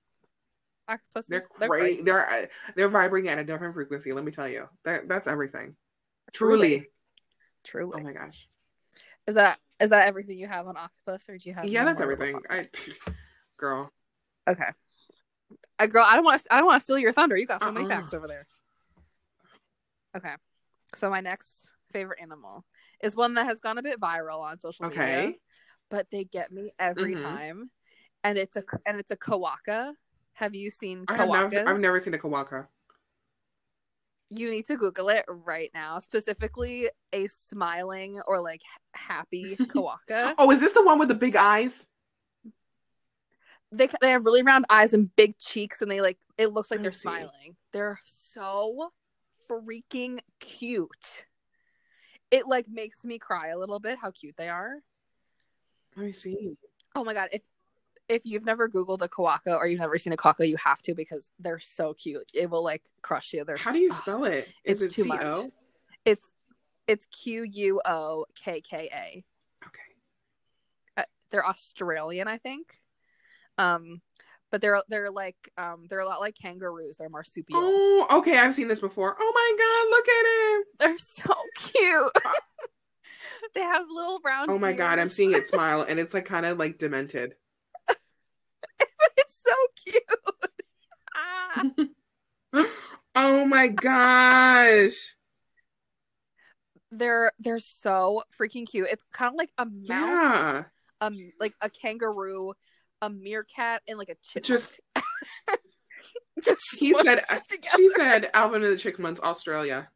octopuses. 0.89 1.29
They're 1.29 1.45
They're 1.59 1.69
crazy. 1.69 1.87
crazy. 1.97 2.03
They're 2.03 2.49
they're 2.77 2.89
vibrating 2.89 3.31
at 3.31 3.39
a 3.39 3.45
different 3.45 3.75
frequency. 3.75 4.13
Let 4.13 4.25
me 4.25 4.33
tell 4.33 4.49
you. 4.49 4.69
That 4.85 5.09
that's 5.09 5.29
everything. 5.29 5.77
Truly. 6.33 6.69
Truly. 6.69 6.89
Truly. 7.65 7.93
Oh 7.97 8.05
my 8.05 8.13
gosh. 8.13 8.49
Is 9.27 9.37
that 9.37 9.59
is 9.83 9.91
that 9.91 10.07
everything 10.07 10.39
you 10.39 10.49
have 10.49 10.67
on 10.67 10.77
octopus, 10.77 11.29
or 11.29 11.37
do 11.37 11.49
you 11.49 11.55
have? 11.55 11.65
Yeah, 11.67 11.85
that's 11.85 12.01
everything. 12.01 12.41
I, 12.49 12.69
girl. 13.59 13.91
Okay. 14.49 14.69
Uh, 15.79 15.87
girl, 15.87 16.05
I 16.07 16.17
don't 16.17 16.25
want 16.25 16.43
to. 16.43 16.55
I 16.55 16.57
don't 16.59 16.67
want 16.67 16.81
to 16.81 16.85
steal 16.85 16.99
your 16.99 17.13
thunder. 17.13 17.37
You 17.37 17.47
got 17.47 17.63
so 17.63 17.71
many 17.73 17.85
Uh-uh. 17.87 17.97
facts 17.97 18.15
over 18.15 18.27
there. 18.27 18.47
Okay, 20.17 20.35
so 20.95 21.09
my 21.11 21.21
next 21.21 21.71
favorite 21.93 22.19
animal 22.21 22.65
is 23.03 23.17
one 23.17 23.35
that 23.35 23.47
has 23.47 23.61
gone 23.61 23.79
a 23.79 23.83
bit 23.83 23.99
viral 23.99 24.41
on 24.41 24.61
social 24.61 24.87
media, 24.89 25.03
Okay. 25.03 25.39
but 25.91 26.07
they 26.11 26.25
get 26.25 26.53
me 26.53 26.73
every 26.79 27.15
Mhm. 27.15 27.23
time, 27.23 27.71
and 28.23 28.37
it's 28.39 28.57
a 28.57 28.63
and 28.87 29.01
it's 29.01 29.11
a 29.11 29.17
quokka. 29.17 29.95
Have 30.35 30.55
you 30.55 30.71
seen 30.71 31.07
I 31.09 31.17
quokkas? 31.17 31.51
never, 31.53 31.69
I've 31.69 31.81
never 31.81 32.01
seen 32.01 32.15
a 32.15 32.19
quokka. 32.19 32.67
You 34.35 34.51
need 34.51 34.67
to 34.67 34.77
Google 34.77 35.11
it 35.11 35.25
right 35.29 35.71
now. 35.75 35.99
Specifically, 35.99 36.89
a 37.13 37.27
smiling 37.27 38.21
or 38.27 38.41
like 38.41 38.63
happy 38.95 39.57
quokka. 39.61 40.35
Oh, 40.39 40.51
is 40.51 40.61
this 40.61 40.73
the 40.73 40.83
one 40.83 40.99
with 40.99 41.09
the 41.09 41.15
big 41.15 41.37
eyes? 41.37 41.87
they 43.73 43.89
they 44.01 44.11
have 44.11 44.25
really 44.25 44.43
round 44.43 44.67
eyes 44.71 44.93
and 44.93 45.15
big 45.17 45.39
cheeks, 45.39 45.83
and 45.83 45.91
they 45.91 46.01
like 46.01 46.19
it 46.39 46.53
looks 46.53 46.71
like 46.71 46.81
I 46.81 46.85
they're 46.85 46.93
smiling. 46.93 47.57
They're 47.73 48.01
so 48.05 48.91
freaking 49.51 50.21
cute. 50.41 51.27
It 52.31 52.47
like 52.47 52.67
makes 52.69 53.05
me 53.05 53.19
cry 53.19 53.49
a 53.49 53.59
little 53.59 53.81
bit 53.81 53.99
how 54.01 54.11
cute 54.11 54.37
they 54.37 54.49
are. 54.49 54.77
Let 55.97 56.07
me 56.07 56.13
see. 56.13 56.57
Oh 56.95 57.05
my 57.05 57.15
god, 57.15 57.29
if 57.33 57.43
if 58.09 58.23
you've 58.25 58.45
never 58.45 58.69
googled 58.69 59.03
a 59.03 59.09
quokka 59.09 59.57
or 59.57 59.67
you've 59.67 59.81
never 59.81 59.99
seen 59.99 60.13
a 60.13 60.17
quokka, 60.17 60.49
you 60.49 60.57
have 60.63 60.83
to 60.83 60.95
because 60.95 61.29
they're 61.39 61.61
so 61.61 61.95
cute. 61.95 62.31
It 62.35 62.51
will 62.51 62.63
like 62.63 62.83
crush 63.03 63.33
you. 63.33 63.45
They're 63.45 63.57
How 63.57 63.73
do 63.73 63.79
you 63.79 63.93
spell 63.93 64.25
it? 64.25 64.49
Is 64.65 64.83
it's 64.83 64.99
it 64.99 65.03
too 65.03 65.09
much. 65.09 65.21
C-O? 65.21 65.53
It's 66.05 66.27
it's 66.89 67.07
Q 67.07 67.45
U 67.51 67.81
O 67.85 68.27
K 68.35 68.61
K 68.61 68.91
A. 68.93 69.25
Okay. 69.67 71.07
They're 71.31 71.47
Australian, 71.47 72.29
I 72.29 72.39
think. 72.39 72.81
Um, 73.57 74.03
but 74.51 74.61
they're 74.61 74.83
they're 74.89 75.11
like 75.11 75.37
um 75.57 75.87
they're 75.89 76.01
a 76.01 76.07
lot 76.07 76.21
like 76.21 76.37
kangaroos. 76.37 76.97
They're 76.99 77.09
marsupials. 77.09 77.65
Oh, 77.65 78.07
okay. 78.19 78.37
I've 78.37 78.55
seen 78.55 78.69
this 78.69 78.81
before. 78.81 79.17
Oh 79.19 79.33
my 79.35 79.57
god, 79.59 79.91
look 79.91 80.09
at 80.09 80.25
it. 80.27 80.67
They're 80.79 80.99
so 80.99 81.35
cute. 81.57 82.13
they 83.55 83.63
have 83.63 83.87
little 83.89 84.21
round. 84.25 84.51
Oh 84.51 84.59
my 84.59 84.73
god, 84.73 84.99
I'm 84.99 85.09
seeing 85.09 85.33
it 85.33 85.49
smile 85.49 85.83
and 85.83 85.99
it's 85.99 86.13
like 86.13 86.27
kind 86.27 86.45
of 86.45 86.59
like 86.59 86.79
demented. 86.79 87.35
It's 89.23 89.43
so 89.43 89.55
cute. 89.85 90.03
ah. 91.17 92.67
oh 93.15 93.45
my 93.45 93.69
gosh. 93.69 95.15
They're 96.91 97.33
they're 97.39 97.59
so 97.59 98.23
freaking 98.39 98.67
cute. 98.69 98.89
It's 98.91 99.05
kind 99.13 99.33
of 99.35 99.39
like 99.39 99.51
a 99.57 99.65
mouse, 99.65 99.81
Yeah. 99.89 100.65
um, 101.01 101.17
like 101.41 101.55
a 101.63 101.71
kangaroo, 101.71 102.53
a 103.01 103.09
meerkat, 103.09 103.83
and 103.89 103.99
like 103.99 104.11
a 104.11 104.17
chipmunk. 104.23 104.45
Just 104.47 104.81
Just 106.45 106.61
he 106.79 106.93
said 106.95 107.25
smushed 107.29 107.47
together. 107.47 107.77
she 107.77 107.89
said 107.91 108.31
Alvin 108.35 108.63
and 108.65 108.73
the 108.73 108.77
Chipmunks 108.77 109.21
Australia. 109.21 109.89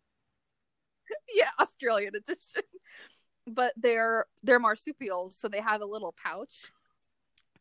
yeah, 1.34 1.48
Australian 1.60 2.14
edition. 2.16 2.62
But 3.46 3.72
they're 3.76 4.24
they're 4.42 4.58
marsupials, 4.58 5.38
so 5.38 5.48
they 5.48 5.60
have 5.60 5.80
a 5.82 5.86
little 5.86 6.14
pouch, 6.24 6.52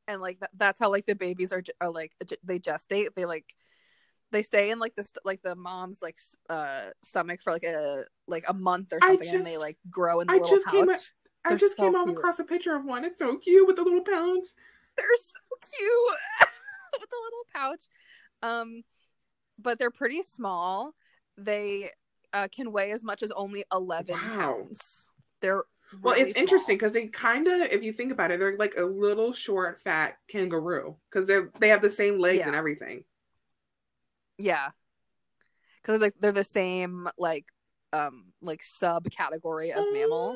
and 0.08 0.22
like 0.22 0.40
that, 0.40 0.52
that's 0.58 0.80
how 0.80 0.90
like 0.90 1.06
the 1.06 1.16
babies 1.16 1.52
are, 1.52 1.64
are 1.82 1.92
like 1.92 2.14
they 2.44 2.60
gestate. 2.60 3.16
They 3.16 3.26
like 3.26 3.46
they 4.32 4.44
stay 4.44 4.72
in 4.72 4.80
like 4.80 4.96
this 4.96 5.12
like 5.24 5.42
the 5.42 5.56
mom's 5.56 6.00
like 6.02 6.18
uh 6.50 6.86
stomach 7.04 7.42
for 7.42 7.52
like 7.52 7.64
a 7.64 8.06
like 8.28 8.46
a 8.48 8.54
month 8.54 8.92
or 8.92 9.00
something, 9.02 9.28
and 9.30 9.46
they 9.46 9.58
like 9.58 9.78
grow 9.90 10.20
in 10.20 10.28
the 10.28 10.34
I 10.34 10.38
little 10.38 10.56
just 10.56 10.66
pouch. 10.66 10.74
came 10.74 10.90
I 11.46 11.56
just 11.56 11.76
so 11.78 11.92
came 11.92 12.06
cute. 12.06 12.18
across 12.18 12.40
a 12.40 12.44
picture 12.44 12.76
of 12.76 12.86
one. 12.86 13.06
It's 13.06 13.20
so 13.20 13.38
cute 13.38 13.68
with 13.68 13.76
the 13.76 13.84
little 13.84 14.02
pouch. 14.04 14.48
they're 14.98 15.06
so 15.22 15.40
cute 15.78 16.18
with 17.00 17.10
the 17.10 17.18
little 17.24 17.46
pouch. 17.54 17.84
Um, 18.42 18.84
but 19.60 19.78
they're 19.80 19.92
pretty 19.92 20.24
small. 20.24 20.94
They 21.38 21.92
uh, 22.34 22.48
can 22.54 22.72
weigh 22.72 22.92
as 22.92 23.04
much 23.04 23.22
as 23.24 23.32
only 23.32 23.64
eleven 23.72 24.16
Wow. 24.16 24.40
pounds. 24.40 25.06
They're 25.42 25.64
Well, 26.02 26.16
really 26.16 26.30
it's 26.30 26.38
interesting 26.40 26.76
because 26.78 26.94
they 26.94 27.08
kind 27.08 27.48
of, 27.48 27.62
if 27.62 27.84
you 27.84 27.94
think 27.94 28.12
about 28.12 28.32
it, 28.32 28.40
they're 28.40 28.58
like 28.58 28.76
a 28.78 28.84
little 28.84 29.34
short, 29.34 29.82
fat 29.84 30.18
kangaroo 30.28 30.96
because 31.10 31.28
they 31.28 31.40
they 31.60 31.70
have 31.70 31.82
the 31.82 31.90
same 31.90 32.20
legs 32.20 32.40
Yeah. 32.40 32.48
and 32.48 32.56
everything. 32.56 33.04
Yeah, 34.38 34.70
because 35.82 36.02
like 36.02 36.14
they're 36.20 36.32
the 36.32 36.44
same 36.44 37.08
like 37.18 37.46
um 37.94 38.34
like 38.42 38.62
subcategory 38.62 39.72
of 39.72 39.86
mammal. 39.94 40.36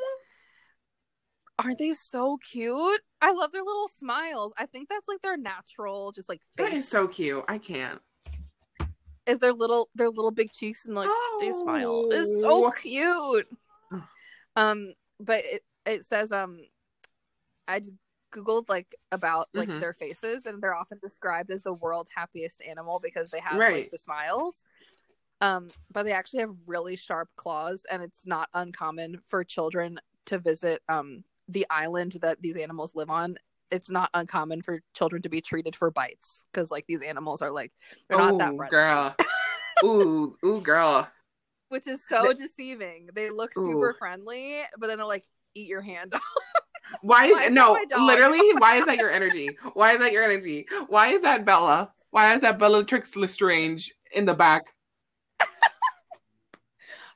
Aren't 1.62 1.78
they 1.80 1.92
so 1.92 2.38
cute? 2.38 3.02
I 3.22 3.32
love 3.34 3.52
their 3.52 3.64
little 3.64 3.90
smiles. 3.90 4.54
I 4.58 4.66
think 4.66 4.88
that's 4.88 5.10
like 5.10 5.22
their 5.22 5.36
natural, 5.36 6.14
just 6.14 6.30
like 6.30 6.40
face. 6.56 6.70
That 6.70 6.76
is 6.78 6.88
so 6.88 7.08
cute. 7.10 7.44
I 7.50 7.58
can't. 7.58 8.00
Is 9.26 9.40
their 9.40 9.52
little 9.52 9.90
their 9.94 10.10
little 10.10 10.32
big 10.32 10.52
cheeks 10.54 10.86
and 10.86 10.96
like 10.96 11.10
they 11.42 11.52
smile. 11.52 12.08
It's 12.12 12.32
so 12.42 12.68
Oh. 12.68 12.72
cute. 12.72 13.48
Oh. 13.92 14.04
Um, 14.56 14.94
but 15.20 15.44
it 15.46 15.64
it 15.86 16.06
says 16.06 16.32
um, 16.32 16.60
I 17.68 17.82
googled 18.32 18.70
like 18.70 18.96
about 19.12 19.50
like 19.54 19.70
Mhm. 19.70 19.80
their 19.80 19.94
faces, 19.94 20.46
and 20.46 20.62
they're 20.62 20.76
often 20.76 21.00
described 21.02 21.52
as 21.52 21.62
the 21.62 21.74
world's 21.74 22.12
happiest 22.16 22.62
animal 22.62 23.00
because 23.00 23.30
they 23.30 23.40
have 23.40 23.58
Right. 23.58 23.74
like 23.74 23.92
the 23.92 23.98
smiles. 23.98 24.64
Um, 25.42 25.72
but 25.92 26.04
they 26.04 26.12
actually 26.12 26.42
have 26.42 26.56
really 26.68 26.96
sharp 26.96 27.30
claws, 27.36 27.86
and 27.90 28.04
it's 28.04 28.26
not 28.26 28.50
uncommon 28.54 29.22
for 29.28 29.44
children 29.44 30.00
to 30.26 30.38
visit 30.38 30.82
um 30.90 31.24
the 31.48 31.66
island 31.70 32.18
that 32.22 32.42
these 32.42 32.56
animals 32.58 32.92
live 32.94 33.10
on. 33.10 33.38
It's 33.72 33.90
not 33.90 34.10
uncommon 34.14 34.62
for 34.62 34.82
children 34.96 35.22
to 35.24 35.30
be 35.30 35.42
treated 35.42 35.76
for 35.76 35.92
bites 35.92 36.44
because 36.52 36.72
like 36.72 36.86
these 36.88 37.02
animals 37.02 37.42
are 37.42 37.52
like 37.52 37.72
they're 38.08 38.18
not 38.18 38.38
that 38.40 38.56
friendly 38.56 38.70
girl. 38.70 39.16
ooh, 39.84 40.38
ooh, 40.46 40.62
girl. 40.62 41.08
Which 41.70 41.88
is 41.88 42.06
so 42.08 42.34
deceiving. 42.34 43.10
They 43.14 43.30
look 43.30 43.54
super 43.54 43.92
Ooh. 43.92 43.98
friendly, 43.98 44.62
but 44.78 44.88
then 44.88 44.98
they'll 44.98 45.08
like 45.08 45.26
eat 45.56 45.68
your 45.68 45.82
hand 45.82 46.14
off. 46.16 46.22
Why? 47.02 47.48
No, 47.52 47.78
literally. 47.98 48.52
Why 48.58 48.78
is 48.78 48.86
that 48.88 48.98
your 48.98 49.12
energy? 49.12 49.58
Why 49.74 49.94
is 49.94 50.00
that 50.00 50.12
your 50.12 50.24
energy? 50.24 50.68
Why 50.88 51.10
is 51.10 51.22
that 51.22 51.46
Bella? 51.46 51.92
Why 52.12 52.34
is 52.34 52.42
that 52.42 52.58
Bellatrix 52.58 53.16
Lestrange 53.16 53.94
in 54.14 54.26
the 54.26 54.34
back? 54.34 54.64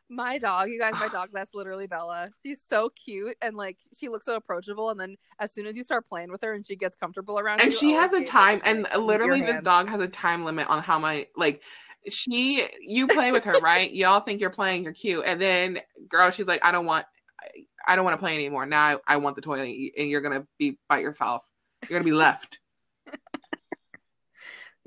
My 0.10 0.38
dog, 0.38 0.70
you 0.70 0.80
guys, 0.80 0.94
my 1.00 1.08
dog, 1.08 1.30
that's 1.34 1.56
literally 1.56 1.88
Bella. 1.88 2.30
She's 2.46 2.62
so 2.62 2.90
cute 2.90 3.36
and 3.42 3.56
like 3.56 3.80
she 3.98 4.10
looks 4.10 4.26
so 4.26 4.36
approachable. 4.36 4.92
And 4.92 5.00
then 5.00 5.16
as 5.40 5.52
soon 5.52 5.66
as 5.66 5.76
you 5.76 5.84
start 5.84 6.08
playing 6.08 6.30
with 6.30 6.44
her 6.44 6.54
and 6.54 6.68
she 6.68 6.76
gets 6.76 6.96
comfortable 6.96 7.40
around 7.40 7.60
you. 7.60 7.64
And 7.64 7.74
you, 7.74 7.80
she 7.80 7.94
has 7.94 8.14
a 8.14 8.24
time, 8.24 8.62
and 8.64 8.84
like, 8.84 8.98
literally, 8.98 9.42
this 9.42 9.54
hands." 9.54 9.64
dog 9.64 9.90
has 9.90 10.02
a 10.02 10.08
time 10.08 10.46
limit 10.46 10.68
on 10.68 10.84
how 10.84 11.00
my 11.00 11.26
like. 11.36 11.64
She, 12.10 12.68
you 12.82 13.08
play 13.08 13.32
with 13.32 13.44
her, 13.46 13.60
right? 13.60 13.92
Y'all 13.92 14.22
think 14.22 14.42
you're 14.42 14.50
playing, 14.50 14.84
you're 14.84 14.94
cute, 14.94 15.24
and 15.26 15.42
then, 15.42 15.80
girl, 16.08 16.32
she's 16.32 16.48
like, 16.48 16.64
I 16.64 16.72
don't 16.72 16.86
want, 16.86 17.06
I, 17.42 17.94
I 17.94 17.96
don't 17.96 18.06
want 18.06 18.16
to 18.16 18.20
play 18.20 18.34
anymore. 18.36 18.66
Now 18.66 19.00
I, 19.08 19.14
I 19.14 19.18
want 19.18 19.36
the 19.36 19.42
toy, 19.42 19.60
and 19.98 20.10
you're 20.10 20.22
gonna 20.22 20.46
be 20.58 20.78
by 20.90 21.00
yourself. 21.00 21.44
You're 21.90 22.00
gonna 22.00 22.10
be 22.10 22.16
left. 22.16 22.60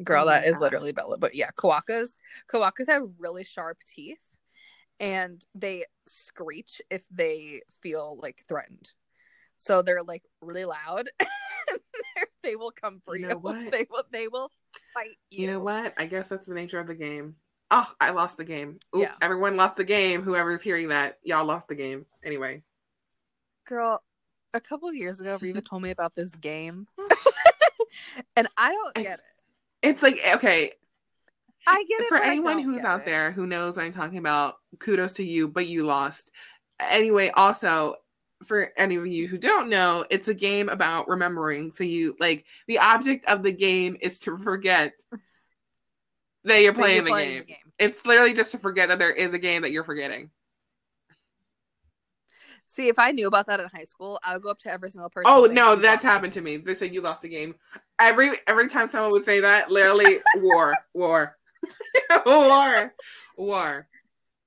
Girl, 0.04 0.26
that 0.26 0.46
is 0.46 0.58
literally 0.58 0.92
Bella. 0.92 1.16
But 1.16 1.34
yeah, 1.34 1.50
Quokkas, 1.56 2.10
Quokkas 2.52 2.88
have 2.88 3.08
really 3.18 3.44
sharp 3.44 3.78
teeth, 3.86 4.18
and 5.00 5.42
they 5.54 5.84
screech 6.06 6.82
if 6.90 7.02
they 7.10 7.62
feel 7.82 8.18
like 8.20 8.44
threatened. 8.48 8.90
So 9.58 9.80
they're 9.82 10.02
like 10.02 10.22
really 10.42 10.66
loud. 10.66 11.08
They 12.46 12.54
will 12.54 12.70
come 12.70 13.02
for 13.04 13.16
You 13.16 13.22
you. 13.22 13.28
know 13.30 13.38
what? 13.38 13.56
They 13.72 13.86
will. 13.90 14.04
They 14.12 14.28
will 14.28 14.52
fight 14.96 15.16
you. 15.30 15.42
You 15.42 15.52
know 15.52 15.60
what? 15.60 15.94
I 15.96 16.06
guess 16.06 16.28
that's 16.28 16.46
the 16.46 16.54
nature 16.54 16.78
of 16.80 16.86
the 16.86 16.94
game. 16.94 17.36
Oh, 17.70 17.90
I 18.00 18.10
lost 18.10 18.36
the 18.36 18.44
game. 18.44 18.78
Oop, 18.94 19.02
Yeah. 19.02 19.14
everyone 19.20 19.56
lost 19.56 19.76
the 19.76 19.84
game. 19.84 20.22
Whoever's 20.22 20.62
hearing 20.62 20.88
that, 20.88 21.18
y'all 21.24 21.44
lost 21.44 21.68
the 21.68 21.74
game. 21.74 22.06
Anyway, 22.24 22.62
Girl, 23.66 24.00
a 24.54 24.60
couple 24.60 24.92
years 24.94 25.20
ago, 25.20 25.36
Riva 25.40 25.60
told 25.60 25.82
me 25.82 25.90
about 25.90 26.14
this 26.14 26.30
game, 26.36 26.86
and 28.36 28.48
I 28.56 28.70
don't 28.72 28.94
get 28.94 29.18
it. 29.18 29.24
it's 29.82 30.02
like 30.02 30.20
okay. 30.36 30.72
I 31.66 31.82
get 31.88 32.02
it 32.02 32.08
For 32.08 32.16
anyone 32.18 32.60
who's 32.60 32.84
out 32.84 33.00
it. 33.00 33.06
there 33.06 33.32
who 33.32 33.44
knows 33.48 33.76
what 33.76 33.84
I'm 33.84 33.92
talking 33.92 34.18
about, 34.18 34.54
kudos 34.78 35.14
to 35.14 35.24
you, 35.24 35.48
but 35.48 35.66
you 35.66 35.84
lost. 35.84 36.30
Anyway, 36.78 37.30
also 37.30 37.96
for 38.44 38.72
any 38.76 38.96
of 38.96 39.06
you 39.06 39.28
who 39.28 39.38
don't 39.38 39.68
know, 39.68 40.04
it's 40.10 40.28
a 40.28 40.34
game 40.34 40.68
about 40.68 41.08
remembering. 41.08 41.72
So 41.72 41.84
you 41.84 42.16
like 42.20 42.44
the 42.66 42.78
object 42.78 43.26
of 43.26 43.42
the 43.42 43.52
game 43.52 43.96
is 44.00 44.18
to 44.20 44.38
forget 44.38 44.92
that 46.44 46.58
you're 46.62 46.72
That 46.72 46.78
playing, 46.78 46.96
you're 46.96 47.04
the, 47.04 47.10
playing 47.10 47.30
game. 47.32 47.38
the 47.38 47.44
game. 47.44 47.72
It's 47.78 48.06
literally 48.06 48.34
just 48.34 48.52
to 48.52 48.58
forget 48.58 48.88
that 48.88 48.98
there 48.98 49.12
is 49.12 49.34
a 49.34 49.38
game 49.38 49.62
that 49.62 49.70
you're 49.70 49.84
forgetting. 49.84 50.30
See, 52.68 52.88
if 52.88 52.98
I 52.98 53.12
knew 53.12 53.26
about 53.28 53.46
that 53.46 53.60
in 53.60 53.68
high 53.68 53.84
school, 53.84 54.18
I 54.22 54.34
would 54.34 54.42
go 54.42 54.50
up 54.50 54.58
to 54.60 54.70
every 54.70 54.90
single 54.90 55.10
person. 55.10 55.26
Oh 55.26 55.46
no, 55.46 55.76
that's 55.76 56.02
happened 56.02 56.32
to 56.34 56.40
me. 56.40 56.56
They 56.56 56.74
said 56.74 56.92
you 56.94 57.00
lost 57.00 57.22
the 57.22 57.28
game. 57.28 57.54
Every 57.98 58.38
every 58.46 58.68
time 58.68 58.88
someone 58.88 59.12
would 59.12 59.24
say 59.24 59.40
that, 59.40 59.70
literally 59.70 60.18
war, 60.36 60.74
war, 60.94 61.36
war, 62.26 62.94
war. 63.36 63.88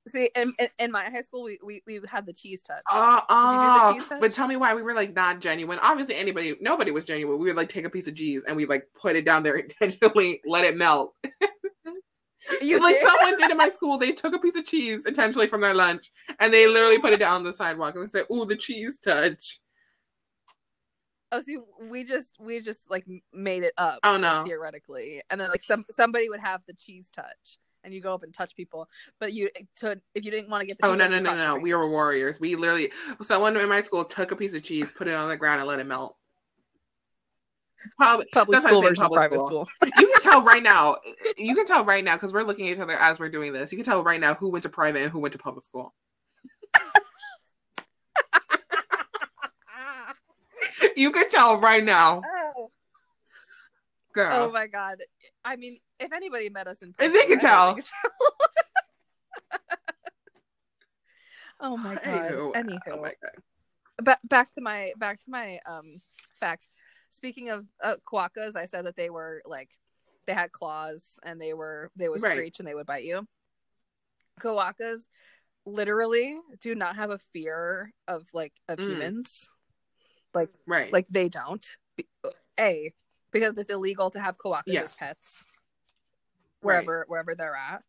See, 0.08 0.30
in, 0.36 0.54
in, 0.58 0.70
in 0.80 0.91
my 0.91 1.04
high 1.04 1.22
school, 1.22 1.43
we, 1.43 1.60
we 1.64 1.82
we 1.86 2.00
had 2.08 2.26
the 2.26 2.34
cheese 2.34 2.64
touch. 2.64 2.84
Uh, 2.91 3.22
Did 3.43 3.62
you 3.62 3.68
do 3.68 3.80
the 3.80 3.86
uh, 3.86 3.93
cheese 3.93 4.06
touch? 4.06 4.22
but 4.22 4.34
tell 4.34 4.47
me 4.47 4.56
why 4.56 4.74
we 4.74 4.82
were 4.82 4.93
like 4.93 5.14
not 5.14 5.39
genuine. 5.39 5.78
Obviously, 5.80 6.16
anybody, 6.16 6.56
nobody 6.62 6.91
was 6.91 7.04
genuine. 7.04 7.39
We 7.39 7.47
would 7.47 7.56
like 7.58 7.70
take 7.70 7.86
a 7.86 7.89
piece 7.89 8.08
of 8.08 8.16
cheese 8.16 8.41
and 8.47 8.58
we 8.58 8.66
like 8.66 8.88
put 9.00 9.16
it 9.16 9.26
down 9.26 9.43
there 9.43 9.56
intentionally, 9.82 10.41
let 10.45 10.64
it 10.64 10.76
melt. 10.76 11.16
you 12.62 12.80
like 12.84 12.95
did? 12.95 13.06
someone 13.06 13.38
did 13.38 13.52
in 13.52 13.58
my 13.58 13.70
school. 13.70 13.97
They 13.97 14.14
took 14.14 14.34
a 14.34 14.39
piece 14.39 14.56
of 14.56 14.66
cheese 14.66 15.06
intentionally 15.06 15.47
from 15.47 15.62
their 15.62 15.74
lunch 15.74 16.12
and 16.39 16.54
they 16.54 16.68
literally 16.68 17.00
put 17.00 17.14
it 17.14 17.18
down 17.18 17.36
on 17.36 17.43
the 17.43 17.54
sidewalk 17.54 17.95
and 17.95 18.04
they 18.04 18.10
said, 18.10 18.26
"Ooh, 18.32 18.45
the 18.45 18.56
cheese 18.56 19.00
touch." 19.00 19.60
Oh, 21.32 21.41
see, 21.41 21.58
we 21.91 22.06
just 22.06 22.34
we 22.39 22.60
just 22.60 22.89
like 22.89 23.06
made 23.32 23.64
it 23.64 23.74
up 23.78 24.00
Oh 24.04 24.18
no. 24.18 24.43
theoretically, 24.45 25.22
and 25.30 25.39
then 25.39 25.50
like 25.50 25.62
some 25.62 25.86
somebody 25.91 26.28
would 26.30 26.39
have 26.39 26.62
the 26.68 26.74
cheese 26.74 27.10
touch, 27.16 27.60
and 27.84 27.93
you 27.93 28.01
go 28.01 28.13
up 28.13 28.23
and 28.23 28.34
touch 28.34 28.55
people, 28.55 28.88
but 29.19 29.34
you 29.34 29.49
to 29.77 29.99
if 30.15 30.25
you 30.25 30.32
didn't 30.32 30.49
want 30.49 30.61
to 30.61 30.67
get 30.67 30.80
the 30.80 30.88
Oh 30.88 30.93
no 30.93 31.07
no 31.07 31.19
no 31.19 31.36
no! 31.36 31.55
We 31.55 31.73
were 31.73 31.89
warriors. 31.89 32.39
We 32.39 32.55
literally 32.55 32.91
someone 33.21 33.55
in 33.57 33.69
my 33.69 33.82
school 33.82 34.05
took 34.05 34.32
a 34.32 34.36
piece 34.36 34.53
of 34.53 34.63
cheese, 34.63 34.89
put 34.91 35.07
it 35.07 35.13
on 35.13 35.30
the 35.30 35.38
ground, 35.38 35.59
and 35.59 35.67
let 35.67 35.80
it 35.80 35.86
melt. 35.86 36.15
Public, 37.97 38.30
Public 38.32 38.61
that's 38.61 38.65
why 38.65 38.71
I 38.71 38.73
school 38.73 38.82
versus 38.82 38.99
public 38.99 39.17
private 39.17 39.43
school. 39.45 39.65
school. 39.65 39.91
you 39.97 40.07
can 40.07 40.21
tell 40.21 40.43
right 40.43 40.63
now. 40.63 40.97
You 41.38 41.55
can 41.55 41.65
tell 41.65 41.86
right 41.86 42.03
now 42.03 42.15
because 42.15 42.34
we're 42.34 42.43
looking 42.43 42.67
at 42.67 42.73
each 42.73 42.80
other 42.80 42.97
as 42.97 43.17
we're 43.17 43.30
doing 43.30 43.53
this. 43.53 43.71
You 43.71 43.77
can 43.77 43.86
tell 43.86 44.03
right 44.03 44.19
now 44.19 44.34
who 44.34 44.49
went 44.49 44.63
to 44.63 44.69
private 44.69 45.03
and 45.03 45.11
who 45.11 45.19
went 45.19 45.32
to 45.32 45.38
public 45.38 45.63
school. 45.63 45.93
You 50.95 51.11
can 51.11 51.30
tell 51.30 51.59
right 51.59 51.84
now. 51.84 52.21
girl. 54.24 54.30
oh 54.34 54.51
my 54.51 54.67
god! 54.67 54.97
I 55.45 55.55
mean, 55.55 55.80
if 55.99 56.11
anybody 56.11 56.49
met 56.49 56.67
us 56.67 56.82
in 56.82 56.93
person, 56.93 57.13
they 57.13 57.26
could 57.26 57.39
tell. 57.39 57.76
they 57.76 57.82
could 57.82 57.89
tell. 57.89 59.59
oh 61.61 61.78
my 61.78 61.95
god! 61.95 62.03
Anywho, 62.03 62.53
Anywho, 62.53 62.80
oh 62.91 63.01
my 63.01 63.13
god. 63.22 63.32
Ba- 64.01 64.20
back 64.24 64.51
to 64.51 64.61
my 64.61 64.93
back 64.97 65.22
to 65.24 65.30
my 65.32 65.59
um 65.65 65.99
facts. 66.39 66.65
Speaking 67.11 67.49
of 67.49 67.65
uh, 67.84 67.95
quokkas, 68.05 68.55
I 68.55 68.65
said 68.65 68.86
that 68.86 68.95
they 68.95 69.09
were 69.09 69.41
like 69.45 69.70
they 70.28 70.34
had 70.34 70.51
claws 70.51 71.20
and 71.24 71.39
they 71.41 71.53
were 71.53 71.89
they 71.95 72.07
would 72.09 72.22
Right. 72.22 72.34
screech 72.34 72.59
and 72.59 72.67
they 72.67 72.76
would 72.76 72.86
bite 72.86 73.03
you. 73.03 73.28
Quokkas 74.39 75.01
literally 75.65 76.38
do 76.61 76.76
not 76.76 76.95
have 76.95 77.09
a 77.09 77.20
fear 77.34 77.91
of 78.07 78.28
like 78.34 78.53
of 78.67 78.78
Mm. 78.80 78.88
humans. 78.88 79.49
Like 80.34 80.49
Right. 80.67 80.93
like 80.93 81.07
they 81.09 81.30
don't. 81.30 81.65
A 82.59 82.93
because 83.32 83.57
it's 83.57 83.71
illegal 83.71 84.09
to 84.11 84.19
have 84.19 84.38
quokkas 84.38 84.63
Yes. 84.67 84.84
as 84.86 84.93
pets 84.95 85.43
Right. 86.61 86.75
wherever 86.75 87.05
wherever 87.07 87.36
they're 87.36 87.55
at. 87.55 87.84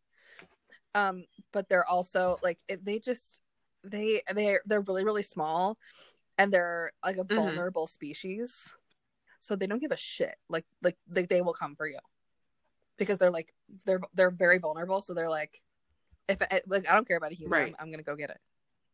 Um, 0.95 1.25
but 1.51 1.67
they're 1.69 1.87
also 1.87 2.37
like 2.43 2.59
it, 2.67 2.83
they 2.85 2.99
just 2.99 3.41
they 3.83 4.21
they 4.33 4.59
they're 4.65 4.81
really 4.81 5.03
really 5.03 5.23
small, 5.23 5.77
and 6.37 6.51
they're 6.53 6.91
like 7.03 7.17
a 7.17 7.23
Mhm. 7.23 7.35
vulnerable 7.35 7.87
species, 7.87 8.75
so 9.39 9.55
they 9.55 9.67
don't 9.67 9.79
give 9.79 9.91
a 9.91 9.97
shit. 9.97 10.35
Like 10.49 10.65
like 10.81 10.97
like 11.09 11.29
they 11.29 11.41
will 11.41 11.53
come 11.53 11.75
for 11.75 11.87
you 11.87 11.99
because 12.97 13.17
they're 13.17 13.31
like 13.31 13.53
they're 13.85 14.01
they're 14.13 14.31
very 14.31 14.57
vulnerable. 14.57 15.01
So 15.01 15.13
they're 15.13 15.29
like, 15.29 15.61
if 16.27 16.41
I, 16.41 16.61
like 16.67 16.89
I 16.89 16.93
don't 16.93 17.07
care 17.07 17.17
about 17.17 17.31
a 17.31 17.35
human, 17.35 17.57
Right. 17.59 17.75
I'm, 17.79 17.85
I'm 17.87 17.91
gonna 17.91 18.03
go 18.03 18.15
get 18.15 18.29
it. 18.29 18.39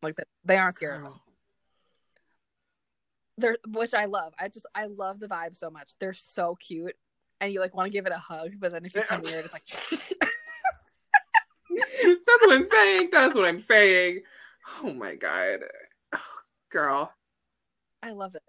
Like 0.02 0.16
they 0.44 0.56
aren't 0.56 0.74
scared 0.76 0.98
of 0.98 1.04
them. 1.04 1.12
Girl. 1.14 1.22
They're 3.38 3.56
which 3.68 3.94
I 3.94 4.06
love. 4.06 4.34
I 4.38 4.48
just 4.48 4.66
I 4.74 4.86
love 4.86 5.20
the 5.20 5.28
vibe 5.28 5.56
so 5.56 5.70
much. 5.70 5.92
They're 6.00 6.12
so 6.12 6.56
cute, 6.56 6.96
and 7.40 7.52
you 7.52 7.60
like 7.60 7.74
want 7.74 7.86
to 7.86 7.92
give 7.92 8.06
it 8.06 8.12
a 8.12 8.18
hug, 8.18 8.54
but 8.58 8.72
then 8.72 8.84
if 8.84 8.94
you 8.94 9.02
come 9.02 9.22
near 9.22 9.38
it, 9.38 9.44
it's 9.44 9.54
like. 9.54 9.62
That's 11.70 12.42
what 12.42 12.52
I'm 12.52 12.68
saying. 12.68 13.08
That's 13.12 13.34
what 13.34 13.44
I'm 13.44 13.60
saying. 13.60 14.22
Oh 14.82 14.92
my 14.92 15.14
god, 15.14 15.60
girl. 16.70 17.12
I 18.02 18.10
love 18.10 18.34
it. 18.34 18.42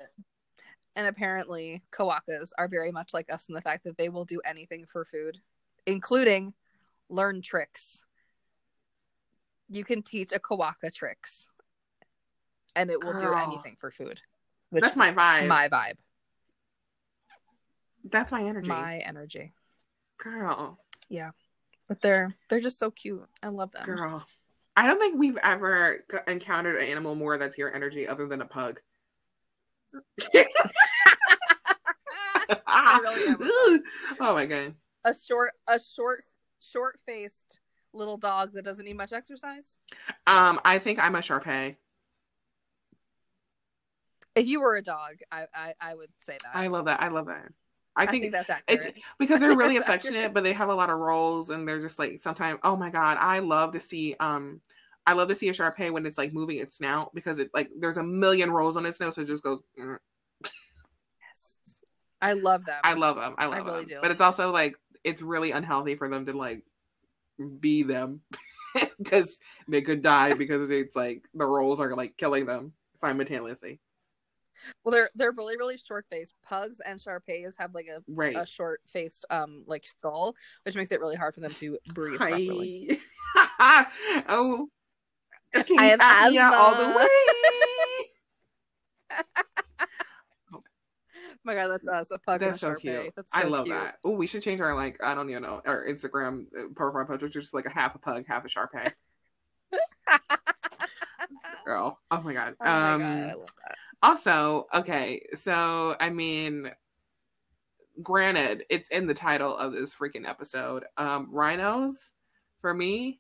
And 0.95 1.07
apparently, 1.07 1.83
quokkas 1.91 2.49
are 2.57 2.67
very 2.67 2.91
much 2.91 3.13
like 3.13 3.31
us 3.31 3.45
in 3.47 3.55
the 3.55 3.61
fact 3.61 3.83
that 3.85 3.97
they 3.97 4.09
will 4.09 4.25
do 4.25 4.41
anything 4.43 4.85
for 4.85 5.05
food, 5.05 5.37
including 5.85 6.53
learn 7.09 7.41
tricks. 7.41 8.03
You 9.69 9.83
can 9.83 10.01
teach 10.01 10.31
a 10.31 10.39
quokka 10.39 10.93
tricks, 10.93 11.49
and 12.75 12.89
it 12.89 13.03
will 13.03 13.19
do 13.19 13.33
anything 13.33 13.77
for 13.79 13.91
food. 13.91 14.19
That's 14.72 14.95
my 14.95 15.11
vibe. 15.11 15.47
my 15.47 15.67
vibe, 15.70 15.95
That's 18.09 18.32
my 18.32 18.43
energy, 18.43 18.67
my 18.67 18.97
energy. 18.99 19.53
girl. 20.17 20.78
Yeah. 21.09 21.32
But 21.88 22.01
they're 22.01 22.36
they're 22.49 22.61
just 22.61 22.78
so 22.78 22.91
cute. 22.91 23.26
I 23.41 23.47
love 23.47 23.72
them. 23.72 23.84
Girl. 23.84 24.26
I 24.78 24.86
don't 24.88 24.99
think 24.99 25.17
we've 25.17 25.38
ever 25.43 26.05
encountered 26.28 26.82
an 26.82 26.88
animal 26.88 27.15
more 27.15 27.38
that's 27.38 27.57
your 27.57 27.74
energy 27.74 28.07
other 28.07 28.28
than 28.28 28.41
a 28.41 28.45
pug. 28.45 28.80
Really 32.49 33.80
oh 34.20 34.34
my 34.34 34.45
god. 34.45 34.74
A 35.05 35.13
short, 35.13 35.51
a 35.67 35.80
short, 35.80 36.24
short 36.72 36.99
faced 37.05 37.59
little 37.93 38.17
dog 38.17 38.53
that 38.53 38.63
doesn't 38.63 38.86
need 38.86 38.97
much 38.97 39.13
exercise. 39.13 39.78
Um, 40.28 40.59
I 40.65 40.80
think 40.80 40.99
I'm 40.99 41.15
a 41.15 41.20
Sharpei. 41.20 41.76
If 44.36 44.47
you 44.47 44.61
were 44.61 44.75
a 44.75 44.82
dog, 44.82 45.17
I 45.32 45.45
I, 45.53 45.73
I 45.82 45.95
would 45.95 46.09
say 46.17 46.38
that. 46.43 46.55
I 46.55 46.67
love 46.67 46.86
that. 46.86 47.01
I 47.01 47.09
love 47.09 47.27
that. 47.27 47.51
I 47.95 48.03
I 48.03 48.07
think, 48.07 48.23
think 48.23 48.34
that's 48.34 48.49
it's 48.67 48.86
accurate. 48.86 48.97
because 49.17 49.39
they're 49.39 49.55
really 49.55 49.73
That's 49.77 49.89
accurate. 49.89 50.13
affectionate, 50.15 50.34
but 50.34 50.43
they 50.43 50.53
have 50.53 50.69
a 50.69 50.75
lot 50.75 50.89
of 50.89 50.97
roles, 50.99 51.49
and 51.49 51.67
they're 51.67 51.82
just 51.82 51.99
like 51.99 52.21
sometimes. 52.21 52.59
Oh 52.63 52.75
my 52.75 52.89
god, 52.89 53.17
I 53.19 53.39
love 53.39 53.73
to 53.73 53.80
see. 53.80 54.15
Um, 54.19 54.61
I 55.05 55.13
love 55.13 55.27
to 55.30 55.36
see 55.36 55.49
a 55.49 55.53
Sharpei 55.53 55.91
when 55.91 56.05
it's 56.05 56.17
like 56.17 56.34
moving 56.34 56.57
its 56.59 56.77
snout 56.77 57.13
because 57.15 57.39
it 57.39 57.49
like 57.53 57.69
there's 57.77 57.97
a 57.97 58.03
million 58.03 58.51
rolls 58.51 58.77
on 58.77 58.86
its 58.86 58.99
nose, 58.99 59.15
so 59.15 59.21
it 59.21 59.27
just 59.27 59.43
goes. 59.43 59.59
mm. 59.80 59.97
Yes. 61.21 61.55
I 62.21 62.34
love 62.34 62.65
them. 62.65 62.80
I 62.84 62.93
love 62.93 63.15
them. 63.15 63.36
I 63.38 63.47
love 63.47 63.65
really 63.65 63.80
them. 63.80 63.88
do. 63.89 63.97
But 64.01 64.11
it's 64.11 64.21
also 64.21 64.51
like 64.51 64.75
it's 65.03 65.21
really 65.21 65.51
unhealthy 65.51 65.95
for 65.95 66.07
them 66.09 66.25
to 66.27 66.34
like 66.34 66.63
be 67.59 67.84
them 67.84 68.21
because 68.97 69.32
they 69.67 69.82
could 69.82 70.01
die 70.01 70.34
because 70.34 70.69
it's 70.69 70.95
like 70.95 71.23
the 71.34 71.45
rolls 71.45 71.80
are 71.80 71.95
like 71.95 72.17
killing 72.17 72.45
them 72.45 72.73
simultaneously. 72.97 73.80
Well, 74.84 74.91
they're 74.91 75.10
they're 75.16 75.32
really 75.32 75.57
really 75.57 75.78
short 75.78 76.05
faced. 76.10 76.34
Pugs 76.47 76.80
and 76.86 76.99
Shar-Peis 77.01 77.55
have 77.57 77.74
like 77.74 77.88
a, 77.88 78.01
Right. 78.07 78.36
a 78.36 78.45
short 78.45 78.82
faced 78.88 79.26
um 79.30 79.64
like 79.68 79.86
skull, 79.86 80.36
which 80.64 80.76
makes 80.76 80.91
it 80.91 80.99
really 80.99 81.16
hard 81.16 81.34
for 81.36 81.41
them 81.41 81.53
to 81.55 81.78
breathe 81.93 82.18
properly. 82.18 82.99
Oh. 84.30 84.68
I 85.55 85.86
have 85.86 85.99
Apnea 85.99 86.51
all 86.51 86.76
the 86.76 86.97
way. 86.97 87.07
Oh 90.53 90.62
my 91.43 91.53
god, 91.53 91.70
that's 91.70 91.88
us. 91.88 92.12
A 92.12 92.18
pug 92.20 92.39
That's 92.41 92.60
so 92.60 92.70
and 92.70 92.78
a 92.78 92.80
Shar-Pei. 92.82 93.01
cute. 93.03 93.14
That's 93.16 93.32
so 93.32 93.39
I 93.39 93.43
love 93.43 93.66
cute. 93.66 93.78
that. 93.78 93.95
Oh, 94.03 94.12
we 94.12 94.28
should 94.28 94.41
change 94.43 94.62
our 94.62 94.76
like 94.76 94.99
I 95.03 95.14
don't 95.16 95.30
even 95.30 95.43
know 95.43 95.62
our 95.66 95.86
Instagram 95.86 96.45
uh, 96.57 96.68
profile 96.76 97.05
picture 97.05 97.28
to 97.28 97.39
just 97.39 97.53
like 97.53 97.66
a 97.66 97.70
half 97.70 97.95
a 97.95 97.99
pug, 97.99 98.26
half 98.28 98.45
a 98.45 98.47
Sharpei. 98.47 98.91
Girl, 101.66 101.99
oh 102.12 102.22
my 102.22 102.34
god. 102.34 102.55
Oh 102.60 102.66
my 102.66 102.93
um, 102.93 103.01
god, 103.01 103.20
I 103.20 103.34
love 103.34 103.45
that. 103.68 103.78
Also, 104.01 104.67
okay, 104.73 105.25
so 105.35 105.95
I 105.99 106.09
mean, 106.09 106.71
granted, 108.01 108.63
it's 108.69 108.89
in 108.89 109.07
the 109.07 109.13
title 109.13 109.55
of 109.55 109.73
this 109.73 109.93
freaking 109.95 110.27
episode. 110.27 110.85
Um, 110.97 111.27
rhinos, 111.31 112.11
for 112.61 112.73
me, 112.73 113.19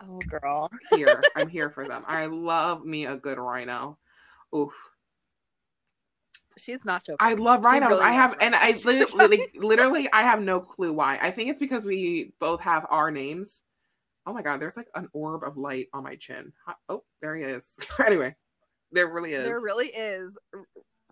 Oh 0.00 0.18
girl. 0.28 0.70
here 0.94 1.22
I'm 1.36 1.48
here 1.48 1.70
for 1.70 1.86
them. 1.86 2.04
I 2.06 2.26
love 2.26 2.84
me 2.84 3.06
a 3.06 3.16
good 3.16 3.38
rhino. 3.38 3.98
Oof. 4.54 4.72
She's 6.58 6.84
not 6.84 7.04
joking. 7.04 7.16
I 7.20 7.34
love 7.34 7.64
rhinos. 7.64 7.90
really 7.90 8.04
I 8.04 8.12
have, 8.12 8.34
and 8.40 8.54
I 8.54 8.68
rhinos. 8.68 8.84
literally, 8.84 9.48
literally, 9.56 10.08
I 10.12 10.22
have 10.22 10.40
no 10.40 10.60
clue 10.60 10.92
why. 10.92 11.18
I 11.18 11.30
think 11.30 11.50
it's 11.50 11.60
because 11.60 11.84
we 11.84 12.32
both 12.40 12.60
have 12.60 12.86
our 12.90 13.10
names. 13.10 13.62
Oh 14.26 14.32
my 14.32 14.42
god, 14.42 14.60
there's 14.60 14.76
like 14.76 14.88
an 14.94 15.08
orb 15.12 15.44
of 15.44 15.56
light 15.56 15.88
on 15.92 16.02
my 16.02 16.16
chin. 16.16 16.52
Oh, 16.88 17.04
there 17.20 17.36
he 17.36 17.44
is. 17.44 17.74
anyway, 18.06 18.34
there 18.96 19.08
really 19.08 19.32
is. 19.34 19.44
There 19.44 19.60
really 19.60 19.88
is. 19.88 20.36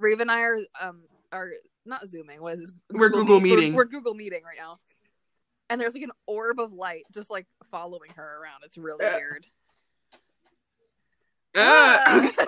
Reeve 0.00 0.18
and 0.20 0.30
I 0.30 0.40
are 0.40 0.58
um 0.80 1.02
are 1.32 1.50
not 1.86 2.06
zooming. 2.08 2.40
What 2.42 2.54
is 2.54 2.60
this? 2.60 2.72
We're 2.92 3.10
Google 3.10 3.40
Meet- 3.40 3.50
we're- 3.52 3.60
meeting. 3.60 3.74
We're, 3.76 3.84
Google 3.84 4.14
meeting 4.14 4.42
right 4.44 4.56
now. 4.58 4.78
And 5.70 5.80
there's 5.80 5.94
like 5.94 6.02
an 6.02 6.10
orb 6.26 6.58
of 6.60 6.72
light 6.72 7.04
just 7.12 7.30
like 7.30 7.46
following 7.70 8.10
her 8.16 8.40
around. 8.42 8.62
It's 8.64 8.76
really 8.76 9.04
Uh, 9.04 9.14
weird. 9.16 9.46
Ugh, 11.56 12.32
so 12.36 12.44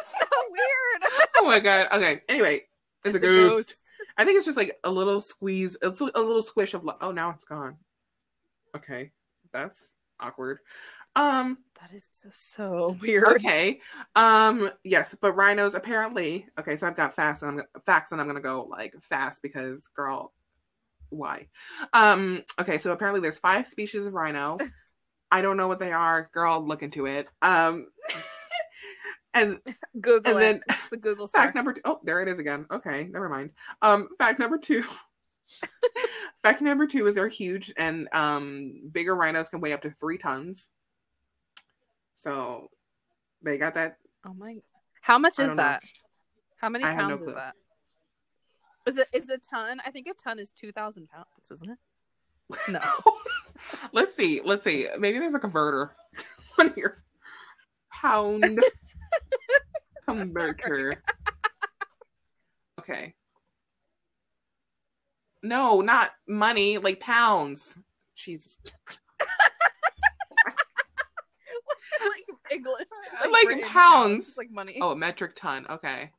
weird. 0.51 1.13
oh 1.39 1.45
my 1.47 1.61
god. 1.61 1.89
Okay. 1.93 2.23
Anyway, 2.29 2.63
it's, 3.05 3.07
a, 3.07 3.09
It's 3.09 3.17
a 3.17 3.21
ghost. 3.21 3.55
ghost. 3.69 3.75
I 4.19 4.25
think 4.25 4.37
it's 4.37 4.47
just 4.47 4.57
like 4.57 4.77
a 4.85 4.91
little 4.91 5.21
squeeze. 5.21 5.77
It's 5.83 6.01
a 6.01 6.05
little 6.05 6.43
squish 6.43 6.75
of. 6.75 6.85
Li- 6.85 6.95
oh, 7.01 7.13
now 7.13 7.31
it's 7.31 7.45
gone. 7.45 7.77
Okay, 8.77 9.13
that's 9.53 9.93
awkward. 10.19 10.59
Um. 11.17 11.59
That 11.81 11.93
is 11.95 12.09
so 12.33 12.97
weird. 13.01 13.25
Okay. 13.37 13.81
Um. 14.15 14.71
Yes, 14.85 15.15
but 15.21 15.33
rhinos 15.33 15.75
apparently. 15.75 16.47
Okay, 16.59 16.77
so 16.77 16.87
I've 16.87 16.97
got 16.97 17.17
facts, 17.17 17.43
and 17.43 17.61
I'm 17.61 17.83
facts, 17.85 18.13
and 18.13 18.21
I'm 18.21 18.27
gonna 18.29 18.41
go 18.41 18.67
like 18.71 18.95
fast 19.03 19.43
because, 19.43 19.89
girl, 19.89 20.33
why? 21.11 21.49
Um. 21.93 22.45
Okay, 22.61 22.79
so 22.79 22.93
apparently 22.93 23.21
there's 23.21 23.39
five 23.39 23.67
species 23.67 24.07
of 24.07 24.13
rhino. 24.15 24.59
I 25.33 25.43
don't 25.43 25.57
know 25.57 25.67
what 25.69 25.81
they 25.81 25.93
are. 25.93 26.31
Girl, 26.33 26.65
look 26.67 26.83
into 26.83 27.07
it. 27.07 27.27
Um. 27.43 27.89
and 29.35 29.59
Google 30.01 30.39
and 30.39 30.43
it. 30.59 30.63
then 30.69 30.77
It's 30.85 30.93
a 30.95 30.97
Google 30.97 31.29
fact 31.29 31.49
search. 31.49 31.55
number 31.57 31.75
two 31.75 31.83
oh 31.85 32.01
there 32.05 32.23
it 32.23 32.29
is 32.29 32.39
again 32.39 32.65
okay 32.71 33.07
never 33.11 33.29
mind 33.29 33.51
um 33.83 34.09
fact 34.19 34.39
number 34.39 34.57
two 34.57 34.83
fact 36.43 36.63
number 36.63 36.87
two 36.87 37.07
is 37.07 37.15
they're 37.17 37.29
huge 37.29 37.71
and 37.77 38.09
um 38.15 38.73
bigger 38.93 39.15
rhinos 39.15 39.51
can 39.51 39.61
weigh 39.61 39.75
up 39.75 39.83
to 39.83 39.91
three 39.91 40.17
tons 40.17 40.71
so 42.17 42.69
they 43.43 43.59
got 43.59 43.75
that 43.75 43.99
Oh 44.27 44.35
my! 44.35 44.57
How 45.03 45.19
much 45.19 45.39
is 45.39 45.49
don't 45.49 45.57
know. 45.57 45.63
that? 45.63 45.83
How 46.61 46.69
many 46.69 46.85
I 46.85 46.89
have 46.89 47.09
no 47.09 47.17
pounds 47.17 47.21
is 47.21 47.35
that? 47.35 47.55
Is 48.87 48.99
it 48.99 49.09
is 49.13 49.29
a 49.31 49.39
ton? 49.39 49.81
I 49.87 49.91
think 49.93 50.09
a 50.09 50.15
ton 50.15 50.41
is 50.41 50.51
two 50.51 50.73
thousand 50.73 51.09
pounds, 51.09 51.51
isn't 51.53 51.71
it? 51.71 51.79
No. 52.69 52.81
let's 53.93 54.15
see 54.15 54.41
let's 54.45 54.65
see 54.65 54.87
maybe 54.99 55.19
there's 55.19 55.35
a 55.35 55.39
converter 55.39 55.93
on 56.59 56.73
here 56.75 57.03
pound 57.91 58.61
converter 60.09 61.03
okay 62.79 63.15
no 65.43 65.81
not 65.81 66.13
money 66.29 66.79
like 66.79 67.01
pounds 67.01 67.79
jesus 68.15 68.59
like 72.01 72.63
English, 73.27 73.45
Like 73.45 73.55
British 73.55 73.69
pounds. 73.71 74.29
It's 74.29 74.37
like 74.39 74.51
money. 74.51 74.79
Oh, 74.81 74.91
a 74.91 74.97
metric 74.97 75.37
ton. 75.37 75.67
Okay. 75.69 76.11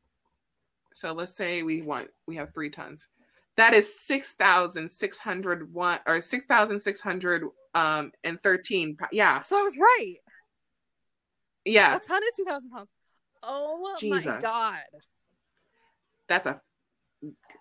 So 0.93 1.13
let's 1.13 1.35
say 1.35 1.63
we 1.63 1.81
want 1.81 2.09
we 2.27 2.35
have 2.37 2.53
three 2.53 2.69
tons. 2.69 3.07
That 3.55 3.73
is 3.73 3.99
six 3.99 4.33
thousand 4.33 4.89
six 4.91 5.17
hundred 5.19 5.73
one 5.73 5.99
or 6.07 6.21
six 6.21 6.45
thousand 6.45 6.79
six 6.79 7.01
hundred 7.01 7.43
um 7.75 8.11
and 8.23 8.41
thirteen. 8.41 8.97
Yeah, 9.11 9.41
So 9.41 9.59
I 9.59 9.63
was 9.63 9.77
right. 9.77 10.15
yeah. 11.65 11.95
A 11.95 11.99
ton 11.99 12.21
is 12.23 12.33
two 12.35 12.45
thousand 12.45 12.69
pounds. 12.71 12.89
Oh 13.43 13.95
my 14.03 14.21
god! 14.23 14.79
That's 16.27 16.47
a 16.47 16.59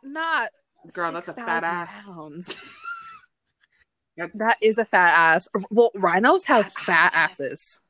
Not 0.02 0.48
Girl, 0.92 1.12
that's 1.12 1.28
a 1.28 1.34
fat 1.34 1.62
6,000 1.62 1.64
ass. 1.64 2.04
Pounds. 2.04 2.46
That's- 4.16 4.30
That 4.38 4.56
is 4.62 4.78
a 4.78 4.84
fat 4.84 5.12
ass. 5.34 5.48
Well, 5.70 5.90
rhinos 5.94 6.44
have 6.44 6.72
Fat 6.72 6.84
fat 6.84 7.12
asses. 7.14 7.50
asses. 7.52 7.80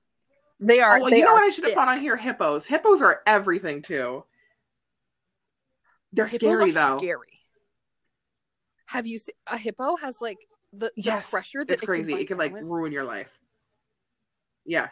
They 0.58 0.80
are. 0.80 0.98
oh, 0.98 1.10
they 1.10 1.18
you 1.18 1.24
know 1.24 1.34
what 1.34 1.42
I 1.42 1.50
should 1.50 1.64
have 1.64 1.74
put 1.74 1.88
on 1.88 2.00
here? 2.00 2.16
Hippos. 2.16 2.66
Hippos 2.66 3.02
are 3.02 3.20
everything 3.26 3.82
too. 3.82 4.24
They're 6.12 6.26
Hippos 6.26 6.40
scary 6.58 6.70
are 6.70 6.72
though. 6.72 6.98
Scary. 6.98 7.40
Have 8.86 9.06
you 9.06 9.18
seen 9.18 9.34
a 9.46 9.58
hippo? 9.58 9.96
Has 9.96 10.20
like 10.20 10.38
the, 10.72 10.90
the 10.96 11.22
pressure 11.30 11.64
that 11.64 11.72
it's 11.74 11.82
it 11.82 11.86
crazy. 11.86 12.12
Can 12.12 12.20
it 12.20 12.26
can 12.28 12.38
like 12.38 12.52
with? 12.52 12.62
ruin 12.62 12.92
your 12.92 13.04
life. 13.04 13.30
Yeah, 14.64 14.88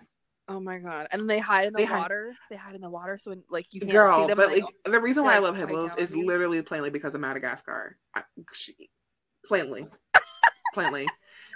Oh 0.47 0.61
my 0.61 0.79
god! 0.79 1.09
And 1.11 1.29
they 1.29 1.39
hide 1.39 1.69
in 1.69 1.73
the 1.73 1.79
They 1.79 1.85
hide- 1.87 2.01
water. 2.01 2.37
They 2.51 2.57
hide 2.57 2.75
in 2.75 2.83
the 2.83 2.91
water, 2.91 3.17
so 3.17 3.31
when, 3.31 3.43
like 3.49 3.67
you 3.73 3.81
can't 3.81 3.93
girl. 3.93 4.21
see 4.21 4.27
them. 4.27 4.37
but 4.37 4.51
like 4.51 4.65
the 4.85 5.01
reason 5.01 5.25
why 5.25 5.35
I 5.35 5.39
love 5.39 5.57
hippos 5.57 5.97
is 5.97 6.13
you. 6.13 6.27
literally 6.27 6.61
plainly 6.61 6.91
because 6.91 7.15
of 7.15 7.23
Madagascar. 7.23 7.97
I, 8.15 8.23
she, 8.53 8.91
plainly, 9.47 9.87
plainly, 10.75 11.09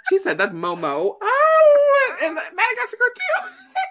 she 0.09 0.17
said 0.17 0.39
that's 0.39 0.55
Momo. 0.55 1.17
Oh, 1.21 2.17
and 2.23 2.33
Madagascar 2.33 2.97
too. 3.15 3.49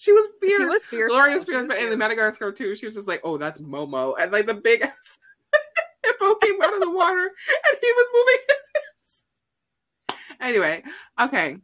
she 0.00 0.14
was 0.14 0.28
fierce. 0.40 0.56
She 0.56 0.64
was 0.64 0.86
fierce. 0.86 1.12
Though. 1.12 1.34
was 1.34 1.44
fierce, 1.44 1.58
was 1.58 1.66
but 1.66 1.76
in 1.76 1.84
the 1.84 1.90
fierce. 1.90 1.98
Madagascar 1.98 2.52
too, 2.52 2.74
she 2.74 2.86
was 2.86 2.94
just 2.94 3.06
like, 3.06 3.20
"Oh, 3.22 3.36
that's 3.36 3.60
Momo," 3.60 4.14
and 4.18 4.32
like 4.32 4.46
the 4.46 4.54
big 4.54 4.80
ass 4.80 5.18
hippo 6.02 6.36
came 6.36 6.60
out 6.62 6.72
of 6.72 6.80
the 6.80 6.90
water, 6.90 7.20
and 7.26 7.78
he 7.78 7.86
was 7.86 8.08
moving 8.14 8.40
his 8.48 10.16
hips. 10.16 10.26
Anyway, 10.40 10.82
okay. 11.20 11.58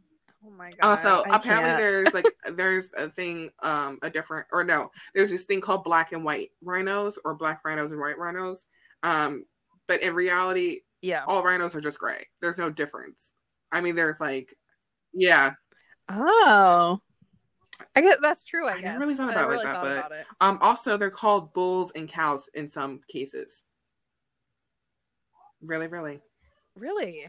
Oh 0.45 0.51
my 0.51 0.69
god! 0.69 0.87
Also, 0.87 1.23
I 1.23 1.37
apparently 1.37 1.69
can't. 1.71 1.77
there's 1.79 2.13
like 2.13 2.25
there's 2.55 2.93
a 2.95 3.09
thing, 3.09 3.49
um, 3.63 3.97
a 4.03 4.09
different 4.11 4.45
or 4.51 4.63
no, 4.63 4.91
there's 5.15 5.31
this 5.31 5.45
thing 5.45 5.59
called 5.59 5.83
black 5.83 6.11
and 6.11 6.23
white 6.23 6.51
rhinos 6.61 7.17
or 7.25 7.33
black 7.33 7.65
rhinos 7.65 7.91
and 7.91 7.99
white 7.99 8.19
rhinos. 8.19 8.67
Um, 9.01 9.45
but 9.87 10.03
in 10.03 10.13
reality, 10.13 10.81
yeah. 11.01 11.23
all 11.25 11.43
rhinos 11.43 11.73
are 11.73 11.81
just 11.81 11.97
gray. 11.97 12.27
There's 12.39 12.59
no 12.59 12.69
difference. 12.69 13.31
I 13.71 13.81
mean, 13.81 13.95
there's 13.95 14.19
like, 14.19 14.55
yeah, 15.11 15.53
Oh, 16.09 17.01
I 17.95 18.01
guess 18.01 18.17
that's 18.21 18.43
true. 18.43 18.67
I, 18.67 18.73
I 18.73 18.81
guess 18.81 18.97
really 18.97 19.15
thought 19.15 19.31
about 19.31 19.43
it 19.45 19.47
really 19.47 19.57
like 19.57 19.65
that, 19.65 19.75
thought 19.75 19.83
but- 19.83 19.97
about 19.97 20.11
it. 20.11 20.25
Um, 20.41 20.57
also 20.61 20.97
they're 20.97 21.09
called 21.11 21.53
bulls 21.53 21.91
and 21.95 22.07
cows 22.09 22.49
in 22.53 22.69
some 22.69 23.01
cases. 23.07 23.63
Really, 25.61 25.87
really. 25.87 26.19
Really? 26.75 27.27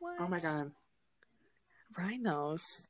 What? 0.00 0.16
Oh 0.20 0.28
my 0.28 0.38
god. 0.38 0.70
rhinos. 1.96 2.88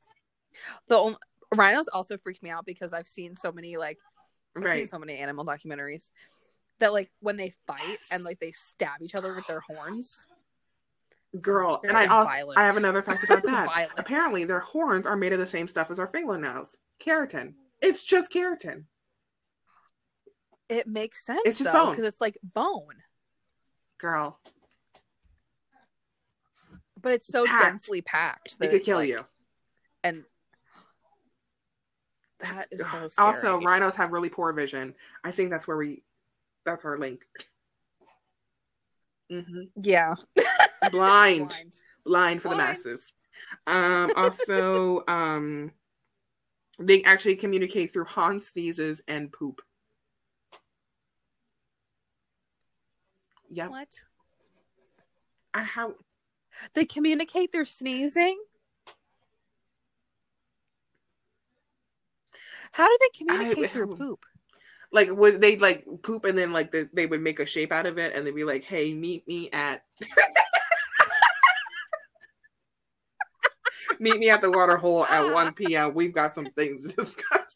The 0.87 0.97
only, 0.97 1.17
rhinos 1.55 1.87
also 1.87 2.17
freak 2.17 2.43
me 2.43 2.49
out 2.49 2.65
because 2.65 2.93
I've 2.93 3.07
seen 3.07 3.35
so 3.35 3.51
many 3.51 3.77
like 3.77 3.97
I've 4.55 4.63
seen 4.65 4.87
so 4.87 4.99
many 4.99 5.17
animal 5.17 5.45
documentaries 5.45 6.09
that 6.79 6.91
like 6.93 7.09
when 7.21 7.37
they 7.37 7.53
fight 7.67 7.79
Yes. 7.87 8.07
and 8.11 8.23
like 8.23 8.39
they 8.39 8.51
stab 8.51 9.01
each 9.01 9.15
other 9.15 9.33
with 9.35 9.47
their 9.47 9.61
horns. 9.61 10.25
Girl, 11.41 11.79
and 11.83 11.95
I 11.95 12.07
also 12.07 12.31
violent. 12.31 12.57
I 12.57 12.65
have 12.65 12.77
another 12.77 13.03
fact 13.03 13.23
about 13.23 13.43
that. 13.45 13.67
violent. 13.67 13.91
Apparently, 13.97 14.45
their 14.45 14.59
horns 14.61 15.05
are 15.05 15.15
made 15.15 15.31
of 15.33 15.39
the 15.39 15.45
same 15.47 15.67
stuff 15.67 15.91
as 15.91 15.99
our 15.99 16.07
fingernails. 16.07 16.75
Keratin. 17.05 17.53
It's 17.81 18.03
just 18.03 18.31
keratin. 18.33 18.85
It 20.69 20.87
makes 20.87 21.25
sense 21.25 21.41
It's 21.45 21.57
just 21.59 21.71
though 21.71 21.85
bone. 21.85 21.91
because 21.95 22.07
it's 22.07 22.19
like 22.21 22.37
bone, 22.43 22.95
Girl, 23.99 24.39
but 27.01 27.13
it's 27.13 27.27
so 27.27 27.45
Packed. 27.45 27.63
densely 27.63 28.01
packed. 28.01 28.55
it 28.61 28.69
could 28.71 28.83
kill 28.83 28.97
like- 28.97 29.09
you. 29.09 29.25
and 30.03 30.23
that 32.39 32.67
is 32.71 32.79
so 32.81 33.07
scary. 33.07 33.11
Also, 33.17 33.59
rhinos 33.61 33.95
have 33.95 34.11
really 34.11 34.29
poor 34.29 34.53
vision. 34.53 34.93
I 35.23 35.31
think 35.31 35.49
that's 35.51 35.67
where 35.67 35.77
we. 35.77 36.03
That's 36.65 36.85
our 36.85 36.97
link. 36.97 37.21
hmm 39.29 39.63
yeah, 39.81 40.15
Blind. 40.91 41.49
Blind. 41.49 41.79
blind 42.05 42.41
for 42.41 42.49
the 42.49 42.55
masses. 42.55 43.11
Um, 43.67 44.11
also, 44.15 45.03
um, 45.07 45.71
They 46.79 47.03
actually 47.03 47.35
communicate 47.35 47.91
through 47.93 48.05
Hans 48.05 48.47
sneezes 48.47 49.01
and 49.07 49.31
poop. 49.31 49.61
Yeah. 53.49 53.67
What? 53.67 53.89
I 55.53 55.63
how 55.63 55.95
They 56.73 56.85
communicate 56.85 57.51
through 57.51 57.65
sneezing? 57.65 58.39
How 62.71 62.87
do 62.87 62.97
they 63.01 63.17
communicate 63.25 63.65
I- 63.65 63.73
through 63.73 63.87
poop? 63.97 64.25
like 64.91 65.09
would 65.11 65.39
they 65.39 65.55
like 65.55 65.85
poop 66.01 66.25
and 66.25 66.35
then 66.35 66.51
like 66.51 66.71
the, 66.71 66.89
they 66.93 67.05
would 67.05 67.21
make 67.21 67.39
a 67.39 67.45
shape 67.45 67.71
out 67.71 67.85
of 67.85 67.99
it 67.99 68.11
and 68.15 68.25
they'd 68.25 68.33
be 68.33 68.43
like, 68.43 68.63
"Hey, 68.63 68.91
meet 68.91 69.27
me 69.27 69.49
at 69.51 69.83
meet 73.99 74.19
me 74.19 74.29
at 74.29 74.41
the 74.41 74.51
water 74.51 74.77
hole 74.83 75.05
at 75.05 75.29
one 75.31 75.53
p.m. 75.53 75.93
We've 75.93 76.13
got 76.13 76.35
some 76.35 76.51
things 76.51 76.87
to 76.87 76.95
discuss." 76.95 77.55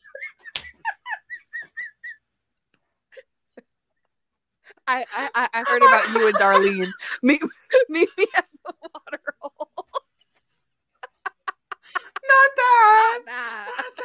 I, 4.87 5.05
I 5.13 5.29
I- 5.33 5.49
I 5.53 5.63
heard 5.63 5.83
about 5.83 6.09
you 6.09 6.27
and 6.27 6.37
Darlene. 6.37 6.91
Meet 7.21 7.41
meet 7.89 8.09
me 8.17 8.25
at 8.35 8.45
the 8.65 8.73
water 8.81 9.23
hole. 9.39 9.69
Not 12.25 12.49
that. 12.55 13.19
Not 13.19 13.25
that. 13.25 13.67
Not 13.77 13.97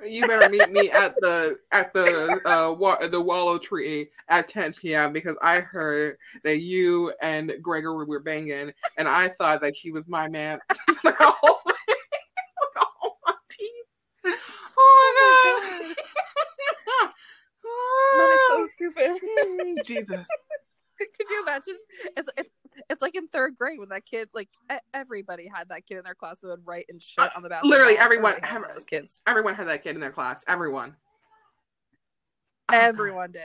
that. 0.00 0.10
You 0.10 0.26
better 0.26 0.48
meet 0.48 0.70
me 0.70 0.90
at 0.90 1.18
the 1.20 1.58
at 1.72 1.92
the 1.92 2.40
uh 2.44 2.72
wa- 2.72 3.06
the 3.06 3.20
wallow 3.20 3.58
tree 3.58 4.10
at 4.28 4.48
10 4.48 4.74
p.m. 4.74 5.12
because 5.12 5.36
I 5.42 5.60
heard 5.60 6.16
that 6.42 6.58
you 6.60 7.12
and 7.22 7.52
Gregory 7.62 8.06
were 8.06 8.20
banging, 8.20 8.72
and 8.98 9.08
I 9.08 9.30
thought 9.30 9.60
that 9.62 9.74
he 9.74 9.90
was 9.90 10.08
my 10.08 10.28
man. 10.28 10.58
oh 11.20 11.58
my 11.66 13.34
teeth. 13.50 13.70
Oh, 14.26 14.36
oh 14.78 15.60
my 15.62 15.78
god. 15.78 15.94
god. 15.96 17.10
That 18.16 18.30
is 18.30 18.40
so 18.48 18.66
stupid. 18.76 19.10
Mm, 19.22 19.84
Jesus. 19.84 20.26
Could 20.98 21.28
you 21.28 21.42
imagine? 21.42 21.76
It's 22.16 22.28
it's 22.36 22.50
it's 22.90 23.02
like 23.02 23.14
in 23.16 23.28
third 23.28 23.56
grade 23.56 23.78
when 23.80 23.88
that 23.88 24.04
kid 24.06 24.28
like 24.34 24.48
everybody 24.92 25.50
had 25.52 25.68
that 25.70 25.86
kid 25.86 25.98
in 25.98 26.04
their 26.04 26.14
class 26.14 26.36
that 26.42 26.48
would 26.48 26.66
write 26.66 26.86
and 26.88 27.02
shit 27.02 27.28
on 27.34 27.42
the 27.42 27.48
bathroom. 27.48 27.70
literally 27.70 27.98
everyone- 27.98 28.38
had 28.42 28.62
those 28.72 28.84
kids. 28.84 29.20
Everyone 29.26 29.54
had 29.54 29.68
that 29.68 29.82
kid 29.82 29.94
in 29.96 30.00
their 30.00 30.12
class. 30.12 30.44
Everyone. 30.46 30.94
Oh, 32.68 32.72
God. 32.72 32.76
Everyone 32.84 33.32
did. 33.32 33.42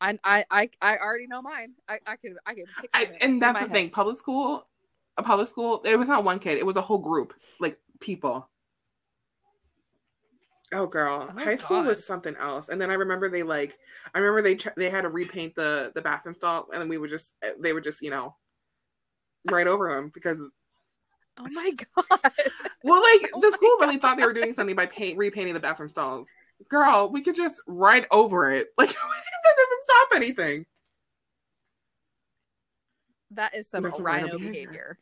I 0.00 0.18
I 0.24 0.44
I 0.50 0.70
I 0.80 0.96
already 0.98 1.26
know 1.26 1.42
mine. 1.42 1.74
I 1.88 1.98
I 2.06 2.16
could 2.16 2.32
I 2.46 2.54
picture 2.54 2.88
I, 2.94 3.08
and 3.20 3.40
that's 3.40 3.54
the 3.58 3.66
head. 3.66 3.72
thing. 3.72 3.90
Public 3.90 4.18
school, 4.18 4.66
a 5.16 5.22
public 5.22 5.48
school. 5.48 5.82
It 5.84 5.96
was 5.96 6.08
not 6.08 6.24
one 6.24 6.38
kid. 6.38 6.58
It 6.58 6.66
was 6.66 6.76
a 6.76 6.82
whole 6.82 6.98
group, 6.98 7.34
like 7.60 7.78
people. 8.00 8.48
Oh, 10.74 10.86
girl, 10.86 11.28
Oh, 11.28 11.32
high 11.44 11.56
school 11.56 11.82
God. 11.82 11.88
was 11.88 12.06
something 12.06 12.34
else. 12.36 12.68
And 12.70 12.80
then 12.80 12.90
I 12.90 12.94
remember 12.94 13.28
they 13.28 13.42
like, 13.42 13.78
I 14.14 14.18
remember 14.18 14.40
they 14.42 14.58
they 14.76 14.88
had 14.90 15.02
to 15.02 15.10
repaint 15.10 15.54
the 15.54 15.92
the 15.94 16.00
bathroom 16.00 16.34
stalls, 16.34 16.68
and 16.72 16.80
then 16.80 16.88
we 16.88 16.96
would 16.98 17.10
just 17.10 17.34
eh, 17.42 17.52
they 17.60 17.72
would 17.74 17.84
just 17.84 18.00
you 18.00 18.10
know, 18.10 18.36
right 19.50 19.66
over 19.66 19.92
them 19.92 20.10
because 20.14 20.40
Oh 21.38 21.48
my 21.50 21.72
god! 21.72 22.20
well, 22.84 23.02
like 23.02 23.30
Oh 23.34 23.40
the 23.40 23.50
my 23.50 23.56
school 23.56 23.76
really 23.80 23.98
thought 23.98 24.18
they 24.18 24.24
were 24.24 24.34
doing 24.34 24.54
something 24.54 24.76
by 24.76 24.86
paint 24.86 25.18
repainting 25.18 25.54
the 25.54 25.60
bathroom 25.60 25.88
stalls. 25.88 26.30
Girl, 26.68 27.10
we 27.10 27.22
could 27.22 27.34
just 27.34 27.60
ride 27.66 28.06
over 28.10 28.52
it. 28.52 28.68
Like 28.78 28.88
that 29.44 29.56
doesn't 29.56 29.82
stop 29.82 30.08
anything. 30.16 30.66
That 33.34 33.54
is 33.54 33.68
some 33.68 33.84
rhino 33.84 33.98
rhino 34.00 34.38
behavior. 34.38 34.50
behavior. 34.52 34.98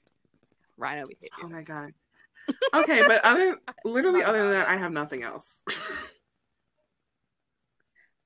Rhino 0.76 1.04
behavior. 1.06 1.28
Oh 1.44 1.48
my 1.48 1.62
god. 1.62 1.92
Okay, 2.74 3.02
but 3.06 3.24
other 3.24 3.58
literally 3.84 4.22
other 4.22 4.42
than 4.42 4.52
that. 4.52 4.68
I 4.68 4.76
have 4.76 4.92
nothing 4.92 5.22
else. 5.22 5.60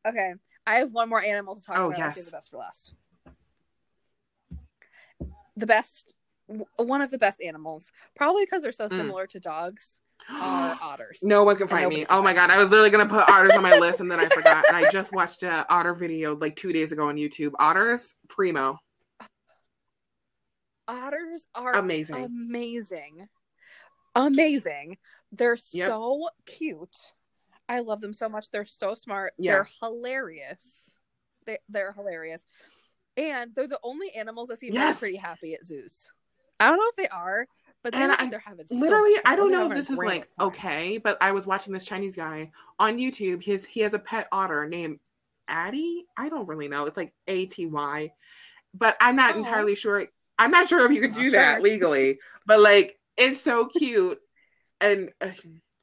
Okay, 0.06 0.34
I 0.66 0.74
have 0.76 0.92
one 0.92 1.08
more 1.08 1.22
animal 1.22 1.56
to 1.56 1.62
talk 1.62 1.78
Oh, 1.78 1.86
about. 1.86 1.98
I'll 1.98 2.06
yes. 2.14 2.26
the 2.26 2.30
best 2.30 2.50
for 2.50 2.58
last. 2.58 2.92
The 5.56 5.66
best, 5.66 6.14
one 6.76 7.00
of 7.00 7.10
the 7.10 7.16
best 7.16 7.40
animals, 7.40 7.86
probably 8.14 8.44
because 8.44 8.60
they're 8.62 8.70
so 8.70 8.88
Mm. 8.88 8.96
similar 8.98 9.26
to 9.28 9.40
dogs, 9.40 9.96
are 10.28 10.78
otters. 10.82 11.20
no 11.22 11.42
one 11.42 11.56
can 11.56 11.68
find 11.68 11.88
me. 11.88 12.04
can 12.04 12.06
Oh 12.10 12.20
my 12.20 12.34
find 12.34 12.36
god, 12.36 12.50
I 12.50 12.58
was 12.58 12.70
literally 12.70 12.90
gonna 12.90 13.08
put 13.08 13.28
otters 13.30 13.52
on 13.52 13.62
my 13.62 13.78
list 13.78 14.00
and 14.00 14.10
then 14.10 14.20
I 14.20 14.28
forgot. 14.28 14.66
And 14.68 14.76
I 14.76 14.90
just 14.90 15.14
watched 15.14 15.42
a 15.42 15.64
otter 15.70 15.94
video 15.94 16.36
like 16.36 16.54
two 16.56 16.72
days 16.74 16.92
ago 16.92 17.08
on 17.08 17.16
YouTube. 17.16 17.52
Otters, 17.58 18.14
primo, 18.28 18.78
otters 20.88 21.46
are 21.54 21.74
amazing. 21.76 22.16
amazing, 22.16 23.28
amazing. 24.14 24.98
They're 25.32 25.58
Yep. 25.72 25.88
so 25.88 26.28
cute. 26.46 26.96
I 27.68 27.80
love 27.80 28.00
them 28.00 28.12
so 28.12 28.28
much. 28.28 28.50
They're 28.50 28.64
so 28.66 28.94
smart. 28.94 29.32
Yeah. 29.38 29.52
They're 29.52 29.68
hilarious. 29.82 30.90
They 31.46 31.58
they're 31.68 31.92
hilarious, 31.92 32.42
and 33.16 33.54
they're 33.54 33.66
the 33.68 33.80
only 33.82 34.10
animals 34.12 34.48
that 34.48 34.58
seem 34.60 34.72
Yes. 34.72 34.98
pretty 34.98 35.16
happy 35.16 35.54
at 35.54 35.64
zoos. 35.64 36.10
I 36.60 36.68
don't 36.68 36.78
know 36.78 36.88
if 36.88 36.96
they 36.96 37.08
are, 37.08 37.46
but 37.82 37.94
look 37.94 38.20
I- 38.20 38.28
they're 38.30 38.38
having 38.38 38.66
Literally, 38.70 39.12
much 39.14 39.22
I 39.26 39.36
don't 39.36 39.50
know 39.50 39.66
if 39.70 39.74
this 39.76 39.90
is 39.90 39.98
like 39.98 40.22
time. 40.36 40.46
okay, 40.48 40.98
but 40.98 41.18
I 41.20 41.32
was 41.32 41.46
watching 41.46 41.72
this 41.74 41.84
Chinese 41.84 42.14
guy 42.16 42.50
on 42.78 42.96
YouTube. 42.96 43.42
His 43.42 43.64
he 43.66 43.80
has 43.80 43.92
a 43.92 43.98
pet 43.98 44.28
otter 44.32 44.66
named 44.68 45.00
Addie. 45.48 46.06
I 46.16 46.28
don't 46.30 46.46
really 46.46 46.68
know. 46.68 46.86
It's 46.86 46.96
like 46.96 47.12
A 47.26 47.44
T 47.46 47.66
Y, 47.66 48.12
but 48.72 48.96
I'm 49.00 49.16
not 49.16 49.34
Aw. 49.34 49.38
entirely 49.38 49.74
sure. 49.74 50.06
I'm 50.38 50.50
not 50.50 50.68
sure 50.68 50.84
if 50.84 50.92
you 50.92 51.00
could 51.00 51.12
Not 51.12 51.20
do 51.20 51.30
that 51.30 51.54
sure. 51.54 51.62
legally, 51.62 52.18
but 52.46 52.60
like 52.60 52.98
it's 53.16 53.40
so 53.40 53.66
cute, 53.66 54.18
and 54.80 55.10
uh, 55.20 55.30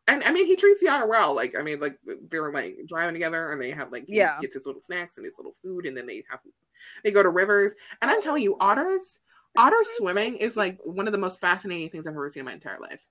and 0.08 0.24
I 0.24 0.32
mean 0.32 0.46
he 0.46 0.56
treats 0.56 0.80
the 0.82 0.90
otter 0.90 1.08
well. 1.08 1.34
Like 1.36 1.56
I 1.58 1.62
mean, 1.62 1.80
like 1.80 1.98
they're 2.30 2.52
like 2.52 2.78
driving 2.88 3.14
together, 3.16 3.52
and 3.52 3.62
they 3.62 3.72
have 3.72 3.92
like 3.92 4.06
he 4.08 4.16
Yeah. 4.16 4.40
gets 4.42 4.54
his 4.56 4.66
little 4.66 4.82
snacks 4.82 5.18
and 5.18 5.26
his 5.26 5.36
little 5.38 5.56
food, 5.64 5.86
and 5.86 5.96
then 5.96 6.06
they 6.06 6.24
have 6.30 6.40
they 7.04 7.12
go 7.12 7.24
to 7.24 7.30
rivers. 7.30 7.72
And 8.02 8.12
I'm 8.12 8.22
telling 8.22 8.44
you, 8.44 8.58
otters. 8.60 9.20
Otter 9.58 9.76
Otters 9.76 9.88
are 9.88 9.92
so 9.92 10.04
swimming 10.04 10.36
is 10.38 10.56
like 10.56 10.80
one 10.84 11.08
of 11.08 11.12
the 11.12 11.20
most 11.20 11.40
fascinating 11.42 11.90
things 11.90 12.08
I've 12.08 12.14
ever 12.14 12.30
seen 12.30 12.42
in 12.42 12.46
my 12.46 12.54
entire 12.54 12.80
life. 12.80 13.02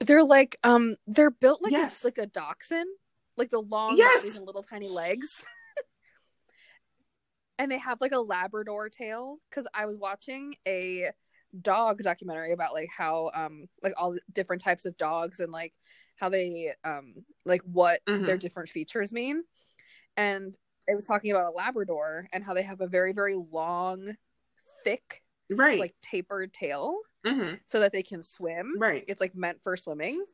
They're 0.00 0.24
like 0.24 0.58
um 0.64 0.96
they're 1.06 1.30
built 1.30 1.62
like 1.62 1.72
Yes. 1.72 2.02
a, 2.02 2.06
like 2.08 2.18
a 2.18 2.26
dachshund, 2.26 2.88
like 3.36 3.50
the 3.50 3.60
long 3.60 3.96
Yes. 3.96 4.36
and 4.36 4.44
little 4.46 4.62
tiny 4.62 4.88
legs. 4.88 5.44
and 7.58 7.70
they 7.70 7.78
have 7.78 8.00
like 8.00 8.12
a 8.12 8.20
labrador 8.20 8.88
tail 8.88 9.38
cuz 9.50 9.66
I 9.74 9.86
was 9.86 9.96
watching 9.96 10.56
a 10.66 11.10
dog 11.62 12.02
documentary 12.02 12.52
about 12.52 12.72
like 12.72 12.88
how 12.96 13.30
um 13.34 13.68
like 13.82 13.92
all 13.96 14.12
the 14.12 14.20
different 14.32 14.62
types 14.62 14.84
of 14.86 14.96
dogs 14.96 15.40
and 15.40 15.52
like 15.52 15.72
how 16.16 16.28
they 16.28 16.72
um 16.84 17.14
like 17.44 17.62
what 17.62 18.00
Mhm. 18.08 18.26
their 18.26 18.38
different 18.38 18.68
features 18.70 19.12
mean. 19.12 19.44
And 20.16 20.56
it 20.86 20.94
was 20.94 21.06
talking 21.06 21.30
about 21.30 21.52
a 21.52 21.56
labrador 21.56 22.28
and 22.32 22.44
how 22.44 22.54
they 22.54 22.62
have 22.62 22.80
a 22.80 22.86
very 22.88 23.12
very 23.12 23.34
long 23.34 24.16
thick 24.84 25.22
Right. 25.50 25.78
like 25.78 25.94
tapered 26.02 26.52
tail 26.52 26.98
hmm 27.24 27.54
so 27.66 27.80
that 27.80 27.92
they 27.92 28.02
can 28.02 28.22
swim 28.22 28.74
Right. 28.78 29.04
it's 29.08 29.20
like 29.20 29.34
meant 29.34 29.62
for 29.62 29.76
swimming 29.76 30.24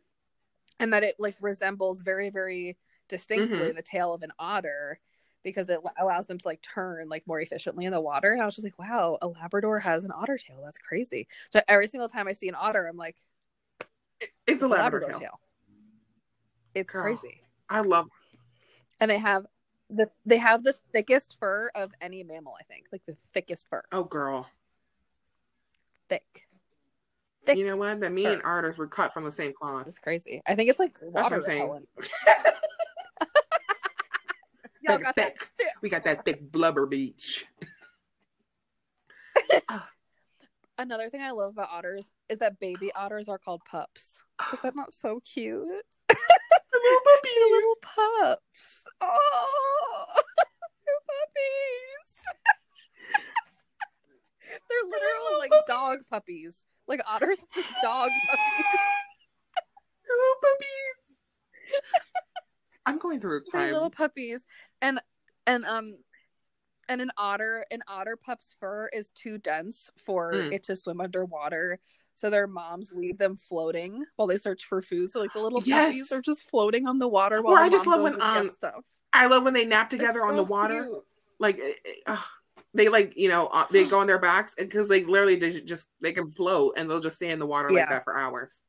and 0.81 0.93
that 0.93 1.05
it 1.05 1.17
like 1.19 1.37
resembles 1.41 2.01
very 2.03 2.31
very 2.31 2.77
distinctly 3.09 3.69
Mm-hmm. 3.69 3.77
the 3.77 3.83
tail 3.83 4.13
of 4.15 4.23
an 4.23 4.33
otter 4.39 5.01
because 5.43 5.69
it 5.69 5.81
allows 5.99 6.27
them 6.27 6.39
to 6.39 6.47
like 6.47 6.61
turn 6.63 7.09
like 7.09 7.27
more 7.27 7.41
efficiently 7.41 7.85
in 7.87 7.93
the 7.93 8.01
water 8.01 8.33
and 8.33 8.43
i 8.43 8.45
was 8.47 8.55
just 8.55 8.65
like 8.67 8.79
wow 8.79 9.17
a 9.23 9.27
labrador 9.27 9.79
has 9.79 10.05
an 10.05 10.13
otter 10.15 10.37
tail 10.39 10.61
that's 10.65 10.79
crazy 10.79 11.27
so 11.51 11.61
every 11.69 11.89
single 11.89 12.09
time 12.09 12.29
i 12.29 12.33
see 12.33 12.49
an 12.49 12.55
otter 12.55 12.87
i'm 12.87 12.97
like 12.97 13.17
It's 14.47 14.63
a 14.63 14.67
Labrador, 14.69 15.13
tail. 15.13 15.41
it's 16.75 16.93
Girl. 16.93 17.03
crazy 17.03 17.43
I 17.69 17.81
love. 17.81 18.09
and 19.01 19.11
they 19.11 19.19
have 19.19 19.47
the 19.89 20.11
they 20.27 20.39
have 20.39 20.63
the 20.63 20.75
thickest 20.93 21.37
fur 21.41 21.71
of 21.75 21.93
any 22.01 22.23
mammal 22.23 22.55
i 22.61 22.63
think 22.65 22.87
like 22.93 23.03
the 23.07 23.17
thickest 23.35 23.69
fur 23.69 23.83
Oh, 23.93 24.05
girl. 24.05 24.47
thick 26.09 26.47
thick 27.45 27.57
You 27.57 27.67
know 27.67 27.77
what? 27.77 27.99
That 28.01 28.13
me 28.13 28.27
and 28.27 28.43
fur. 28.43 28.59
otters 28.59 28.77
were 28.79 28.87
cut 28.87 29.13
from 29.15 29.25
the 29.25 29.33
same 29.33 29.53
cloth. 29.53 29.87
it's 29.89 29.99
crazy 29.99 30.43
i 30.47 30.55
think 30.55 30.69
it's 30.71 30.79
like 30.79 30.97
what 31.01 31.23
water 31.25 31.37
I'm 31.37 31.43
saying. 31.43 31.63
repellent 31.63 31.89
Y'all 34.83 34.97
Thick, 34.97 35.05
got 35.05 35.17
that 35.17 35.39
thick. 35.39 35.49
thick 35.59 35.69
We 35.83 35.89
got 35.91 36.05
that 36.05 36.25
thick 36.25 36.51
blubber 36.53 36.87
beach. 36.87 37.47
Another 40.79 41.11
thing 41.11 41.21
I 41.21 41.31
love 41.33 41.51
about 41.53 41.69
otters 41.71 42.11
is 42.31 42.39
that 42.39 42.59
baby 42.59 42.91
otters 42.95 43.29
are 43.29 43.37
called 43.39 43.61
pups. 43.71 44.17
Is 44.53 44.59
that 44.63 44.75
not 44.75 44.95
so 44.95 45.21
cute? 45.21 45.59
Little 45.61 45.83
They're 46.09 47.01
puppies. 47.05 47.51
little 47.51 47.77
pups. 47.83 48.83
Oh, 49.03 50.07
they're 50.87 50.95
puppies. 51.11 52.09
they're 54.69 54.89
literal 54.91 55.39
like 55.39 55.53
dog 55.67 55.99
puppies. 56.09 56.65
Like 56.89 57.03
otters, 57.07 57.39
dog 57.83 58.09
puppies. 58.29 58.65
Little 60.09 60.37
puppies. 60.41 60.97
I'm 62.87 62.99
going 62.99 63.21
through 63.21 63.37
a 63.39 63.41
They're 63.53 63.61
time. 63.67 63.73
little 63.75 63.91
puppies, 63.91 64.45
and 64.83 65.01
and 65.47 65.65
um, 65.65 65.97
and 66.89 67.01
an 67.01 67.11
otter, 67.17 67.65
an 67.71 67.83
otter 67.87 68.17
pup's 68.17 68.55
fur 68.59 68.89
is 68.93 69.11
too 69.11 69.39
dense 69.39 69.91
for 70.05 70.33
Mm. 70.33 70.53
it 70.53 70.63
to 70.65 70.77
swim 70.77 71.01
underwater. 71.01 71.79
So 72.17 72.29
their 72.29 72.47
moms 72.47 72.91
leave 72.93 73.17
them 73.17 73.37
floating 73.37 74.05
while 74.17 74.29
they 74.29 74.37
search 74.39 74.67
for 74.67 74.83
food. 74.83 75.11
So 75.11 75.21
like 75.21 75.33
the 75.33 75.41
little 75.41 75.63
Yes. 75.65 75.95
puppies 75.95 76.13
are 76.13 76.21
just 76.21 76.45
floating 76.51 76.87
on 76.87 76.99
the 76.99 77.09
water 77.09 77.41
while 77.43 77.57
the 77.57 77.63
I 77.63 77.69
just 77.69 77.87
love 77.87 78.03
when, 78.03 78.21
um, 78.21 78.51
stuff. 78.51 78.85
I 79.13 79.27
love 79.27 79.43
when 79.45 79.55
they 79.55 79.65
nap 79.65 79.89
together 79.89 80.19
It's 80.19 80.25
on 80.27 80.33
so 80.33 80.37
the 80.37 80.43
water. 80.43 80.85
cute. 80.85 81.05
Like 81.39 81.59
it- 81.59 81.79
it- 81.85 82.03
ugh. 82.07 82.19
they 82.75 82.89
like 82.89 83.17
you 83.17 83.29
know 83.29 83.47
uh, 83.49 83.67
they 83.71 83.85
go 83.87 83.99
on 84.01 84.07
their 84.07 84.19
backs 84.19 84.55
because 84.57 84.87
they 84.89 85.03
literally 85.05 85.37
they 85.37 85.61
just 85.63 85.89
they 86.01 86.13
can 86.13 86.29
float 86.31 86.75
and 86.77 86.89
they'll 86.91 87.01
just 87.01 87.17
stay 87.17 87.31
in 87.31 87.39
the 87.39 87.47
water 87.47 87.69
like 87.71 87.89
that 87.89 88.05
for 88.05 88.17
hours. 88.17 88.61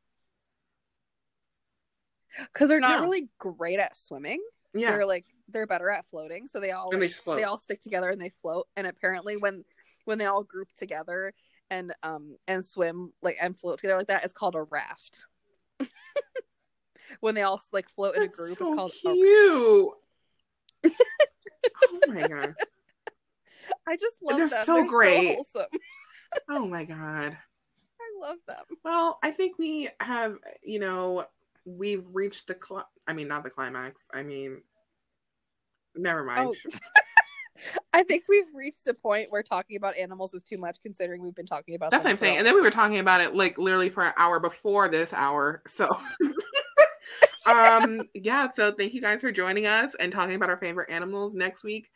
because 2.54 2.70
they're 2.70 2.80
not 2.80 3.00
Yeah. 3.00 3.04
really 3.04 3.30
great 3.38 3.80
at 3.80 3.96
swimming. 3.98 4.42
Yeah, 4.74 4.92
They're 4.92 5.06
like 5.06 5.26
they're 5.52 5.68
better 5.68 5.90
at 5.90 6.06
floating, 6.08 6.48
so 6.48 6.60
they 6.60 6.72
all 6.72 6.90
they 6.92 6.98
like, 6.98 7.24
they 7.26 7.44
all 7.44 7.58
stick 7.58 7.82
together 7.82 8.10
and 8.10 8.22
they 8.22 8.32
float. 8.42 8.68
And 8.76 8.88
apparently, 8.88 9.38
when 9.38 9.64
when 10.06 10.18
they 10.18 10.26
all 10.26 10.44
group 10.44 10.70
together 10.78 11.34
and 11.70 11.94
um 12.04 12.38
and 12.48 12.66
swim 12.66 13.14
like 13.22 13.38
and 13.42 13.58
float 13.58 13.80
together 13.80 13.98
like 13.98 14.08
that, 14.08 14.24
it's 14.24 14.34
called 14.34 14.56
a 14.56 14.64
raft. 14.64 15.26
when 17.20 17.36
they 17.36 17.42
all 17.42 17.62
like 17.72 17.90
float 17.90 18.16
in 18.16 18.24
a 18.24 18.28
group, 18.28 18.58
so 18.58 18.68
it's 18.68 18.76
called. 18.76 18.92
A... 18.92 19.14
cute. 19.14 19.94
oh 20.86 22.00
my 22.08 22.28
god! 22.28 22.56
I 23.88 23.96
just 23.96 24.18
love 24.22 24.38
They're 24.38 24.50
them. 24.50 24.66
so 24.66 24.76
They're 24.76 24.86
great. 24.86 25.28
So 25.48 25.60
wholesome. 25.60 25.68
Oh 26.50 26.66
my 26.66 26.86
god! 26.86 27.38
I 27.38 28.22
love 28.22 28.38
them. 28.48 28.64
Well, 28.86 29.20
I 29.22 29.32
think 29.32 29.58
we 29.60 29.90
have 30.00 30.38
you 30.64 30.80
know 30.80 31.26
we've 31.66 32.06
reached 32.14 32.48
the 32.48 32.56
cl- 32.56 32.90
I 33.06 33.12
mean 33.12 33.28
not 33.28 33.44
the 33.44 33.50
climax. 33.50 34.08
I 34.14 34.24
mean, 34.24 34.62
never 35.96 36.24
mind. 36.24 36.56
Oh. 36.66 36.70
I 37.94 38.04
think 38.04 38.24
we've 38.28 38.48
reached 38.54 38.88
a 38.88 38.94
point 38.94 39.32
where 39.32 39.44
talking 39.44 39.76
about 39.78 39.98
animals 39.98 40.34
is 40.34 40.42
too 40.42 40.58
much, 40.58 40.78
considering 40.82 41.22
we've 41.22 41.36
been 41.36 41.46
talking 41.46 41.76
about. 41.76 41.92
That's 41.92 42.06
what 42.06 42.12
I'm 42.12 42.18
saying. 42.18 42.38
And 42.38 42.48
then 42.48 42.56
we 42.56 42.62
were 42.62 42.72
talking 42.72 43.00
about 43.00 43.22
it 43.22 43.36
like 43.36 43.58
literally 43.58 43.90
for 43.90 44.04
an 44.04 44.14
hour 44.18 44.40
before 44.40 44.90
this 44.90 45.14
hour. 45.14 45.62
So 45.68 45.90
um 47.46 48.02
yeah, 48.14 48.48
so 48.56 48.74
thank 48.76 48.94
you 48.94 49.02
guys 49.02 49.22
for 49.22 49.32
joining 49.32 49.66
us 49.68 49.96
and 50.00 50.12
talking 50.12 50.36
about 50.36 50.50
our 50.50 50.58
favorite 50.58 50.90
animals 50.90 51.36
next 51.36 51.64
week. 51.64 51.90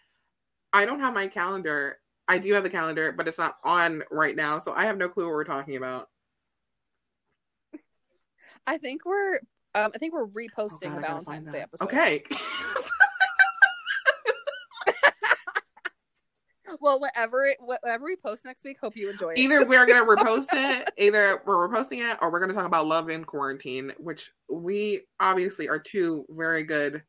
I 0.74 0.86
don't 0.86 1.00
have 1.00 1.14
my 1.14 1.28
calendar. 1.28 2.00
I 2.28 2.38
do 2.38 2.54
have 2.54 2.64
the 2.64 2.70
calendar, 2.70 3.12
but 3.12 3.28
it's 3.28 3.38
not 3.38 3.58
on 3.64 4.04
right 4.12 4.36
now, 4.36 4.60
so 4.60 4.74
I 4.74 4.86
have 4.86 4.98
no 4.98 5.08
clue 5.10 5.26
what 5.26 5.34
we're 5.34 5.44
talking 5.46 5.78
about. 5.78 6.10
I 8.68 8.78
think 8.78 9.06
we're. 9.06 9.40
Um, 9.76 9.92
I 9.94 9.98
think 9.98 10.14
we're 10.14 10.24
Oh, 10.24 10.28
reposting 10.28 10.82
God, 10.82 10.98
the 10.98 11.02
gotta 11.02 11.26
find 11.26 11.26
Valentine's 11.26 11.52
Day 11.52 11.60
episode. 11.62 11.86
Okay. 11.86 12.24
Well, 16.82 17.00
whatever 17.00 17.46
it, 17.46 17.58
whatever 17.60 18.06
we 18.06 18.16
post 18.16 18.46
next 18.46 18.64
week, 18.64 18.78
hope 18.82 18.96
you 18.96 19.10
enjoy 19.10 19.30
it. 19.32 19.38
either 19.38 19.68
we're 19.68 19.86
gonna 19.86 20.06
repost 20.06 20.48
it, 20.54 20.90
either 20.98 21.42
we're 21.46 21.68
reposting 21.68 22.10
it, 22.10 22.18
or 22.22 22.32
we're 22.32 22.40
gonna 22.40 22.54
talk 22.54 22.66
about 22.66 22.88
love 22.88 23.10
in 23.10 23.24
quarantine, 23.24 23.94
which 23.98 24.32
we 24.50 25.02
obviously 25.20 25.68
are 25.70 25.80
two 25.80 26.26
very 26.30 26.64
good, 26.64 27.04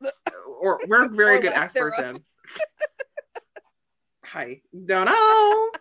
or 0.60 0.80
we're 0.86 1.08
very 1.08 1.38
Or 1.38 1.40
good 1.42 1.52
experts 1.52 1.98
in. 2.00 2.22
Hi, 4.24 4.60
don't 4.86 5.06
know. 5.06 5.70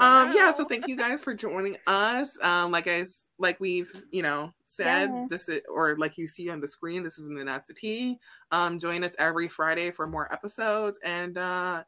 Um, 0.00 0.32
yeah, 0.32 0.52
so 0.52 0.64
thank 0.64 0.86
you 0.86 0.94
guys 0.96 1.24
for 1.24 1.34
joining 1.34 1.76
us. 1.88 2.38
Um, 2.40 2.70
like 2.70 2.86
I 2.86 3.04
like 3.40 3.58
we've 3.58 3.90
you 4.12 4.22
know 4.22 4.52
said, 4.64 5.10
Yes. 5.12 5.28
this 5.28 5.48
is 5.48 5.62
or 5.68 5.96
like 5.98 6.16
you 6.16 6.28
see 6.28 6.48
on 6.50 6.60
the 6.60 6.68
screen, 6.68 7.02
this 7.02 7.18
is 7.18 7.26
in 7.26 7.34
the 7.34 7.42
Nasty 7.42 7.74
Tea. 7.74 8.18
Um, 8.52 8.78
join 8.78 9.02
us 9.02 9.16
every 9.18 9.48
Friday 9.48 9.90
for 9.90 10.06
more 10.06 10.32
episodes, 10.32 11.00
and 11.04 11.36
uh, 11.36 11.82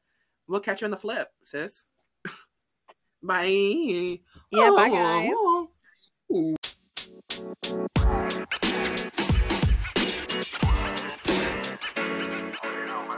We'll 0.51 0.59
catch 0.59 0.80
you 0.80 0.86
on 0.86 0.90
the 0.90 0.96
flip, 0.96 1.30
sis. 1.44 1.84
bye. 3.22 3.44
Yeah, 3.44 4.70
bye 4.74 4.88
guys. 4.88 5.30
Ooh. 5.30 5.70
you 6.32 6.46
know, 12.86 13.07
man. 13.07 13.16